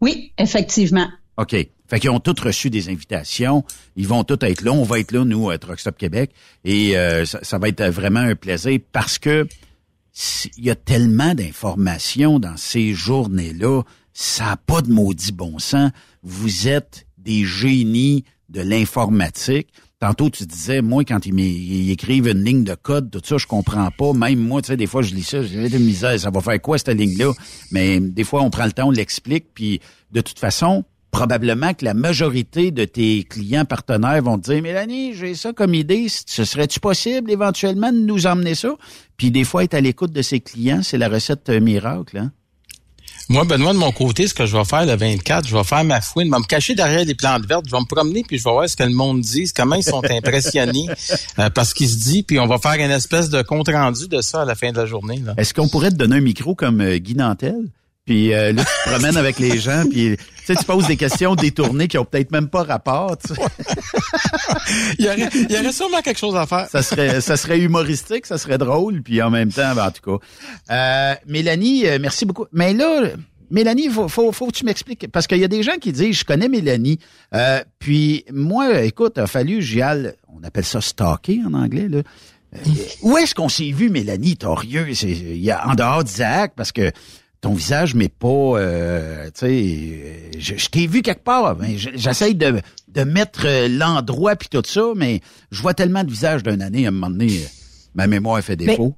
[0.00, 1.08] Oui, effectivement.
[1.36, 1.54] OK.
[1.88, 3.64] Fait qu'ils ont tous reçu des invitations.
[3.96, 4.72] Ils vont tous être là.
[4.72, 6.30] On va être là, nous, à Truckstop Québec.
[6.64, 6.94] Et
[7.26, 9.46] ça, ça, va être vraiment un plaisir parce que
[10.56, 13.82] il y a tellement d'informations dans ces journées-là,
[14.12, 15.90] ça n'a pas de maudit bon sens.
[16.22, 19.68] Vous êtes des génies de l'informatique.
[19.98, 23.88] Tantôt, tu disais, moi, quand ils, écrivent une ligne de code, tout ça, je comprends
[23.96, 24.12] pas.
[24.12, 26.60] Même moi, tu sais, des fois, je lis ça, j'ai de misère, ça va faire
[26.60, 27.32] quoi, cette ligne-là?
[27.70, 29.80] Mais des fois, on prend le temps, on l'explique, puis
[30.10, 35.14] de toute façon, probablement que la majorité de tes clients partenaires vont te dire, Mélanie,
[35.14, 38.74] j'ai ça comme idée, ce serait-tu possible éventuellement de nous emmener ça?
[39.16, 42.32] Puis des fois, être à l'écoute de ses clients, c'est la recette euh, miracle, hein?
[43.28, 45.84] Moi, Benoît, de mon côté, ce que je vais faire le 24, je vais faire
[45.84, 48.36] ma fouine, je vais me cacher derrière les plantes vertes, je vais me promener, puis
[48.36, 50.88] je vais voir ce que le monde dit, comment ils sont impressionnés
[51.38, 54.20] euh, par ce qui se dit, puis on va faire une espèce de compte-rendu de
[54.20, 55.22] ça à la fin de la journée.
[55.36, 57.68] Est-ce qu'on pourrait te donner un micro comme euh, Guy Nantel?
[58.04, 60.16] Puis euh, là, tu te promènes avec les gens, puis
[60.46, 63.16] sais, tu poses des questions détournées qui ont peut-être même pas rapport.
[63.18, 63.40] tu sais.
[64.98, 66.68] il, y aurait, il y aurait sûrement quelque chose à faire.
[66.68, 70.18] Ça serait, ça serait humoristique, ça serait drôle, puis en même temps, ben, en tout
[70.18, 70.26] cas.
[70.70, 72.46] Euh, Mélanie, euh, merci beaucoup.
[72.52, 73.10] Mais là,
[73.52, 76.20] Mélanie, faut, faut, faut que tu m'expliques, parce qu'il y a des gens qui disent,
[76.20, 76.98] je connais Mélanie,
[77.34, 81.88] euh, puis moi, écoute, il a fallu, j'y aille, on appelle ça stalker en anglais,
[81.88, 81.98] là.
[82.54, 82.58] Euh,
[83.02, 84.86] où est-ce qu'on s'est vu, Mélanie Torieux?
[84.94, 86.92] C'est, il y a, en dehors d'Isaac, parce que
[87.42, 91.56] ton visage m'est pas, euh, tu sais, euh, je, t'ai vu quelque part.
[91.58, 95.20] mais je- J'essaye de, de mettre euh, l'endroit puis tout ça, mais
[95.50, 97.40] je vois tellement de visages d'une année à un moment donné,
[97.94, 98.94] ma mémoire fait défaut.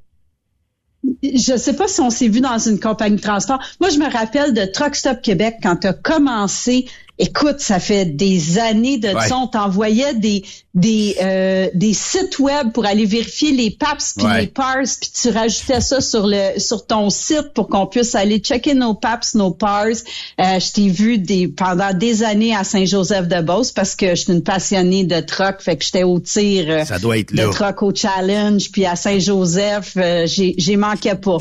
[1.23, 3.61] je sais pas si on s'est vu dans une compagnie de transport.
[3.81, 6.87] Moi, je me rappelle de Truck Stop Québec quand tu as commencé.
[7.17, 9.29] Écoute, ça fait des années de Ouais.
[9.29, 9.37] ça.
[9.39, 10.43] On t'envoyait des
[10.75, 14.41] des euh, des sites web pour aller vérifier les PAPS puis Ouais.
[14.41, 18.39] les PARS, puis tu rajoutais ça sur le sur ton site pour qu'on puisse aller
[18.39, 20.03] checker nos PAPS, nos PARS.
[20.41, 24.43] Euh, je t'ai vu des pendant des années à Saint-Joseph-de-Beauce parce que je suis une
[24.43, 27.95] passionnée de truck, fait que j'étais au tir euh, Ça doit être de truck au
[27.95, 31.39] challenge, puis à Saint-Joseph, euh, j'ai j'ai manqué pas.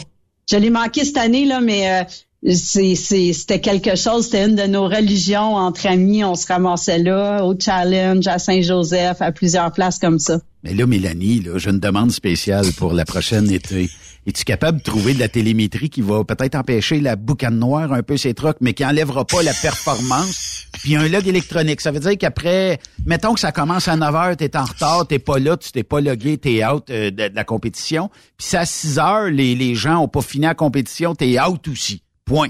[0.52, 2.04] Je l'ai manqué cette année là, mais euh,
[2.52, 4.26] c'était quelque chose.
[4.26, 6.24] C'était une de nos religions entre amis.
[6.24, 10.40] On se ramassait là au challenge à Saint-Joseph, à plusieurs places comme ça.
[10.64, 13.90] Mais là, Mélanie, là, j'ai une demande spéciale pour la prochaine été.
[14.26, 18.03] Es-tu capable de trouver de la télémétrie qui va peut-être empêcher la boucane noire un
[18.03, 20.68] peu ces trucks, mais qui enlèvera pas la performance?
[20.82, 21.82] Puis un log électronique.
[21.82, 25.20] Ça veut dire qu'après, mettons que ça commence à 9 heures, t'es en retard, t'es
[25.20, 28.10] pas là, tu t'es pas logué, t'es out euh, de, de la compétition.
[28.38, 31.68] Puis c'est à 6 heures, les, les gens ont pas fini la compétition, t'es out
[31.68, 32.03] aussi.
[32.26, 32.50] Point.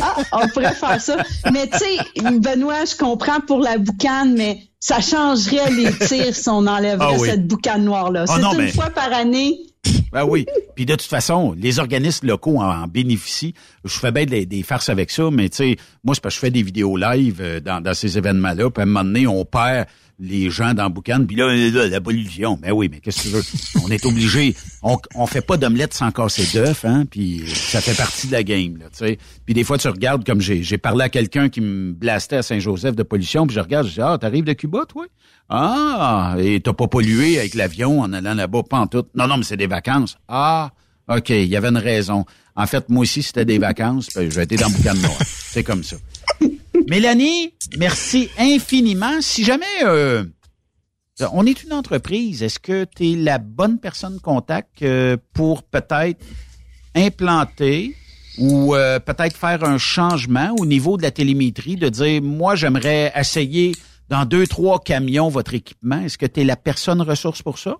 [0.00, 1.16] Ah, on pourrait faire ça.
[1.52, 1.96] Mais tu sais,
[2.38, 7.16] Benoît, je comprends pour la boucane, mais ça changerait les tirs si on enlèverait Ah
[7.18, 7.28] oui.
[7.28, 8.24] cette boucane noire-là.
[8.28, 9.58] Ah C'est une mais- fois par année.
[10.12, 10.46] Ben oui.
[10.76, 13.54] Puis de toute façon, les organismes locaux en, en bénéficient.
[13.84, 16.40] Je fais bien des, des farces avec ça, mais tu sais, moi, c'est parce que
[16.40, 18.70] je fais des vidéos live euh, dans, dans ces événements-là.
[18.70, 19.86] Puis à un moment donné, on perd
[20.22, 21.24] les gens dans boucan.
[21.26, 22.58] Puis là, là, la pollution.
[22.62, 23.42] Ben oui, mais qu'est-ce que tu veux?
[23.84, 24.54] On est obligé.
[24.82, 27.04] On, on fait pas d'omelette sans casser d'œuf, hein.
[27.10, 29.18] Puis ça fait partie de la game, là, tu sais.
[29.44, 32.94] Puis des fois, tu regardes, comme j'ai parlé à quelqu'un qui me blastait à Saint-Joseph
[32.94, 35.06] de pollution, puis je regarde, je dis, ah, t'arrives de Cuba, toi?
[35.48, 39.04] Ah, et t'as pas pollué avec l'avion en allant là-bas, pas en tout.
[39.14, 40.16] Non, non, mais c'est des vacances.
[40.28, 40.70] Ah,
[41.08, 42.24] OK, il y avait une raison.
[42.54, 45.18] En fait, moi aussi, c'était des vacances, puis j'ai été dans boucan noir.
[45.26, 45.96] C'est comme ça.
[46.88, 49.20] Mélanie, merci infiniment.
[49.20, 50.24] Si jamais euh,
[51.32, 56.24] on est une entreprise, est-ce que tu es la bonne personne contact euh, pour peut-être
[56.94, 57.94] implanter
[58.38, 63.12] ou euh, peut-être faire un changement au niveau de la télémétrie, de dire, moi, j'aimerais
[63.14, 63.72] essayer
[64.08, 66.00] dans deux, trois camions votre équipement?
[66.00, 67.76] Est-ce que tu es la personne ressource pour ça?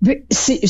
[0.00, 0.60] Ben, c'est,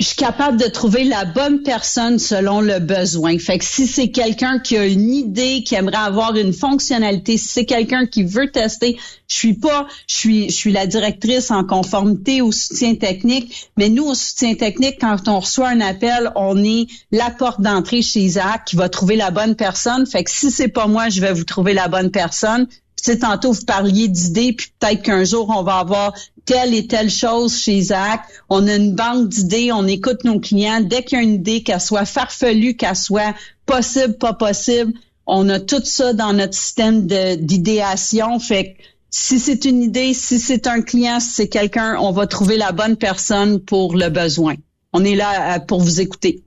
[0.00, 3.36] je suis capable de trouver la bonne personne selon le besoin.
[3.38, 7.48] Fait que si c'est quelqu'un qui a une idée, qui aimerait avoir une fonctionnalité, si
[7.48, 8.96] c'est quelqu'un qui veut tester,
[9.26, 13.70] je suis pas, je suis, je suis la directrice en conformité au soutien technique.
[13.76, 18.02] Mais nous, au soutien technique, quand on reçoit un appel, on est la porte d'entrée
[18.02, 20.06] chez Isaac qui va trouver la bonne personne.
[20.06, 22.68] Fait que si c'est pas moi, je vais vous trouver la bonne personne.
[23.02, 26.14] Sais, tantôt, vous parliez d'idées, puis peut-être qu'un jour, on va avoir
[26.44, 28.22] telle et telle chose chez Isaac.
[28.48, 30.80] On a une banque d'idées, on écoute nos clients.
[30.80, 33.34] Dès qu'il y a une idée, qu'elle soit farfelue, qu'elle soit
[33.66, 34.92] possible, pas possible,
[35.26, 38.40] on a tout ça dans notre système d'idéation.
[38.40, 42.26] Fait que si c'est une idée, si c'est un client, si c'est quelqu'un, on va
[42.26, 44.54] trouver la bonne personne pour le besoin.
[44.92, 46.42] On est là euh, pour vous écouter.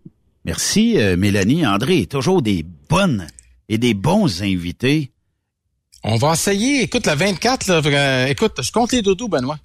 [0.45, 1.65] Merci, euh, Mélanie.
[1.65, 3.27] André, toujours des bonnes
[3.69, 5.10] et des bons invités.
[6.03, 6.81] On va essayer.
[6.81, 9.59] Écoute, la 24, là, euh, écoute, je compte les doudous, Benoît.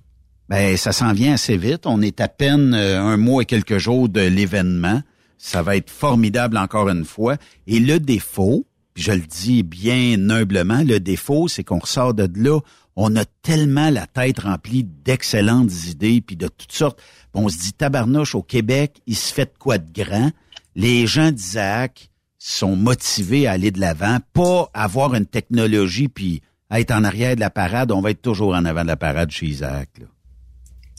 [0.49, 1.87] Ben, ça s'en vient assez vite.
[1.87, 5.03] On est à peine euh, un mois et quelques jours de l'événement.
[5.39, 7.37] Ça va être formidable encore une fois.
[7.67, 12.61] Et le défaut, je le dis bien humblement, le défaut, c'est qu'on ressort de là,
[12.97, 16.99] on a tellement la tête remplie d'excellentes idées, puis de toutes sortes.
[16.99, 20.31] Puis on se dit, tabarnouche, au Québec, il se fait de quoi de grand?
[20.75, 22.11] Les gens d'Isaac
[22.47, 27.35] sont motivés à aller de l'avant, pas avoir une technologie, puis à être en arrière
[27.35, 29.89] de la parade, on va être toujours en avant de la parade chez Isaac.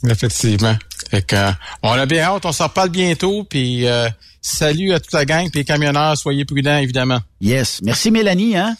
[0.06, 0.76] Effectivement.
[1.10, 1.50] Fait que, euh,
[1.82, 4.08] on a bien hâte, on s'en reparle bientôt, puis euh,
[4.42, 7.20] salut à toute la gang, puis les camionneurs, soyez prudents, évidemment.
[7.40, 7.80] Yes.
[7.82, 8.76] Merci Mélanie, hein?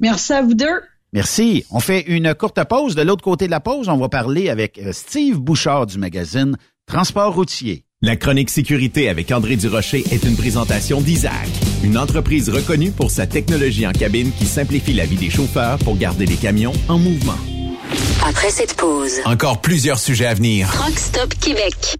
[0.00, 0.82] Merci à vous deux.
[1.12, 1.64] Merci.
[1.70, 2.94] On fait une courte pause.
[2.94, 6.56] De l'autre côté de la pause, on va parler avec euh, Steve Bouchard du magazine
[6.86, 7.86] Transport routier.
[8.02, 11.48] La chronique sécurité avec André Durocher est une présentation d'Isaac,
[11.86, 15.96] une entreprise reconnue pour sa technologie en cabine qui simplifie la vie des chauffeurs pour
[15.96, 17.38] garder les camions en mouvement.
[18.26, 20.68] Après cette pause, Encore plusieurs sujets à venir.
[20.72, 21.96] Truck Stop Québec.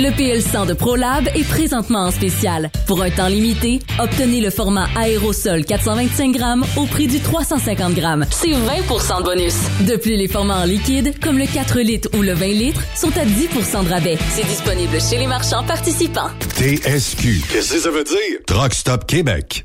[0.00, 2.70] Le PL100 de ProLab est présentement en spécial.
[2.86, 8.24] Pour un temps limité, obtenez le format aérosol 425 grammes au prix du 350 grammes.
[8.30, 9.56] C'est 20% de bonus.
[9.88, 13.10] De plus, les formats en liquide, comme le 4 litres ou le 20 litres, sont
[13.18, 14.18] à 10% de rabais.
[14.30, 16.30] C'est disponible chez les marchands participants.
[16.54, 17.42] TSQ.
[17.50, 18.38] Qu'est-ce que ça veut dire?
[18.46, 19.64] Truck Stop Québec.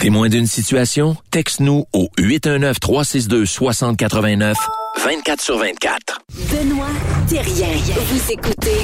[0.00, 1.14] Témoin d'une situation?
[1.30, 4.54] Texte-nous au 819-362-6089,
[5.04, 6.22] 24 sur 24.
[6.50, 6.86] Benoît
[7.28, 7.68] Thérien.
[8.06, 8.78] Vous écoutez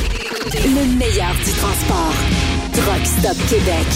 [0.52, 2.12] le meilleur du transport.
[2.74, 3.86] Truck Stop Québec.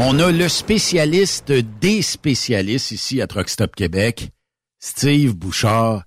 [0.00, 4.30] On a le spécialiste des spécialistes ici à Truck Stop Québec,
[4.80, 6.02] Steve Bouchard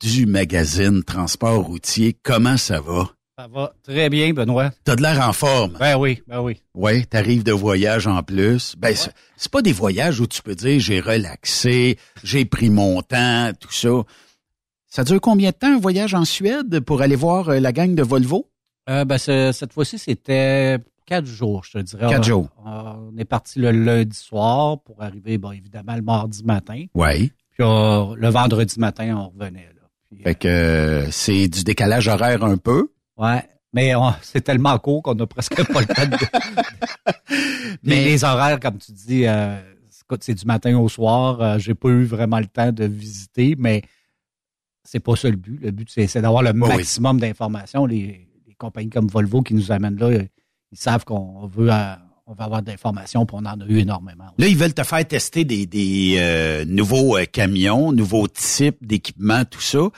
[0.00, 2.16] du magazine Transport routier.
[2.22, 3.10] Comment ça va?
[3.38, 4.70] Ça va très bien, Benoît.
[4.84, 5.76] T'as de l'air en forme.
[5.78, 6.62] Ben oui, ben oui.
[6.74, 8.74] Ouais, t'arrives de voyage en plus.
[8.78, 13.02] Ben, c'est- c'est pas des voyages où tu peux dire j'ai relaxé, j'ai pris mon
[13.02, 13.90] temps, tout ça.
[14.88, 17.94] Ça dure combien de temps un voyage en Suède pour aller voir euh, la gang
[17.94, 18.48] de Volvo?
[18.88, 22.08] Euh, ben, ce- cette fois-ci, c'était quatre jours, je te dirais.
[22.08, 22.48] Quatre On- jours.
[22.64, 26.86] On est parti le lundi soir pour arriver, bon, évidemment, le mardi matin.
[26.94, 27.30] Ouais.
[27.50, 29.68] Puis euh, le vendredi matin, on revenait.
[29.74, 30.22] Là.
[30.24, 32.88] Fait que euh, c'est du décalage horaire un peu.
[33.16, 33.42] Ouais.
[33.72, 36.16] Mais c'est tellement court qu'on a presque pas le temps de...
[37.82, 39.60] Mais les horaires, comme tu dis, euh,
[40.20, 41.40] c'est du matin au soir.
[41.40, 43.82] Euh, J'ai pas eu vraiment le temps de visiter, mais
[44.84, 45.60] c'est pas ça le but.
[45.60, 46.68] Le but, c'est d'avoir le oui.
[46.68, 47.86] maximum d'informations.
[47.86, 50.10] Les, les compagnies comme Volvo qui nous amènent là,
[50.72, 51.94] ils savent qu'on veut, euh,
[52.26, 54.26] on va avoir d'informations, puis on en a eu énormément.
[54.38, 59.44] Là, ils veulent te faire tester des, des euh, nouveaux euh, camions, nouveaux types d'équipements,
[59.44, 59.88] tout ça.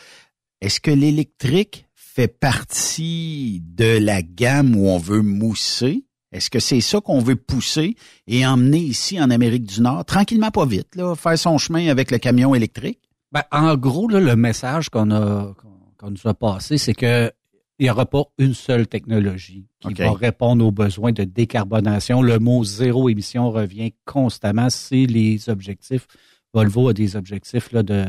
[0.61, 1.88] Est-ce que l'électrique
[2.19, 6.05] fait partie de la gamme où on veut mousser?
[6.32, 7.95] Est-ce que c'est ça qu'on veut pousser
[8.27, 12.11] et emmener ici en Amérique du Nord, tranquillement pas vite, là, faire son chemin avec
[12.11, 12.99] le camion électrique?
[13.31, 15.55] Ben, en gros, là, le message qu'on a
[15.97, 17.31] qu'on nous a passé, c'est que
[17.78, 22.20] il n'y aura pas une seule technologie qui va répondre aux besoins de décarbonation.
[22.20, 24.70] Le mot zéro émission revient constamment.
[24.70, 26.09] C'est les objectifs.
[26.53, 28.07] Volvo a des objectifs là, de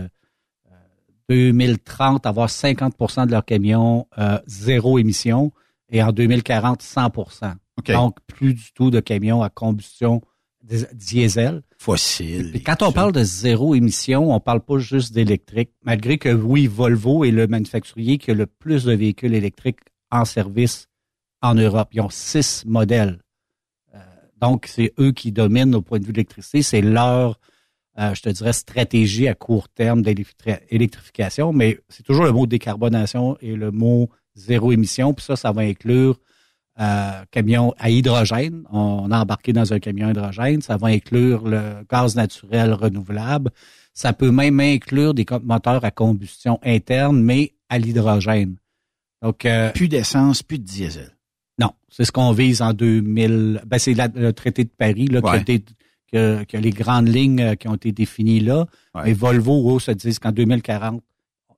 [1.29, 5.51] 2030, avoir 50% de leurs camions euh, zéro émission.
[5.89, 7.53] et en 2040, 100%
[7.87, 10.21] Donc, plus du tout de camions à combustion
[10.93, 11.61] diesel.
[11.77, 12.51] Fossile.
[12.53, 16.67] Et quand on parle de zéro émission, on parle pas juste d'électrique, malgré que oui,
[16.67, 19.79] Volvo est le manufacturier qui a le plus de véhicules électriques
[20.11, 20.87] en service
[21.41, 21.89] en Europe.
[21.93, 23.21] Ils ont six modèles.
[23.95, 23.99] Euh,
[24.41, 26.61] donc, c'est eux qui dominent au point de vue de l'électricité.
[26.61, 27.39] C'est leur,
[27.97, 33.37] euh, je te dirais, stratégie à court terme d'électrification, mais c'est toujours le mot décarbonation
[33.41, 35.13] et le mot zéro émission.
[35.13, 36.19] Puis ça, ça va inclure
[36.79, 38.63] euh, camion à hydrogène.
[38.71, 40.61] On a embarqué dans un camion hydrogène.
[40.61, 43.51] Ça va inclure le gaz naturel renouvelable.
[43.93, 48.55] Ça peut même inclure des moteurs à combustion interne, mais à l'hydrogène.
[49.21, 51.17] Donc euh, plus d'essence, plus de diesel.
[51.59, 53.63] Non, c'est ce qu'on vise en 2000.
[53.65, 55.57] Ben, c'est le traité de Paris là, qui, a
[56.11, 58.67] que, les grandes lignes euh, qui ont été définies là.
[59.05, 61.01] Et Volvo eux, se disent qu'en 2040,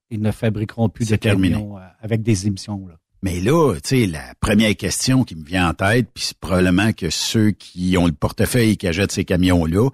[0.10, 2.86] ils ne fabriqueront plus de camions avec des émissions.
[2.88, 2.96] Là.
[3.24, 6.92] Mais là, tu sais, la première question qui me vient en tête, puis c'est probablement
[6.92, 9.90] que ceux qui ont le portefeuille et qui achètent ces camions-là,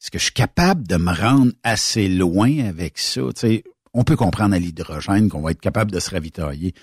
[0.00, 3.22] est-ce que je suis capable de me rendre assez loin avec ça?
[3.34, 3.64] Tu sais,
[3.94, 6.74] on peut comprendre à l'hydrogène qu'on va être capable de se ravitailler.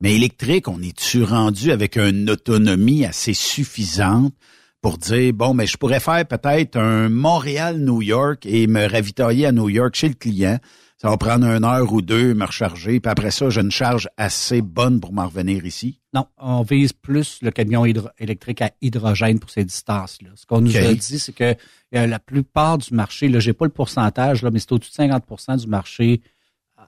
[0.00, 4.34] Mais électrique, on est-tu rendu avec une autonomie assez suffisante
[4.82, 9.52] pour dire, bon, mais je pourrais faire peut-être un Montréal-New York et me ravitailler à
[9.52, 10.58] New York chez le client
[10.98, 14.08] ça va prendre une heure ou deux, me recharger, puis après ça, j'ai une charge
[14.16, 16.00] assez bonne pour m'en revenir ici?
[16.14, 20.30] Non, on vise plus le camion électrique à hydrogène pour ces distances-là.
[20.34, 21.54] Ce qu'on nous a dit, c'est que
[21.94, 25.04] euh, la plupart du marché, là, j'ai pas le pourcentage, là, mais c'est au-dessus de
[25.04, 26.22] 50% du marché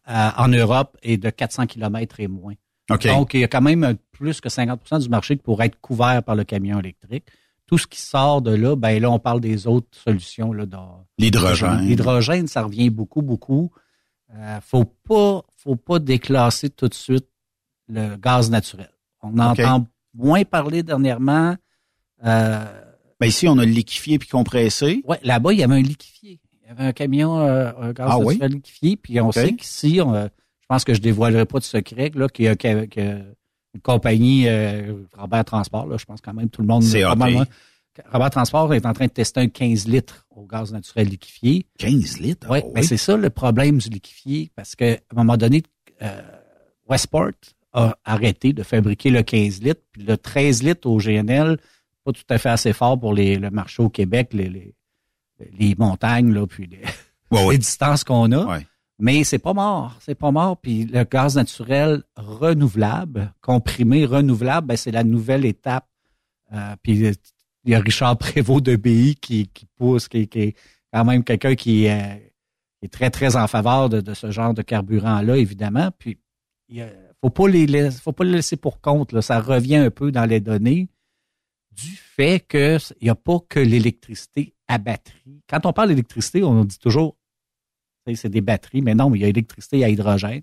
[0.09, 2.55] euh, en Europe et de 400 km et moins.
[2.89, 6.23] Donc, il y a quand même plus que 50% du marché qui pourrait être couvert
[6.23, 7.27] par le camion électrique
[7.69, 10.53] tout ce qui sort de là, ben là, on parle des autres solutions.
[10.55, 10.65] Là,
[11.19, 11.82] L'hydrogène.
[11.82, 13.70] L'hydrogène, ça revient beaucoup, beaucoup.
[14.35, 17.27] Euh, faut pas, faut pas déclasser tout de suite
[17.86, 18.90] le gaz naturel.
[19.23, 21.57] On entend moins parler dernièrement.
[22.24, 22.65] Euh,
[23.20, 25.03] ben ici, on a le liquéfié puis compressé.
[25.07, 26.40] Oui, là-bas, il y avait un liquéfié.
[26.62, 28.97] Il y avait un camion euh, un gaz ah naturel liquéfié.
[28.97, 30.28] Puis on sait qu'ici, je
[30.69, 32.55] pense que je dévoilerai pas de secret, là, qu'il y a,
[33.79, 34.47] une compagnie
[35.17, 36.83] Robert Transport, là, je pense quand même tout le monde.
[36.83, 37.05] C'est
[38.13, 41.67] Robert Transport est en train de tester un 15 litres au gaz naturel liquéfié.
[41.79, 42.47] 15 litres?
[42.51, 45.63] Oui, ah mais c'est ça le problème du liquéfié, parce qu'à un moment donné,
[46.03, 46.23] euh,
[46.89, 47.33] Westport
[47.73, 51.59] a arrêté de fabriquer le 15 litres, puis le 13 litres au GNL,
[52.05, 54.75] pas tout à fait assez fort pour les, le marché au Québec, les,
[55.59, 58.61] les, montagnes, là, puis les, distances qu'on a.
[59.01, 60.57] Mais c'est pas mort, c'est pas mort.
[60.57, 65.89] Puis le gaz naturel renouvelable, comprimé renouvelable, ben, c'est la nouvelle étape.
[66.53, 67.15] Euh, puis
[67.65, 70.57] il y a Richard Prévost de BI qui, qui pousse, qui, qui, est
[70.93, 72.15] quand même quelqu'un qui, euh,
[72.83, 75.91] est très, très en faveur de, ce genre de carburant-là, évidemment.
[75.99, 76.19] Puis,
[76.69, 76.87] il
[77.20, 79.12] faut pas les faut pas le laisser pour compte.
[79.12, 79.23] Là.
[79.23, 80.89] Ça revient un peu dans les données
[81.73, 85.43] du fait qu'il n'y a pas que l'électricité à batterie.
[85.49, 87.16] Quand on parle d'électricité, on dit toujours
[88.16, 90.43] c'est des batteries, mais non, il y a l'électricité à hydrogène.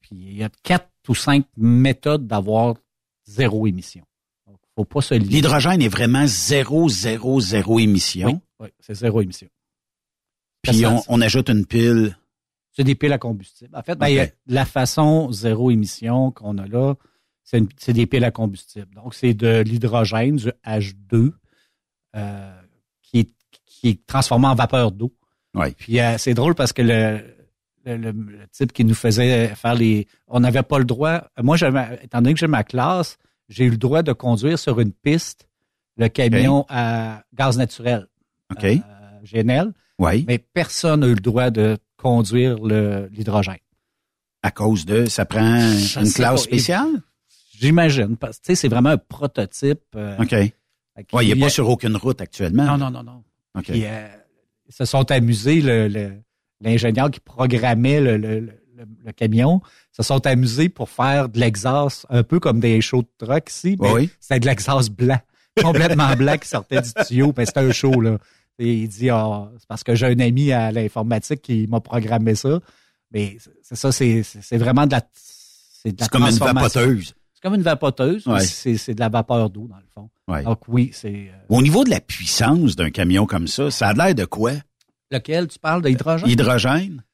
[0.00, 2.76] Puis il y a quatre ou cinq méthodes d'avoir
[3.26, 4.04] zéro émission.
[5.10, 8.40] L'hydrogène est vraiment zéro, zéro, zéro émission.
[8.60, 9.48] Oui, c'est zéro émission.
[10.62, 12.16] Puis on, ajoute une pile.
[12.72, 13.76] C'est des piles à combustible.
[13.76, 16.94] En fait, ben, la façon zéro émission qu'on a là,
[17.42, 18.94] c'est des piles à combustible.
[18.94, 21.32] Donc, c'est de l'hydrogène, du H2,
[22.14, 22.62] euh,
[23.02, 23.30] qui, est,
[23.64, 25.12] qui est transformé en vapeur d'eau.
[25.54, 25.72] Oui.
[25.78, 27.20] Puis euh, c'est drôle parce que le,
[27.84, 28.12] le,
[28.52, 30.06] type qui nous faisait faire les...
[30.26, 31.24] On n'avait pas le droit...
[31.42, 31.56] Moi,
[32.02, 33.18] étant donné que j'ai ma classe,
[33.48, 35.48] j'ai eu le droit de conduire sur une piste
[35.98, 38.06] le camion à gaz naturel.
[38.50, 38.64] OK.
[38.64, 38.78] Euh,
[39.24, 39.72] GNL.
[39.98, 40.24] Oui.
[40.26, 43.58] Mais personne n'a eu le droit de conduire l'hydrogène.
[44.42, 47.02] À cause de, ça prend une classe spéciale?
[47.58, 48.16] J'imagine.
[48.16, 49.82] Tu sais, c'est vraiment un prototype.
[49.96, 50.34] Euh, OK.
[51.12, 52.64] Oui, il n'est pas sur aucune route actuellement.
[52.64, 53.24] Non, non, non, non.
[53.56, 53.70] OK.
[53.70, 54.08] Euh,
[54.68, 55.60] se sont amusés,
[56.60, 59.60] l'ingénieur qui programmait le, le, camion,
[59.92, 63.76] se sont amusés pour faire de l'exhaust, un peu comme des shows de truck ici,
[63.80, 64.10] mais oui.
[64.20, 65.18] c'était de l'exhaust blanc,
[65.60, 68.18] complètement blanc qui sortait du tuyau, ben, c'était un show, là.
[68.58, 72.34] Et il dit, ah, c'est parce que j'ai un ami à l'informatique qui m'a programmé
[72.34, 72.58] ça.
[73.12, 74.22] Mais c'est ça, c'est,
[74.52, 77.14] vraiment de la, c'est comme une vapoteuse.
[77.38, 80.10] C'est comme une vapoteuse, c'est, de la vapeur d'eau, dans le fond.
[80.42, 81.30] Donc oui, c'est...
[81.32, 84.54] Euh, Au niveau de la puissance d'un camion comme ça, ça a l'air de quoi?
[85.12, 85.46] Lequel?
[85.46, 86.28] Tu parles d'hydrogène?
[86.28, 87.04] Hydrogène?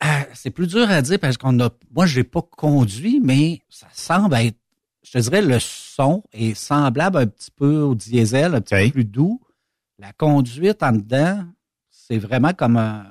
[0.00, 1.68] Ah, c'est plus dur à dire parce qu'on a.
[1.94, 4.56] Moi, je n'ai pas conduit, mais ça semble être.
[5.02, 8.90] Je te dirais, le son est semblable un petit peu au diesel, un petit peu
[8.90, 9.38] plus doux.
[9.98, 11.44] La conduite en dedans,
[11.90, 13.04] c'est vraiment comme un.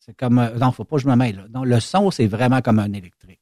[0.00, 0.38] C'est comme.
[0.38, 1.46] Un, non, faut pas que je me mêle.
[1.54, 3.40] Non, le son, c'est vraiment comme un électrique.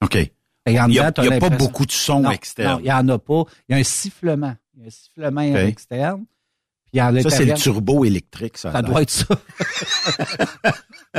[0.00, 0.30] OK.
[0.66, 2.72] Il y a, a pas beaucoup de son Non, externe.
[2.74, 3.44] Non, il n'y en a pas.
[3.68, 4.54] Il y a un sifflement.
[4.74, 6.24] Il y a un sifflement externe.
[6.90, 8.72] Puis en Ça, c'est le turbo électrique, ça.
[8.72, 9.26] Ça doit être ça.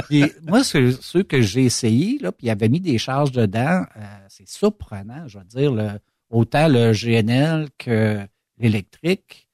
[0.09, 3.83] Puis moi, ce- ceux que j'ai essayé, là, puis il avait mis des charges dedans,
[3.97, 5.71] euh, c'est surprenant, je veux dire.
[5.73, 5.99] le-
[6.29, 8.25] autant le GNL que
[8.57, 9.47] l'électrique,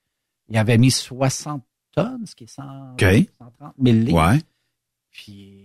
[0.50, 1.64] il avait mis 60
[1.94, 3.06] tonnes, ce qui est 100, OK.
[3.38, 4.14] 130 000 litres.
[4.14, 4.40] Ouais.
[5.12, 5.61] Puis j'ai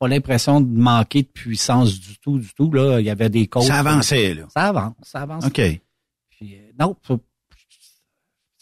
[0.00, 2.72] pas l'impression de manquer de puissance du tout, du tout.
[2.72, 3.64] Là, il y avait des côtes.
[3.64, 4.46] Ça avançait, là.
[4.52, 5.44] Ça avance, ça avance.
[5.44, 5.60] OK.
[6.30, 7.14] Puis, euh, non, c'est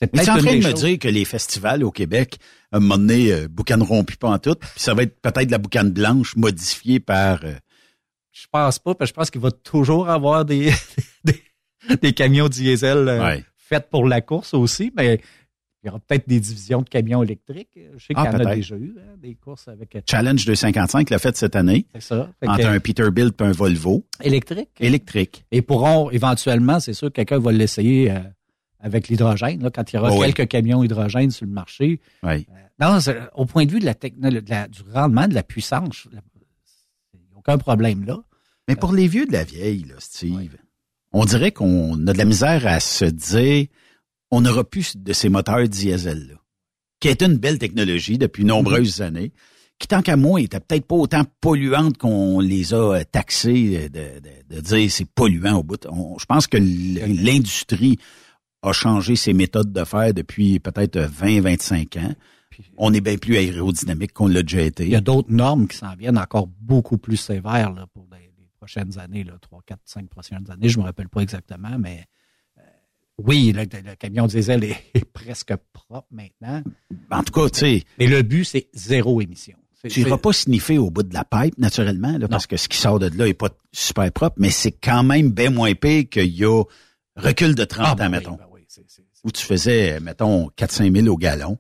[0.00, 2.38] Mais peut-être tu es en train de me choses- dire que les festivals au Québec,
[2.72, 3.48] à un moment donné, euh,
[4.04, 7.44] plus pas en tout, puis ça va être peut-être la boucane blanche modifiée par...
[7.44, 7.54] euh,
[8.32, 10.72] Je pense pas, parce que je pense qu'il va toujours avoir des,
[11.24, 11.40] des,
[12.02, 13.44] des camions diesel euh, Ouais.
[13.56, 15.20] faits pour la course aussi, mais
[15.82, 17.78] il y aura peut-être des divisions de camions électriques.
[17.96, 20.44] Je sais Ah, qu'il y en a déjà eu, hein, des courses avec euh, Challenge
[20.44, 21.86] 255 l'a fait cette année.
[21.94, 22.30] C'est ça.
[22.44, 24.04] Entre que- un Peterbilt et un Volvo.
[24.22, 24.70] électriques.
[24.80, 25.44] Électrique.
[25.52, 28.18] Et pourront éventuellement, c'est sûr, quelqu'un va l'essayer euh,
[28.80, 30.32] avec l'hydrogène, quand il y aura Oh oui.
[30.32, 32.00] quelques camions hydrogène sur le marché.
[32.24, 32.46] Oui.
[32.80, 37.20] Non, c'est- au point de vue de la technologie, du rendement, de la puissance, il
[37.20, 38.18] n'y a aucun problème là.
[38.68, 40.56] Mais pour les vieux de la vieille, là, Steve,
[41.12, 43.66] on dirait qu'on a de la misère à se dire
[44.30, 46.34] on n'aura plus de ces moteurs diesel-là,
[47.00, 49.32] qui est une belle technologie depuis nombreuses années,
[49.78, 53.98] qui, tant qu'à moi, était peut-être pas autant polluante qu'on les a euh, taxés de,
[54.20, 55.86] de- de dire c'est polluant au bout.
[55.88, 57.98] On- je pense que l'industrie
[58.62, 62.14] a changé ses méthodes de faire depuis peut-être 20-25 ans.
[62.76, 64.84] On est bien plus aérodynamique qu'on l'a déjà été.
[64.84, 68.32] Il y a d'autres normes qui s'en viennent encore beaucoup plus sévères là, pour les,
[68.36, 70.68] les prochaines années, là, 3, 4, 5 prochaines années.
[70.68, 72.04] Je me rappelle pas exactement, mais
[73.18, 76.62] oui, le, le camion diesel est, est presque propre maintenant.
[77.10, 77.82] En tout cas, tu sais.
[77.98, 79.56] Mais le but, c'est zéro émission.
[79.88, 82.76] Tu n'iras pas sniffer au bout de la pipe, naturellement, là, parce que ce qui
[82.76, 86.34] sort de là est pas super propre, mais c'est quand même bien moins pire qu'il
[86.36, 86.64] y a
[87.14, 88.32] recul de 30 Ah, ans, ben oui, mettons.
[88.34, 88.66] ben oui,
[89.24, 91.58] Où tu faisais, mettons, 4-5 000 au gallon.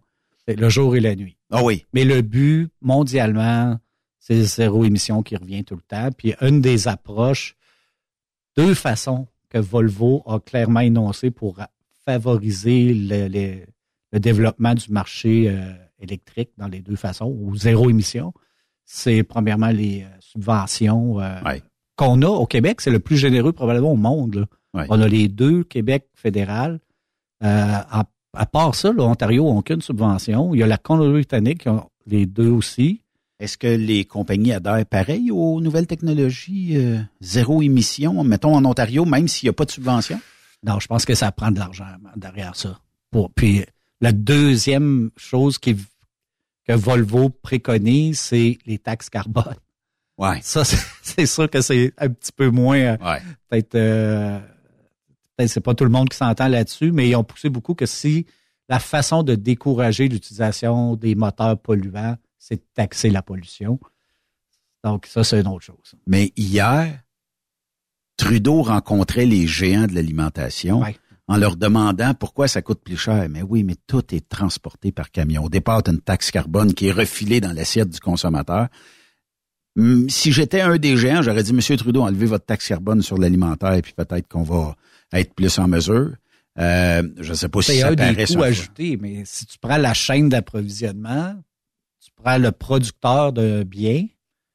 [0.48, 1.36] c'est le jour et la nuit.
[1.52, 1.84] Ah oui.
[1.92, 3.78] Mais le but, mondialement,
[4.18, 6.10] c'est zéro émission qui revient tout le temps.
[6.10, 7.54] Puis une des approches,
[8.56, 11.58] deux façons que Volvo a clairement énoncées pour
[12.04, 13.64] favoriser le, le-
[14.12, 18.32] le développement du marché euh, électrique dans les deux façons, ou zéro émission,
[18.86, 21.38] c'est premièrement les euh, subventions euh,
[21.96, 22.80] qu'on a au Québec.
[22.80, 24.46] C'est le plus généreux probablement au monde.
[24.72, 24.86] Ouais.
[24.88, 26.80] On a les deux Québec fédéral.
[27.42, 27.46] Euh,
[27.90, 28.04] à,
[28.34, 30.54] à part ça, l'Ontario n'a aucune subvention.
[30.54, 31.66] Il y a la Colombie-Britannique,
[32.06, 33.02] les deux aussi.
[33.40, 39.04] Est-ce que les compagnies adhèrent pareil aux nouvelles technologies euh, zéro émission, mettons en Ontario,
[39.04, 40.20] même s'il n'y a pas de subvention?
[40.64, 41.86] Non, je pense que ça prend de l'argent
[42.16, 42.80] derrière ça.
[43.12, 43.64] Pour, puis
[44.00, 45.76] la deuxième chose qui,
[46.66, 49.54] que Volvo préconise, c'est les taxes carbone.
[50.18, 50.40] Ouais.
[50.42, 52.76] Ça, c'est c'est sûr que c'est un petit peu moins.
[52.78, 53.22] euh, Ouais.
[53.48, 54.40] Peut-être, euh,
[55.36, 57.86] peut-être c'est pas tout le monde qui s'entend là-dessus, mais ils ont poussé beaucoup que
[57.86, 58.26] si
[58.68, 63.78] la façon de décourager l'utilisation des moteurs polluants, c'est de taxer la pollution.
[64.84, 65.94] Donc ça, c'est une autre chose.
[66.06, 67.02] Mais hier,
[68.16, 70.80] Trudeau rencontrait les géants de l'alimentation
[71.28, 73.28] en leur demandant pourquoi ça coûte plus cher.
[73.28, 75.44] Mais oui, mais tout est transporté par camion.
[75.44, 78.68] Au départ, une taxe carbone qui est refilée dans l'assiette du consommateur.
[79.78, 83.18] Hum, Si j'étais un des géants, j'aurais dit, Monsieur Trudeau, enlevez votre taxe carbone sur
[83.18, 84.76] l'alimentaire, et puis peut-être qu'on va
[85.12, 86.12] être plus en mesure.
[86.58, 89.22] Euh, je ne sais pas si C'est ça un des paraît coûts sur- ajoutés, mais
[89.24, 91.36] si tu prends la chaîne d'approvisionnement,
[92.16, 94.06] tu prends le producteur de biens,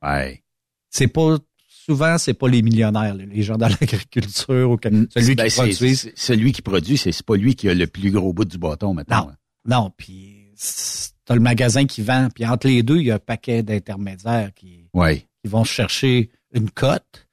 [0.03, 0.43] Ouais.
[0.89, 1.37] c'est pas
[1.85, 5.95] souvent c'est pas les millionnaires, les gens dans l'agriculture ou celui Ben, qui c'est- produit.
[6.15, 9.31] Celui qui produit, c'est pas lui qui a le plus gros bout du bâton, maintenant.
[9.65, 13.11] Non, non, puis c'est- t'as le magasin qui vend, puis entre les deux, il y
[13.11, 15.25] a un paquet d'intermédiaires qui, Ouais.
[15.43, 17.27] qui vont chercher une cote.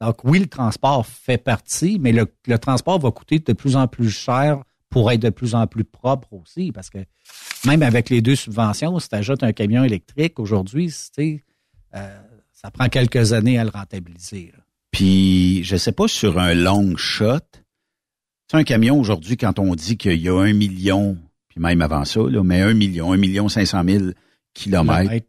[0.00, 3.86] Donc oui, le transport fait partie, mais le, le transport va coûter de plus en
[3.86, 4.62] plus cher
[4.94, 6.98] pour être de plus en plus propre aussi, parce que
[7.66, 12.20] même avec les deux subventions, si tu ajoutes un camion électrique aujourd'hui, euh,
[12.52, 14.52] ça prend quelques années à le rentabiliser.
[14.56, 14.62] là.
[14.92, 17.40] Puis, je sais pas, sur un long shot,
[18.48, 21.18] c'est un camion aujourd'hui, quand on dit qu'il y a un million,
[21.48, 24.14] puis même avant ça, là, mais un million, un million cinq cent mille
[24.54, 25.26] kilomètres,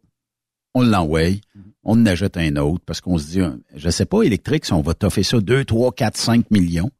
[0.74, 1.40] on l'envoie,
[1.82, 4.72] on en ajoute un autre, parce qu'on se dit, euh, je sais pas, électrique, si
[4.72, 6.92] on va toffer ça 2, 3, 4, 5 millions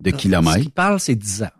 [0.00, 0.60] de Ce kilomètres.
[0.62, 1.50] qu'il parle, c'est 10 ans.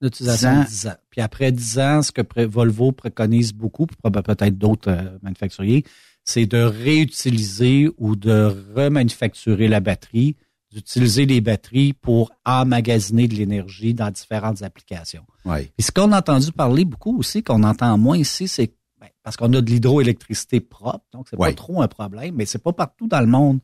[0.00, 0.60] L'utilisation 10 ans.
[0.62, 0.94] de 10 ans.
[1.10, 5.84] Puis après 10 ans, ce que Volvo préconise beaucoup, puis peut-être d'autres euh, manufacturiers,
[6.24, 10.36] c'est de réutiliser ou de remanufacturer la batterie,
[10.72, 15.24] d'utiliser les batteries pour emmagasiner de l'énergie dans différentes applications.
[15.44, 15.70] Ouais.
[15.76, 19.36] Puis ce qu'on a entendu parler beaucoup aussi, qu'on entend moins ici, c'est ben, parce
[19.36, 23.06] qu'on a de l'hydroélectricité propre, donc c'est pas trop un problème, mais c'est pas partout
[23.06, 23.60] dans le monde.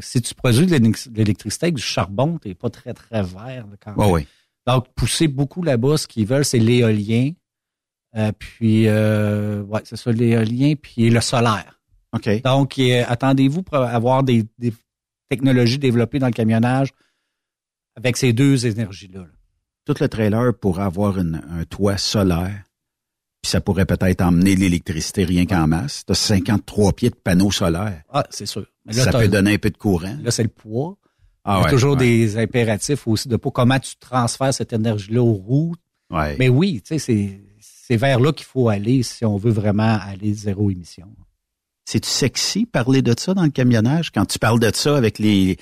[0.00, 0.76] Si tu produis de
[1.14, 4.10] l'électricité avec du charbon, tu n'es pas très, très vert quand même.
[4.10, 4.26] Oui.
[4.66, 7.32] Donc, pousser beaucoup là-bas, ce qu'ils veulent, c'est l'éolien.
[8.16, 11.80] Euh, puis, euh, ouais, c'est ça, l'éolien, puis le solaire.
[12.12, 12.42] OK.
[12.42, 14.72] Donc, euh, attendez-vous pour avoir des, des
[15.28, 16.88] technologies développées dans le camionnage
[17.96, 19.20] avec ces deux énergies-là.
[19.20, 19.26] là.
[19.86, 22.64] Tout le trailer pourrait avoir une- un toit solaire.
[23.42, 26.04] Puis ça pourrait peut-être emmener l'électricité rien qu'en masse.
[26.04, 28.02] Tu as 53 pieds de panneaux solaires.
[28.10, 28.66] Ah, c'est sûr.
[28.84, 30.16] Là, ça peut donner un peu de courant.
[30.22, 30.98] Là, c'est le poids.
[31.50, 31.98] Ah Il y a ouais, toujours ouais.
[31.98, 35.74] des impératifs aussi de pas comment tu transfères cette énergie-là aux roues.
[36.10, 36.36] Ouais.
[36.38, 39.98] Mais oui, tu sais, c'est, c'est vers là qu'il faut aller si on veut vraiment
[40.00, 41.08] aller zéro émission.
[41.84, 44.10] C'est-tu sexy parler de ça dans le camionnage?
[44.12, 45.56] Quand tu parles de ça avec les...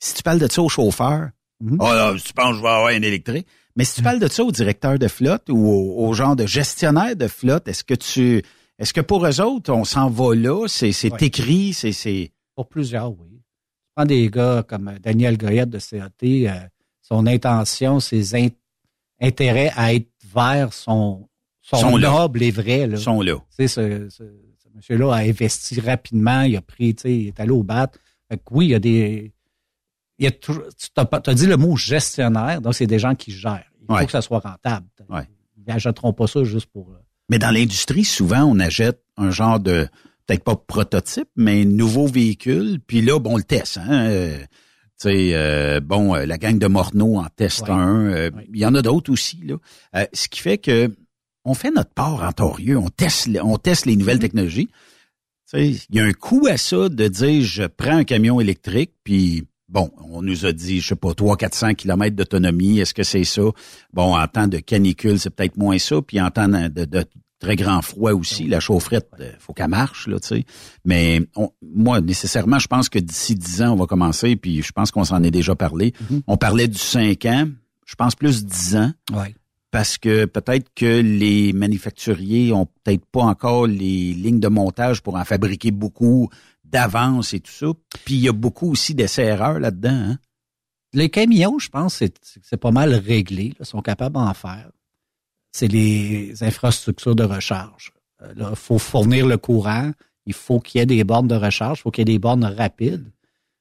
[0.00, 1.30] Si tu parles de ça au chauffeur,
[1.60, 1.76] Mhm.
[1.80, 3.46] oh là, tu penses que je vais avoir un électrique.
[3.76, 6.46] Mais si tu parles de ça au directeur de flotte ou au, au genre de
[6.46, 8.42] gestionnaire de flotte, est-ce que tu...
[8.78, 10.66] Est-ce que pour eux autres, on s'en va là?
[10.66, 10.90] C'est,
[11.22, 11.92] écrit, c'est...
[11.92, 12.32] c'est...
[12.56, 13.33] Pour plusieurs, oui.
[13.94, 16.66] Prends des gars comme euh, Daniel Goyette de CAT, euh,
[17.02, 18.48] son intention, ses in-
[19.20, 20.08] intérêts à être
[20.72, 21.28] son
[21.62, 22.10] Sont là.
[22.10, 22.86] noble et vrai.
[22.86, 22.96] Là.
[22.96, 23.34] sont là.
[23.34, 24.22] Tu sais, ce, ce-
[24.58, 27.90] ce monsieur-là a investi rapidement, il a pris, tu sais, il est allé au bat.
[28.28, 29.32] Fait que oui, il y a des.
[30.18, 30.52] Il y a tu
[30.94, 33.64] t'as dit le mot gestionnaire, donc c'est des gens qui gèrent.
[33.88, 34.86] Il faut que ça soit rentable.
[35.08, 35.26] Ouais.
[35.56, 36.90] Ils n'achèteront pas ça juste pour.
[36.90, 36.98] euh,
[37.28, 39.88] Mais dans l'industrie, souvent, on achète un genre de,
[40.26, 42.80] peut-être pas prototype, mais nouveau véhicule.
[42.86, 43.78] Puis là, bon, on le teste.
[43.78, 44.06] Hein?
[44.08, 47.70] Euh, tu sais, euh, bon, euh, la gang de Morneau en teste Ouais.
[47.70, 48.06] un.
[48.06, 49.38] euh, Il y en a d'autres aussi.
[49.44, 49.56] Là.
[49.96, 50.94] Euh, ce qui fait que
[51.44, 52.78] on fait notre part en torieux.
[52.78, 54.68] On teste, on teste les nouvelles technologies.
[54.68, 58.40] Tu sais, il y a un coût à ça de dire, je prends un camion
[58.40, 62.78] électrique, puis bon, on nous a dit, je sais pas, 300-400 kilomètres d'autonomie.
[62.80, 63.42] Est-ce que c'est ça?
[63.92, 66.00] Bon, en temps de canicule, c'est peut-être moins ça.
[66.00, 67.04] Puis en temps de- de
[67.44, 70.44] très grand froid aussi, la chaufferette, euh, faut qu'elle marche, là, tu sais.
[70.84, 74.72] Mais on- moi, nécessairement, je pense que d'ici 10 ans, on va commencer, puis je
[74.72, 75.92] pense qu'on s'en est déjà parlé.
[76.26, 77.46] On parlait du 5 ans,
[77.86, 79.34] je pense plus 10 ans Ouais.
[79.70, 85.16] parce que peut-être que les manufacturiers ont peut-être pas encore les lignes de montage pour
[85.16, 86.30] en fabriquer beaucoup
[86.64, 87.66] d'avance et tout ça.
[88.04, 89.90] Puis il y a beaucoup aussi d'essais-erreurs là-dedans.
[90.12, 90.18] Hein?
[90.92, 93.52] Les camions, je pense, c'est, c'est pas mal réglé.
[93.58, 94.70] là, sont capables d'en faire.
[95.56, 97.92] C'est les infrastructures de recharge.
[98.36, 99.92] Il faut fournir le courant.
[100.26, 101.78] Il faut qu'il y ait des bornes de recharge.
[101.78, 103.12] Il faut qu'il y ait des bornes rapides.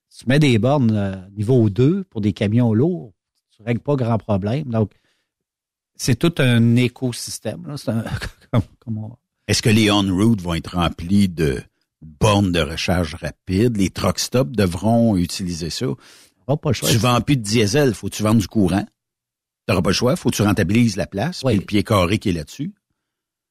[0.10, 3.14] Si tu mets des bornes euh, niveau 2 pour des camions lourds,
[3.56, 4.64] tu règles pas grand problème.
[4.72, 4.92] Donc,
[5.96, 7.68] c'est tout un écosystème.
[7.68, 7.78] Là.
[7.78, 8.04] C'est un,
[8.52, 9.16] comme- comme on-
[9.48, 11.62] Est-ce que les on-route vont être remplis de
[12.02, 13.78] bornes de recharge rapide?
[13.78, 15.86] Les truck stops devront utiliser ça?
[16.48, 16.90] Oh, pas le choix.
[16.90, 18.86] Tu vends plus de diesel, faut que tu vendes du courant.
[19.68, 22.18] Tu n'auras pas le choix, faut que tu rentabilises la place, puis le pied carré
[22.18, 22.74] qui est là-dessus.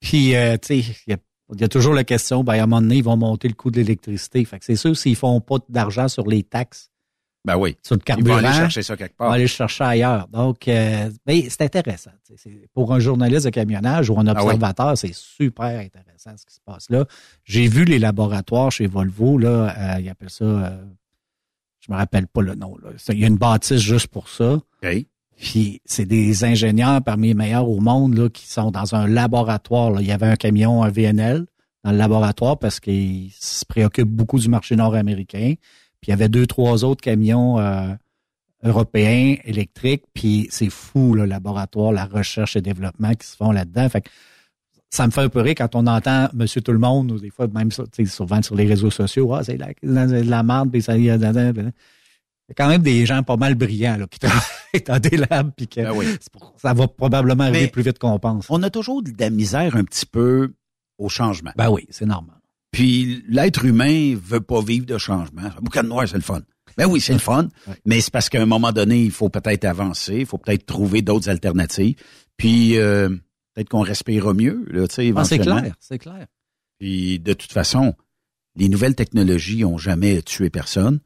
[0.01, 1.17] Puis, euh, tu sais, il y a,
[1.55, 3.55] il y a toujours la question, ben, à un moment donné, ils vont monter le
[3.55, 4.45] coût de l'électricité.
[4.45, 6.91] Fait que c'est sûr, s'ils font pas d'argent sur les taxes,
[7.45, 7.77] Ben oui.
[7.83, 9.33] sur le Ils vont carburant, aller chercher ça quelque ils vont part.
[9.33, 10.29] aller le chercher ailleurs.
[10.29, 12.11] Donc, euh, c'est intéressant.
[12.75, 14.43] Pour un journaliste de camionnage ou un Ah oui.
[14.45, 17.07] observateur, c'est super intéressant ce qui se passe là.
[17.45, 20.79] J'ai vu les laboratoires chez Volvo, là, euh, ils appellent ça,
[21.81, 22.77] je me rappelle pas le nom.
[22.83, 22.91] Là.
[23.09, 24.55] Il y a une bâtisse juste pour ça.
[24.55, 25.07] OK.
[25.37, 29.91] Puis c'est des ingénieurs parmi les meilleurs au monde là, qui sont dans un laboratoire.
[29.91, 30.01] là.
[30.01, 31.47] Il y avait un camion, un VNL,
[31.85, 35.55] dans le laboratoire parce qu'ils se préoccupent beaucoup du marché nord-américain.
[36.01, 37.93] Puis il y avait deux, trois autres camions euh,
[38.63, 40.05] européens électriques.
[40.15, 43.89] Puis c'est fou, le laboratoire, la recherche et développement qui se font là-dedans.
[43.89, 44.11] Fait que
[44.91, 47.31] ça me fait un peu rire quand on entend Monsieur Tout le Monde, ou des
[47.31, 50.99] fois même souvent sur les réseaux sociaux, ah, c'est la, la, la merde, puis ça
[50.99, 51.73] y il
[52.59, 54.43] y a quand même des gens pas mal brillants là, qui travaillent
[54.87, 56.07] dans des labs, puis que Ben oui.
[56.57, 58.47] ça va probablement arriver Mais- plus vite qu'on pense.
[58.51, 60.53] On a toujours de la misère un petit peu
[60.99, 61.53] au changement.
[61.57, 62.37] Ben oui, c'est normal.
[62.71, 65.43] Puis l'être humain veut pas vivre de changement.
[65.61, 66.41] Boucan noir, c'est le fun.
[66.79, 67.49] Ben oui, c'est le fun.
[67.85, 71.03] Mais c'est parce qu'à un moment donné, il faut peut-être avancer, il faut peut-être trouver
[71.03, 71.97] d'autres alternatives.
[72.39, 73.11] Puis euh,
[73.55, 76.27] peut-être qu'on respirera mieux, là, tu sais, Ah, c'est clair, c'est clair.
[76.79, 77.95] Puis de toute façon,
[78.57, 81.01] les nouvelles technologies ont jamais tué personne.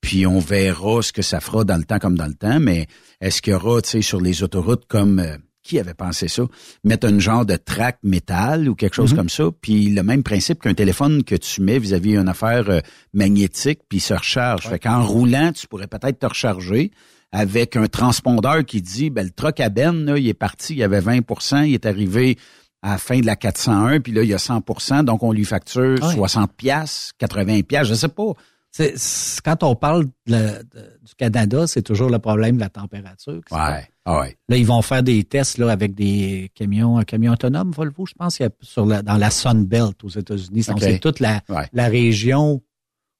[0.00, 2.60] Puis on verra ce que ça fera dans le temps comme dans le temps.
[2.60, 2.86] Mais
[3.20, 6.44] est-ce qu'il y aura, tu sais, sur les autoroutes comme euh, qui avait pensé ça,
[6.84, 9.18] mettre un genre de track métal ou quelque chose Mhm.
[9.18, 12.80] comme ça, puis le même principe qu'un téléphone que tu mets vis-à-vis une affaire euh,
[13.12, 14.68] magnétique, puis il se recharge.
[14.68, 16.90] Fait qu'en roulant, tu pourrais peut-être te recharger
[17.32, 20.78] avec un transpondeur qui dit, ben le truck à Ben, là, il est parti, il
[20.78, 22.38] y avait 20% il est arrivé
[22.80, 25.44] à la fin de la 401, puis là, il y a 100% donc on lui
[25.44, 26.14] facture Ouais.
[26.14, 28.32] 60 pièces 80 pièces je sais pas.
[28.70, 32.68] C'est- quand on parle de la- de- du Canada, c'est toujours le problème de la
[32.68, 33.40] température.
[33.50, 34.36] Ouais, ah ouais.
[34.48, 38.12] Là, ils vont faire des tests là, avec des camions, un camion autonome, Volvo, je
[38.14, 40.64] pense, qu'il y a sur la, dans la Sun Belt aux États-Unis.
[40.78, 41.66] C'est toute la, Ouais.
[41.72, 42.62] la région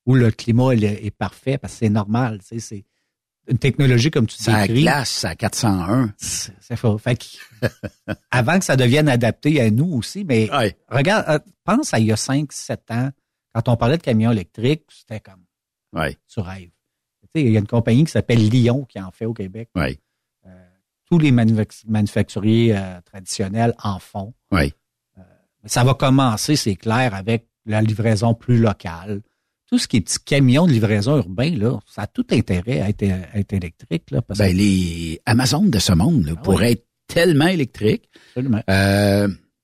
[0.06, 2.38] où le climat il est, parfait parce que c'est normal.
[2.40, 2.84] Tu sais, c'est
[3.50, 4.44] une technologie comme tu dis.
[4.44, 6.12] Ça glace à 401.
[6.18, 6.98] C'est faux.
[6.98, 7.24] Fait que,
[8.30, 10.48] avant que ça devienne adapté à nous aussi, mais
[10.90, 13.10] regarde, euh, pense à il y a 5, 7 ans,
[13.54, 15.44] quand on parlait de camions électriques, c'était comme
[15.94, 16.16] ouais.
[16.28, 16.70] tu rêves.
[17.34, 19.68] Tu sais, il y a une compagnie qui s'appelle Lyon qui en fait au Québec.
[19.74, 19.98] Ouais.
[20.46, 20.50] Euh,
[21.10, 24.34] tous les manufac- manufacturiers euh, traditionnels en font.
[24.52, 24.72] Oui.
[25.64, 29.22] Ça va commencer, c'est clair, avec la livraison plus locale.
[29.66, 32.88] Tout ce qui est petit camion de livraison urbain, là, ça a tout intérêt à
[32.88, 34.10] être, à être électrique.
[34.12, 38.08] Là, parce Ben, que- les Amazon de ce monde là, pourraient être tellement électriques.
[38.28, 38.62] Absolument.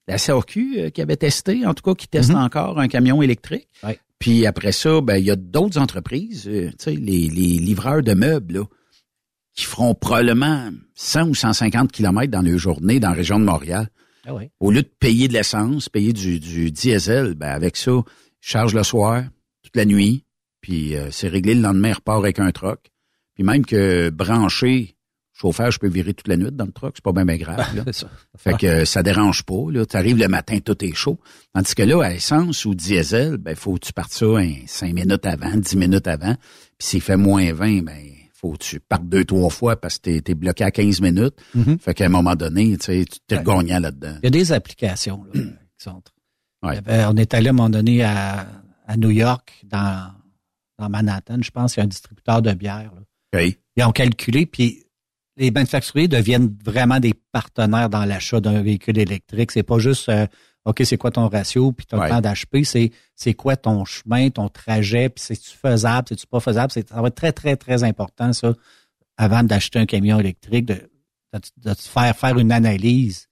[0.06, 2.36] La CRQ euh, qui avait testé, en tout cas, qui teste Mhm.
[2.36, 3.68] encore un camion électrique.
[3.82, 3.98] Ouais.
[4.18, 8.02] Puis après ça, ben il y a d'autres entreprises, euh, tu sais, les, les livreurs
[8.02, 8.64] de meubles, là,
[9.54, 13.88] qui feront probablement 100 ou 150 kilomètres dans leur journée dans la région de Montréal.
[14.26, 14.50] Ah ouais.
[14.60, 17.92] Au lieu de payer de l'essence, payer du, du diesel, ben avec ça,
[18.40, 19.24] charge le soir,
[19.62, 20.24] toute la nuit,
[20.60, 22.90] puis euh, c'est réglé le lendemain, repart avec un truck.
[23.34, 24.93] Puis même que branché,
[25.34, 27.58] chauffeur, je peux virer toute la nuit dans le truck, c'est pas bien, bien grave.
[27.74, 27.84] là.
[27.92, 28.08] Ça.
[28.38, 29.70] Fait que euh, ça dérange pas.
[29.70, 29.84] Là.
[29.84, 31.18] Tu arrives le matin, tout est chaud.
[31.52, 34.94] Tandis que là, à essence ou diesel, ben faut que tu partes ça hein, cinq
[34.94, 36.34] minutes avant, dix minutes avant.
[36.78, 37.98] Puis s'il fait moins 20, ben
[38.32, 41.34] faut que tu partes deux, trois fois parce que t'es es bloqué à 15 minutes.
[41.54, 41.78] Mhm.
[41.78, 44.16] Fait qu'à un moment donné, tu sais, tu t'es là-dedans.
[44.22, 45.48] Il y a des applications là, qui
[45.78, 46.02] sont.
[46.62, 48.46] Avait- on est allé à un moment donné à,
[48.86, 50.12] à New York, dans,
[50.78, 52.92] dans Manhattan, je pense, il y a un distributeur de bière.
[52.94, 53.42] là.
[53.76, 54.83] Ils ont calculé, puis
[55.36, 59.50] les manufacturiers deviennent vraiment des partenaires dans l'achat d'un véhicule électrique.
[59.50, 60.26] C'est pas juste euh,
[60.64, 62.08] OK, c'est quoi ton ratio, puis ton Ouais.
[62.08, 66.72] temps d'HP, c'est c'est quoi ton chemin, ton trajet, puis c'est-tu faisable, c'est-tu pas faisable?
[66.72, 68.54] C'est- Ça va être très, très, très important, ça,
[69.16, 70.74] avant d'acheter un camion électrique, de,
[71.32, 73.28] de, de te faire faire une analyse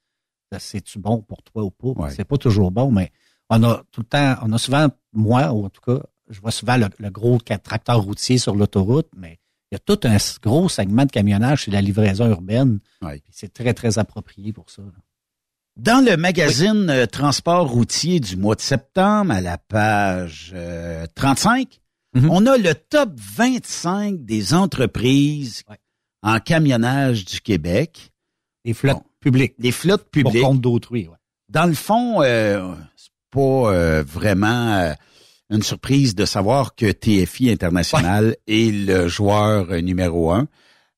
[0.52, 2.10] de c'est-tu bon pour toi ou pas.
[2.10, 3.10] C'est pas toujours bon, mais
[3.48, 6.50] on a tout le temps, on a souvent, moi, ou en tout cas, je vois
[6.50, 9.38] souvent le, le gros tracteur routier sur l'autoroute, mais
[9.72, 12.78] il y a tout un gros segment de camionnage, c'est la livraison urbaine.
[13.30, 14.82] C'est très, très approprié pour ça.
[14.82, 14.92] là.
[15.78, 21.80] Dans le magazine euh, Transport routier du mois de septembre, à la page euh, 35,
[22.14, 22.30] Mhm.
[22.30, 25.62] on a le top 25 des entreprises
[26.22, 28.12] en camionnage du Québec.
[28.66, 29.54] Des flottes publiques.
[29.58, 30.42] Des flottes publiques.
[30.42, 31.16] Pour compte d'autrui, ouais.
[31.48, 34.92] Dans le fond, euh, c'est pas euh, vraiment euh,
[35.52, 40.48] une surprise de savoir que TFI International est le joueur numéro un.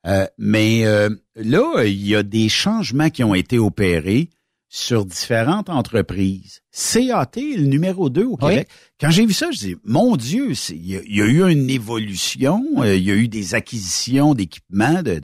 [0.06, 4.30] Euh, mais euh, là, il y a des changements qui ont été opérés
[4.68, 6.60] sur différentes entreprises.
[6.72, 8.68] CAT est le numéro 2 au Québec.
[9.00, 11.48] Quand j'ai vu ça, je dis, mon Dieu, il y, a- il y a eu
[11.50, 15.20] une évolution, euh, il y a eu des acquisitions d'équipements, de-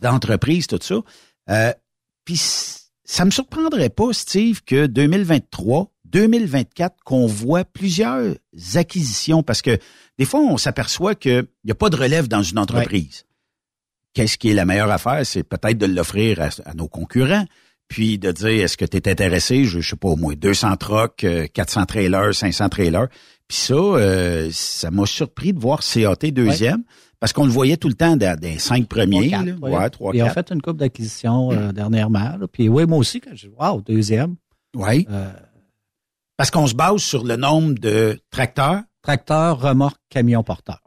[0.00, 1.00] d'entreprises, tout ça.
[1.50, 1.72] Euh,
[2.24, 2.40] Puis
[3.04, 8.36] ça me surprendrait pas, Steve, que 2023, 2024, qu'on voit plusieurs
[8.76, 9.78] acquisitions, parce que
[10.16, 13.24] des fois, on s'aperçoit qu'il n'y a pas de relève dans une entreprise.
[14.12, 15.26] Qu'est-ce qui est la meilleure affaire?
[15.26, 17.44] C'est peut-être de l'offrir à, à nos concurrents,
[17.88, 19.64] puis de dire, est-ce que tu es intéressé?
[19.64, 23.08] Je, je sais pas, au moins 200 trucks, euh, 400 trailers, 500 trailers.
[23.48, 26.84] Puis ça, euh, ça m'a surpris de voir CAT deuxième,
[27.18, 29.30] parce qu'on le voyait tout le temps dans, les cinq premiers.
[29.30, 29.78] Trois, là.
[29.80, 32.36] quatre, ouais, Ils ont fait une coupe d'acquisition euh, dernièrement.
[32.38, 32.46] là.
[32.50, 34.36] Puis oui, moi aussi, quand je wow, deuxième.
[34.76, 35.06] Oui.
[35.10, 35.32] Euh,
[36.36, 38.82] Parce qu'on se base sur le nombre de tracteurs.
[39.02, 40.80] Tracteurs, remorques, camions porteurs.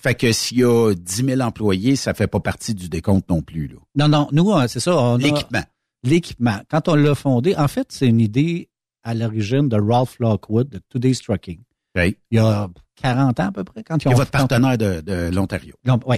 [0.00, 3.42] Fait que s'il y a 10 000 employés, ça fait pas partie du décompte non
[3.42, 3.68] plus.
[3.68, 3.76] Là.
[3.96, 5.16] Non, non, nous, c'est ça.
[5.18, 5.62] L'équipement.
[6.02, 6.58] L'équipement.
[6.70, 8.68] Quand on l'a fondé, en fait, c'est une idée
[9.04, 11.60] à l'origine de Ralph Lockwood de Today's Trucking.
[11.96, 12.16] Oui.
[12.30, 15.30] Il y a 40 ans à peu près, quand ils ont votre partenaire de, de
[15.34, 15.74] l'Ontario.
[16.06, 16.16] Oui.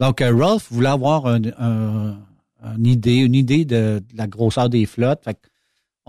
[0.00, 2.16] Donc, euh, Ralph voulait avoir un, un-
[2.76, 5.24] une idée, une idée de, de la grosseur des flottes.
[5.24, 5.38] Fait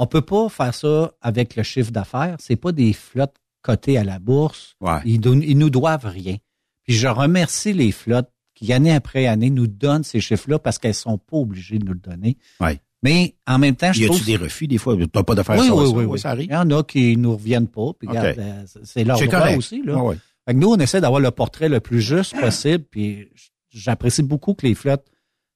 [0.01, 2.38] on peut pas faire ça avec le chiffre d'affaires.
[2.39, 4.76] C'est pas des flottes cotées à la bourse.
[4.80, 4.99] Ouais.
[5.03, 6.38] Ils, ils nous doivent rien.
[6.85, 10.93] Puis je remercie les flottes qui, année après année, nous donnent ces chiffres-là parce qu'elles
[10.95, 12.38] sont pas obligées de nous le donner.
[12.61, 12.80] Ouais.
[13.03, 14.17] Mais en même temps, je Y trouve...
[14.17, 14.95] a-tu des refus des fois?
[15.11, 16.19] T'as pas de faire oui, ça, oui, ça, oui, oui.
[16.19, 16.47] ça arrive.
[16.49, 17.91] Il y en a qui nous reviennent pas.
[17.99, 18.15] Puis OK.
[18.17, 19.57] regarde, euh, c'est leur droit correct.
[19.57, 19.84] aussi.
[19.84, 19.97] Là.
[19.97, 20.13] Ah.
[20.47, 22.85] Fait que nous, on essaie d'avoir le portrait le plus juste possible.
[22.89, 23.30] Puis
[23.69, 25.05] j'apprécie beaucoup que les flottes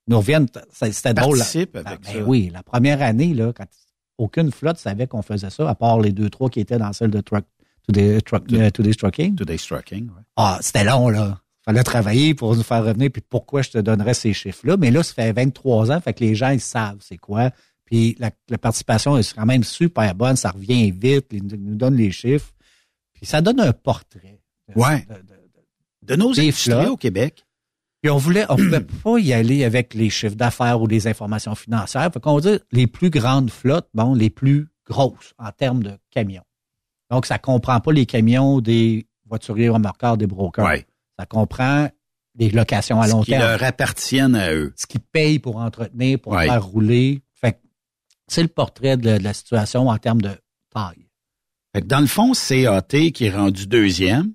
[0.07, 0.47] nous reviennent.
[0.73, 1.37] C'était drôle.
[1.37, 1.43] là.
[1.45, 2.23] Participent Ben, ben ça.
[2.25, 3.65] oui, la première année, là, quand
[4.17, 7.11] aucune flotte savait qu'on faisait ça, à part les deux, trois qui étaient dans celle
[7.11, 7.45] de truck,
[7.87, 9.35] Today, truck, euh, Today's Trucking.
[9.35, 10.21] Today's Trucking, ouais.
[10.37, 11.39] Ah, c'était long, là.
[11.65, 14.77] Fallait travailler pour nous faire revenir, puis pourquoi je te donnerais ces chiffres-là?
[14.77, 17.51] Mais là, ça fait 23 ans, fait que les gens, ils savent c'est quoi.
[17.85, 21.95] Puis la, la participation est quand même super bonne, ça revient vite, ils nous donnent
[21.97, 22.51] les chiffres.
[23.13, 24.39] Puis ça donne un portrait.
[24.73, 25.05] de- Ouais.
[25.09, 25.33] de-
[26.07, 27.45] De nos industries au Québec.
[28.03, 31.55] Puis on voulait, on pouvait pas y aller avec les chiffres d'affaires ou les informations
[31.55, 32.11] financières.
[32.13, 35.97] Fait qu'on va dire les plus grandes flottes, bon, les plus grosses en termes de
[36.11, 36.43] camions.
[37.09, 40.65] Donc, ça comprend pas les camions des voituriers, remorqueurs, des brokers.
[40.65, 40.85] Ouais.
[41.17, 41.87] Ça comprend
[42.35, 43.43] des locations à long Ce qui terme.
[43.43, 44.73] leur appartiennent à eux.
[44.75, 46.47] Ce qu'ils payent pour entretenir, pour Ouais.
[46.47, 47.21] faire rouler.
[47.35, 47.57] Fait
[48.27, 50.31] c'est le portrait de, de la situation en termes de
[50.73, 51.07] taille.
[51.73, 54.33] Fait que dans le fond, CAT qui est rendu deuxième.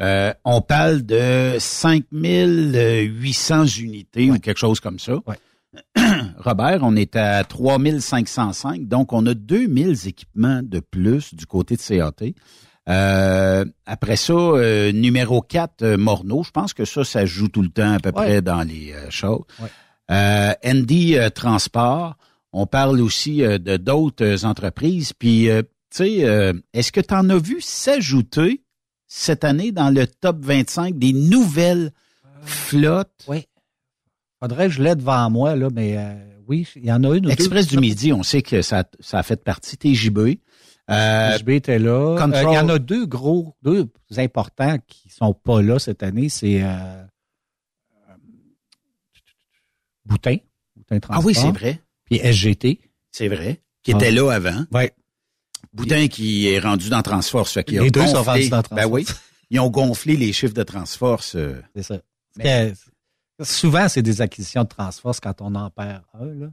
[0.00, 5.14] Euh, on parle de 5800 unités ou quelque chose comme ça.
[6.38, 11.82] Robert, on est à 3505, donc on a 2000 équipements de plus du côté de
[11.82, 12.32] CAT.
[12.88, 17.62] Euh, après ça, euh, numéro 4, euh, Morneau, je pense que ça, ça joue tout
[17.62, 19.42] le temps à peu près dans les choses.
[20.10, 22.16] Euh, Andy Transport,
[22.52, 25.12] on parle aussi de d'autres entreprises.
[25.12, 28.62] Puis, tu sais, est-ce que tu en as vu s'ajouter
[29.18, 31.90] cette année dans le top 25 des nouvelles
[32.42, 33.24] flottes?
[33.28, 33.46] Oui.
[34.40, 36.14] Faudrait que je l'ai devant moi, là, mais euh,
[36.46, 37.30] oui, il y en a une deux.
[37.30, 40.38] Express du Midi, on sait que ça, ça a fait partie TJB.
[40.90, 42.16] Euh, TJB était là.
[42.20, 43.88] Euh, Il y en a deux gros, deux
[44.18, 46.28] importants qui sont pas là cette année.
[46.28, 47.02] C'est euh,
[50.04, 50.36] Boutin.
[50.76, 51.24] Boutin ah Transport.
[51.26, 51.82] oui, c'est vrai.
[52.04, 52.80] Puis SGT.
[53.10, 53.62] C'est vrai.
[53.82, 53.96] Qui Ah.
[53.96, 54.64] était là avant.
[54.72, 54.84] Oui.
[55.76, 57.52] Boutin qui est rendu dans Transforce.
[57.52, 59.04] Fait Les deux sont gonflé- rendus dans Ben oui.
[59.04, 59.22] Transforce.
[59.50, 61.34] Ils ont gonflé les chiffres de Transforce.
[61.36, 61.60] euh.
[61.76, 61.98] C'est ça.
[62.40, 62.72] Que,
[63.44, 66.26] souvent, c'est des acquisitions de Transforce quand on en perd un.
[66.26, 66.46] Là.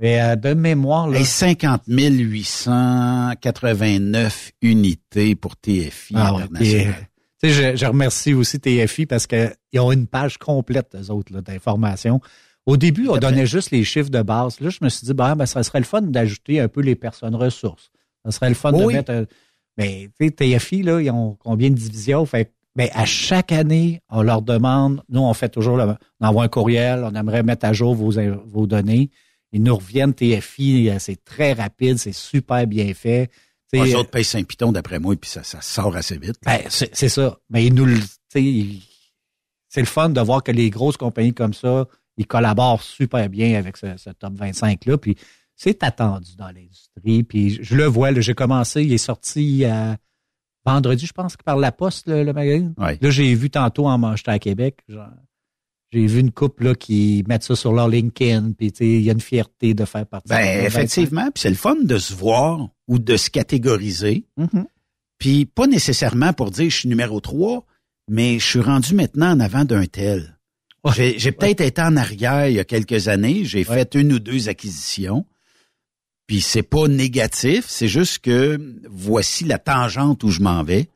[0.00, 7.08] Mais euh, de mémoire, là, Hey, 50 889 unités pour TFI Ah international.
[7.42, 11.40] tu sais, je, je remercie aussi TFI parce qu'ils ont une page complète, eux autres,
[11.40, 12.20] d'informations.
[12.66, 14.60] Au début, on donnait juste les chiffres de base.
[14.60, 16.94] Là, je me suis dit, ben, ben ça serait le fun d'ajouter un peu les
[16.96, 17.90] personnes ressources.
[18.24, 19.10] Ça serait le fun de mettre.
[19.12, 19.26] un-
[19.76, 22.24] Mais tu sais, TFI, là, ils ont combien de divisions?
[22.26, 26.44] Fait mais à chaque année, on leur demande, nous, on fait toujours, le- on envoie
[26.44, 28.12] un courriel, on aimerait mettre à jour vos,
[28.46, 29.10] vos données.
[29.52, 33.30] Ils nous reviennent TFI, euh, c'est très rapide, c'est super bien fait.
[33.72, 36.36] Les autres payent Saint-Piton, d'après moi, et puis ça, ça sort assez vite.
[36.44, 37.38] ben, c'est ça.
[37.50, 38.82] Mais ils nous le- tu sais, ils-
[39.68, 41.86] c'est le fun de voir que les grosses compagnies comme ça,
[42.16, 44.98] ils collaborent super bien avec ce, ce top 25-là.
[44.98, 45.16] Puis
[45.58, 47.24] c'est attendu dans l'industrie.
[47.24, 49.92] Puis je, je le vois, j'ai commencé, il est sorti euh,
[50.64, 52.74] vendredi, je pense, par la poste, le, le magazine.
[52.78, 52.96] Ouais.
[53.00, 54.78] Là, j'ai vu tantôt en manchetant à Québec.
[55.92, 58.52] j'ai vu une couple là, qui mettent ça sur leur LinkedIn.
[58.52, 60.28] Puis tu sais, il y a une fierté de faire partie.
[60.28, 60.66] Ben, 25.
[60.66, 64.26] effectivement, puis c'est le fun de se voir ou de se catégoriser.
[64.36, 64.66] Mhm.
[65.18, 67.66] Puis pas nécessairement pour dire je suis numéro 3,
[68.08, 70.38] mais je suis rendu maintenant en avant d'un tel.
[70.94, 74.20] J'ai j'ai peut-être été en arrière il y a quelques années, j'ai fait une ou
[74.20, 75.26] deux acquisitions.
[76.28, 80.88] Puis c'est pas négatif, c'est juste que voici la tangente où je m'en vais.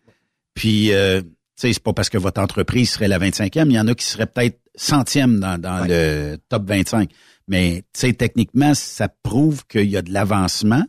[0.55, 3.81] Puis euh, tu sais, c'est pas parce que votre entreprise serait la 25e, il y
[3.81, 7.11] en a qui seraient peut-être centième dans, dans le top 25.
[7.49, 10.85] Mais tu sais, techniquement, ça prouve qu'il y a de l'avancement.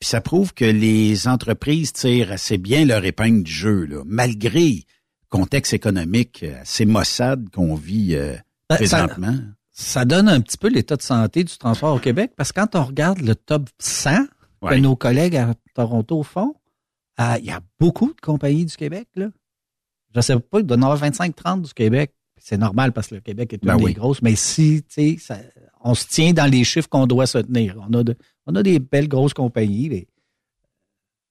[0.00, 4.68] Puis ça prouve que les entreprises tirent assez bien leur épingle du jeu, là, malgré
[4.68, 4.82] le
[5.30, 8.34] contexte économique assez maussade qu'on vit euh,
[8.68, 9.32] Ben, présentement.
[9.32, 9.42] ça
[10.04, 12.84] donne un petit peu l'état de santé du transport au Québec parce que quand on
[12.84, 14.26] regarde le top 100
[14.62, 16.54] que nos collègues à Toronto font,
[17.20, 19.06] euh, il y a beaucoup de compagnies du Québec.
[19.16, 19.28] Là.
[20.14, 22.12] Je sais pas, il doit y en avoir 25-30 du Québec.
[22.38, 23.92] C'est normal parce que le Québec est une Ben des oui.
[23.94, 25.38] grosses, mais si, tu sais, ça-
[25.82, 27.76] on se tient dans les chiffres qu'on doit se tenir.
[27.88, 28.16] On a, de-
[28.46, 29.88] on a des belles grosses compagnies.
[29.88, 30.06] mais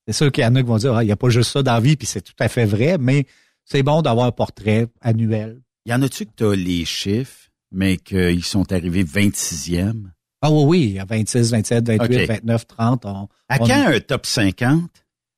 [0.07, 1.51] C'est sûr qu'il y en a qui vont dire, ah, il n'y a pas juste
[1.51, 3.25] ça dans la vie, puis c'est tout à fait vrai, mais
[3.63, 5.61] c'est bon d'avoir un portrait annuel.
[5.85, 7.44] Y en a-tu que tu as les chiffres,
[7.75, 10.09] mais qu'ils sont arrivés 26e?
[10.41, 12.27] Ah oui, oui, a 26, 27, 28, OK.
[12.27, 13.05] 29, 30.
[13.05, 14.89] On, À on- quand un top 50?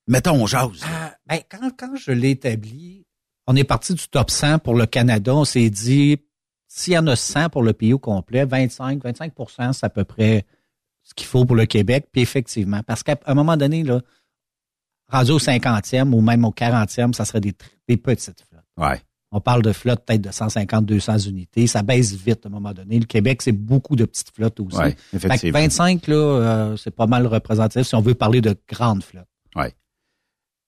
[0.07, 0.81] Mettons, on jase.
[0.83, 3.05] Ah, ben, quand, quand je l'ai établi,
[3.47, 5.35] on est parti du top 100 pour le Canada.
[5.35, 6.17] On s'est dit,
[6.67, 10.03] s'il y en a 100 pour le pays au complet, 25, 25% c'est à peu
[10.03, 10.45] près
[11.03, 12.07] ce qu'il faut pour le Québec.
[12.11, 14.01] Puis effectivement, parce qu'à un moment donné, là,
[15.09, 17.53] rendu au 50e ou même au 40e, ça serait des,
[17.87, 18.63] des petites flottes.
[18.77, 19.01] Ouais.
[19.31, 21.67] On parle de flottes peut-être de 150, 200 unités.
[21.67, 22.97] Ça baisse vite à un moment donné.
[22.99, 24.77] Le Québec, c'est beaucoup de petites flottes aussi.
[24.77, 25.59] Ouais, Fait que effectivement.
[25.59, 29.27] 25, là, euh, c'est pas mal représentatif si on veut parler de grandes flottes.
[29.55, 29.73] Ouais.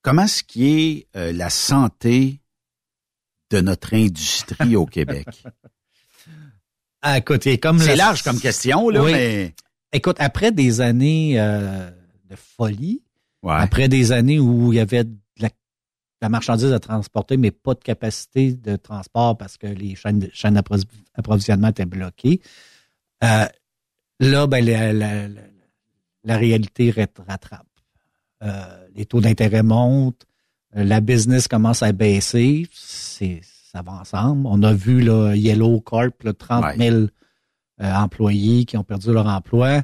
[0.02, 2.41] Comment est-ce qui est euh, la santé
[3.52, 5.27] de notre industrie au Québec?
[7.02, 7.40] Ah, comme
[7.80, 9.11] C'est la- large comme question, là, Oui.
[9.14, 9.56] mais...
[9.94, 11.90] Écoute, après des années euh,
[12.30, 13.02] de folie,
[13.41, 13.53] Ouais.
[13.57, 15.06] après des années où il y avait
[16.22, 20.20] la, marchandise à transporter, mais pas de capacité de transport parce que les chaînes,
[21.16, 22.41] d'approvisionnement étaient bloquées,
[23.24, 23.46] euh,
[24.20, 25.41] là, ben, la, la- la-
[26.26, 27.66] la réalité rat- rattrape.
[28.44, 30.26] Euh, les taux d'intérêt montent,
[30.76, 34.48] euh, la business commence à baisser, c'est ça va ensemble.
[34.48, 37.08] On a vu là, Yellow Corp, là, 30 000 euh,
[37.94, 39.84] employés qui ont perdu leur emploi.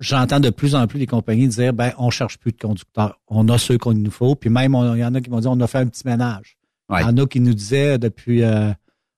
[0.00, 3.20] J'entends de plus en plus les compagnies dire, ben, on cherche plus de conducteurs.
[3.28, 4.34] On a ceux qu'il nous faut.
[4.34, 6.56] Puis même, il y en a qui m'ont dit, on a fait un petit ménage.
[6.90, 8.72] Il y en a qui nous disaient depuis euh,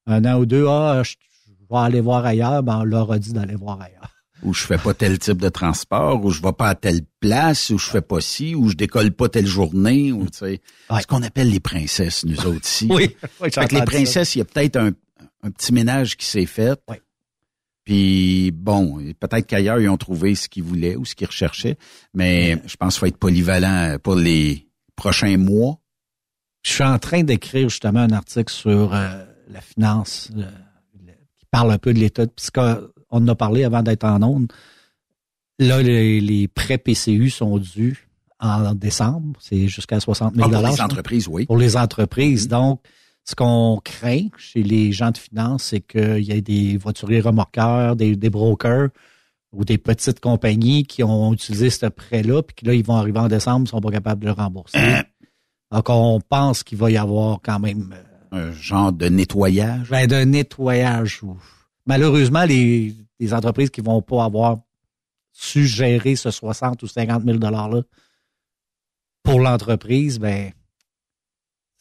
[0.07, 1.15] un an ou deux, ah, je,
[1.71, 2.63] vais aller voir ailleurs.
[2.63, 4.11] Ben, on leur a dit d'aller voir ailleurs.
[4.43, 7.71] Ou je fais pas tel type de transport, ou je vais pas à telle place,
[7.71, 10.61] ou je fais pas ci, ou je décolle pas telle journée, ou tu sais.
[11.01, 12.89] Ce qu'on appelle les princesses, nous autres ici.
[12.91, 13.17] oui.
[13.41, 14.91] fait que les princesses, il y a peut-être un,
[15.45, 16.77] un petit ménage qui s'est fait.
[16.89, 16.97] Oui.
[17.85, 21.77] Puis bon, peut-être qu'ailleurs, ils ont trouvé ce qu'ils voulaient ou ce qu'ils recherchaient,
[22.15, 25.79] mais je pense qu'il faut être polyvalent pour les prochains mois.
[26.63, 30.45] Je suis en train d'écrire justement un article sur euh, la finance euh,
[31.39, 34.53] qui parle un peu de l'état, puisqu'on en a parlé avant d'être en onde.
[35.59, 39.39] Là, les, prêts PCU sont dus en décembre.
[39.41, 41.47] C'est jusqu'à 60 000 ah, Pour les entreprises, oui.
[41.47, 42.49] Pour les entreprises.
[42.49, 42.81] Donc,
[43.25, 47.97] ce qu'on craint chez les gens de finance, c'est qu'il y ait des voituriers remorqueurs,
[47.97, 48.89] des, brokers
[49.53, 53.21] ou des petites compagnies qui ont utilisé ce prêt-là, puis que là, ils vont arriver
[53.21, 54.79] en décembre, ils sont pas capables de le rembourser.
[55.71, 57.95] Donc, on pense qu'il va y avoir quand même...
[57.95, 59.91] Euh, un genre de nettoyage?
[59.91, 61.21] Ben, de nettoyage.
[61.87, 64.59] Malheureusement, les, les entreprises qui vont pas avoir
[65.33, 67.83] su gérer ce 60 ou 50 000 $-là
[69.23, 70.53] pour l'entreprise, ben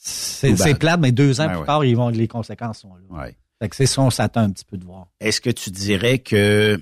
[0.04, 3.24] c'est plate, mais deux ans plus tard, ils vont, les conséquences sont là.
[3.24, 3.38] Ouais.
[3.60, 5.08] Fait que c'est ça, on s'attend un petit peu de voir.
[5.20, 6.82] Est-ce que tu dirais que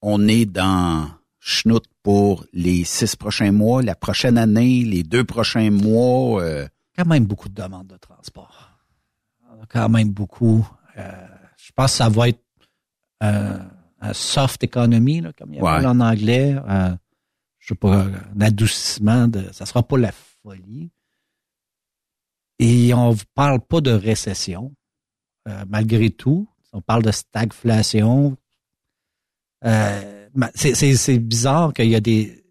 [0.00, 1.10] on est dans
[1.40, 6.40] schnout pour les six prochains mois, la prochaine année, les deux prochains mois?
[6.42, 6.68] Euh?
[6.96, 8.70] Quand même beaucoup de demandes de transport.
[9.68, 10.64] Quand même beaucoup.
[10.96, 11.10] Euh,
[11.56, 12.44] je pense que ça va être
[13.24, 13.58] euh,
[14.00, 16.54] un soft economy, là, comme il y a en anglais.
[17.58, 19.48] je sais pas, un adoucissement de.
[19.50, 20.92] Ça sera pas la folie.
[22.58, 24.74] Et on ne parle pas de récession,
[25.48, 26.48] euh, malgré tout.
[26.72, 28.36] On parle de stagflation.
[29.64, 32.42] Euh, c'est bizarre qu'il y a des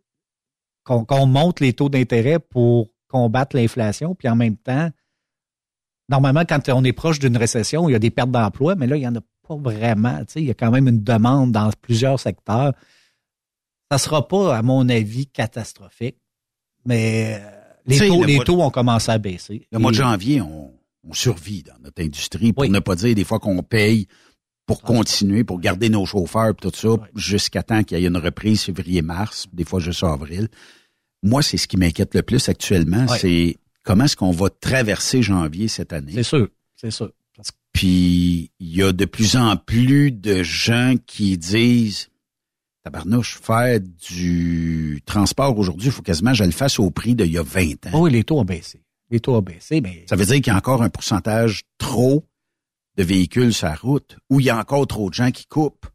[0.84, 4.92] qu'on monte les taux d'intérêt pour combattre l'inflation, puis en même temps,
[6.10, 8.96] normalement, quand on est proche d'une récession, il y a des pertes d'emploi, mais là,
[8.96, 10.22] il n'y en a pas vraiment.
[10.36, 12.74] il y a quand même une demande dans plusieurs secteurs.
[13.90, 16.18] Ça ne sera pas, à mon avis, catastrophique,
[16.86, 17.42] mais
[17.90, 19.68] euh, les, taux, ont commencé à baisser.
[19.72, 20.72] Le mois de janvier, on,
[21.14, 24.08] survit dans notre industrie pour ne pas dire des fois qu'on paye
[24.66, 24.88] pour ah.
[24.88, 28.64] continuer, pour garder nos chauffeurs et tout ça, jusqu'à temps qu'il y ait une reprise
[28.64, 30.48] février-mars, des fois juste avril.
[31.22, 35.68] Moi, c'est ce qui m'inquiète le plus actuellement, c'est comment est-ce qu'on va traverser janvier
[35.68, 36.12] cette année?
[36.14, 37.12] C'est sûr, c'est sûr.
[37.72, 42.08] Puis, il y a de plus en plus de gens qui disent,
[42.86, 47.32] tabarnouche, faire du transport aujourd'hui, il faut quasiment que je le fasse au prix d'il
[47.32, 47.92] y a 20 ans.
[47.94, 48.84] Oh oui, les taux ont baissé.
[49.10, 50.06] Les taux ont baissé, mais...
[50.08, 52.24] Ça veut dire qu'il y a encore un pourcentage trop
[52.96, 55.88] de véhicules sur la route, ou il y a encore trop de gens qui coupent.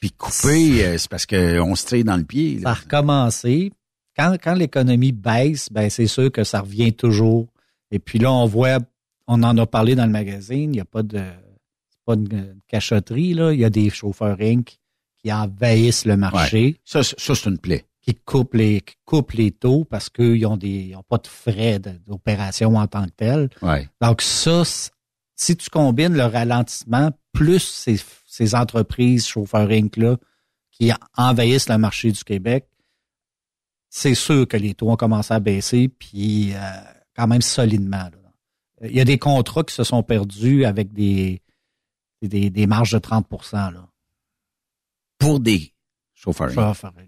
[0.00, 2.60] Puis couper, euh, c'est parce qu'on se tire dans le pied.
[2.62, 3.72] Ça a recommencé.
[4.14, 7.46] Quand, quand l'économie baisse, ben c'est sûr que ça revient toujours.
[7.90, 8.78] Et puis là, on voit,
[9.26, 11.22] on en a parlé dans le magazine, il n'y a pas de
[12.04, 13.52] pas de cachotterie, là.
[13.52, 14.78] Il y a des chauffeurs Inc
[15.28, 16.80] qui envahissent le marché.
[16.86, 17.84] Ça, ça c'est une plaie.
[18.00, 21.78] Qui coupent les, qui coupent les taux parce qu'ils ont des, ont pas de frais
[21.78, 23.50] d'opération en tant que tel.
[24.00, 24.62] Donc ça,
[25.34, 29.98] si tu combines le ralentissement plus ces, ces entreprises chauffeurs Inc.
[29.98, 30.16] là
[30.70, 32.66] qui envahissent le marché du Québec,
[33.90, 36.58] c'est sûr que les taux ont commencé à baisser, puis euh,
[37.14, 38.08] quand même solidement.
[38.82, 41.42] Il y a des contrats qui se sont perdus avec des,
[42.22, 43.88] des, des marges de 30% là
[45.18, 45.72] pour des
[46.14, 46.50] chauffeurs.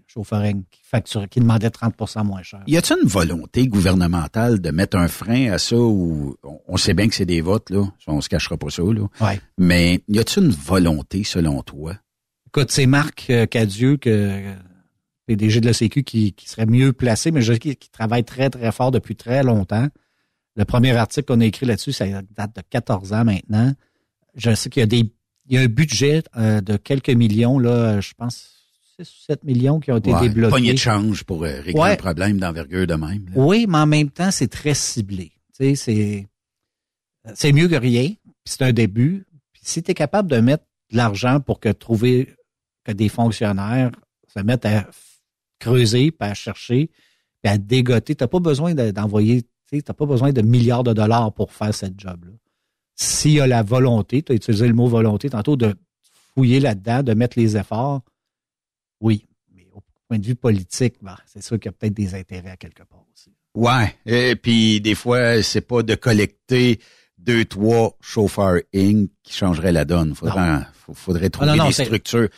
[0.07, 2.61] Chauffeurs, qui facturaient, qui demandaient 30% moins cher.
[2.67, 6.35] Y a-t-il une volonté gouvernementale de mettre un frein à ça ou
[6.67, 7.83] on sait bien que c'est des votes, là.
[8.07, 9.07] On se cachera pas ça, là.
[9.19, 9.41] Ouais.
[9.57, 11.95] Mais y a-t-il une volonté, selon toi?
[12.47, 14.53] Écoute, c'est Marc euh, Cadieux, que,
[15.25, 18.49] PDG de la Sécu, qui, qui serait mieux placé, mais je qui, qui travaille très,
[18.49, 19.87] très fort depuis très longtemps.
[20.55, 23.73] Le premier article qu'on a écrit là-dessus, ça date de 14 ans maintenant.
[24.35, 25.11] Je sais qu'il y a des
[25.51, 28.51] il y a un budget euh, de quelques millions, là, je pense
[28.97, 30.49] 6 ou 7 millions qui ont été ouais, débloqués.
[30.49, 33.29] Poignée de change pour euh, régler un problème d'envergure de même.
[33.35, 35.33] Oui, mais en même temps, c'est très ciblé.
[35.57, 36.27] Tu sais, c'est,
[37.35, 38.13] c'est mieux que rien.
[38.45, 39.25] C'est un début.
[39.51, 42.33] Puis si tu es capable de mettre de l'argent pour que trouver
[42.85, 43.91] que des fonctionnaires
[44.33, 44.87] se mettent à
[45.59, 46.89] creuser, puis à chercher,
[47.43, 50.93] puis à dégoter, tu n'as pas besoin d'envoyer, tu n'as pas besoin de milliards de
[50.93, 52.31] dollars pour faire cette job-là
[53.01, 55.75] s'il y a la volonté, tu as utilisé le mot volonté tantôt, de
[56.35, 58.01] fouiller là-dedans, de mettre les efforts,
[58.99, 59.25] oui.
[59.55, 62.51] Mais au point de vue politique, ben, c'est sûr qu'il y a peut-être des intérêts
[62.51, 63.33] à quelque part aussi.
[63.55, 63.95] Ouais.
[64.05, 66.79] Et puis des fois, c'est pas de collecter
[67.17, 69.09] deux, trois chauffeurs Inc.
[69.23, 70.13] qui changeraient la donne.
[70.13, 70.61] Faudrait,
[70.93, 72.29] faudrait trouver des structures.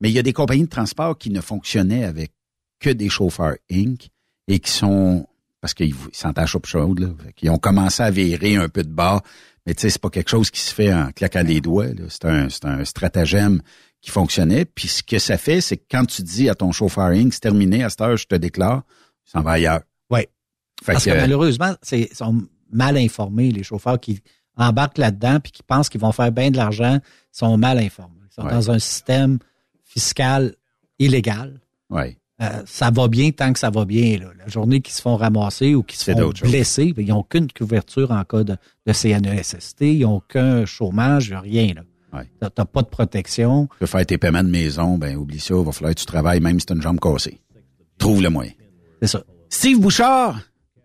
[0.00, 2.32] Mais il y a des compagnies de transport qui ne fonctionnaient avec
[2.78, 4.08] que des chauffeurs Inc.
[4.48, 5.26] et qui sont
[5.60, 7.08] parce qu'ils s'entachent au chaude, là.
[7.40, 9.22] Ils ont commencé à virer un peu de bas.
[9.66, 11.86] Mais tu sais, c'est pas quelque chose qui se fait en claquant des doigts.
[12.08, 13.62] C'est un, c'est un stratagème
[14.00, 14.64] qui fonctionnait.
[14.64, 17.40] Puis ce que ça fait, c'est que quand tu dis à ton chauffeur Inc., c'est
[17.40, 18.82] terminé, à cette heure, je te déclare,
[19.24, 19.82] ça va ailleurs.
[20.10, 20.26] Oui.
[20.84, 24.20] Parce que, que- malheureusement, c'est ils sont mal informés, les chauffeurs qui
[24.56, 26.98] embarquent là-dedans puis qui pensent qu'ils vont faire bien de l'argent,
[27.30, 28.18] sont mal informés.
[28.30, 28.50] Ils sont Ouais.
[28.50, 29.38] dans un système
[29.84, 30.54] fiscal
[30.98, 31.60] illégal.
[31.90, 32.18] Ouais.
[32.40, 34.18] Euh, ça va bien tant que ça va bien.
[34.18, 34.26] Là.
[34.38, 37.46] La journée qu'ils se font ramasser ou qu'ils se font blesser, ben, ils n'ont aucune
[37.52, 38.56] couverture en cas de,
[38.86, 41.74] de CNESST, ils n'ont aucun chômage, rien.
[41.74, 41.82] Là.
[42.18, 42.30] Ouais.
[42.40, 43.66] T'as- T'as pas de protection.
[43.66, 46.06] Tu veux faire tes paiements de maison, ben oublie ça, il va falloir que tu
[46.06, 47.40] travailles même si tu as une jambe cassée.
[47.98, 48.52] Trouve le moyen.
[49.00, 49.22] C'est ça.
[49.48, 50.40] Steve Bouchard,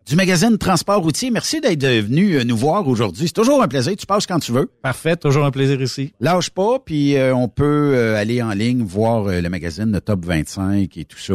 [0.07, 3.27] du magazine Transport routier, merci d'être venu euh, nous voir aujourd'hui.
[3.27, 4.71] C'est toujours un plaisir, tu passes quand tu veux.
[4.81, 6.13] Parfait, toujours un plaisir ici.
[6.21, 9.99] Lâche pas, puis euh, on peut euh, aller en ligne voir euh, le magazine, le
[9.99, 11.33] Top 25 et tout ça.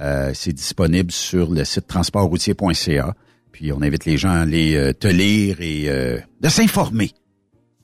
[0.00, 3.14] Euh, c'est disponible sur le site transportroutier.ca.
[3.52, 7.12] Puis on invite les gens à aller te lire et euh, de s'informer.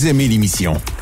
[0.08, 0.74] Aimez l'émission?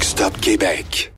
[0.00, 1.08] Truck Stop Québec.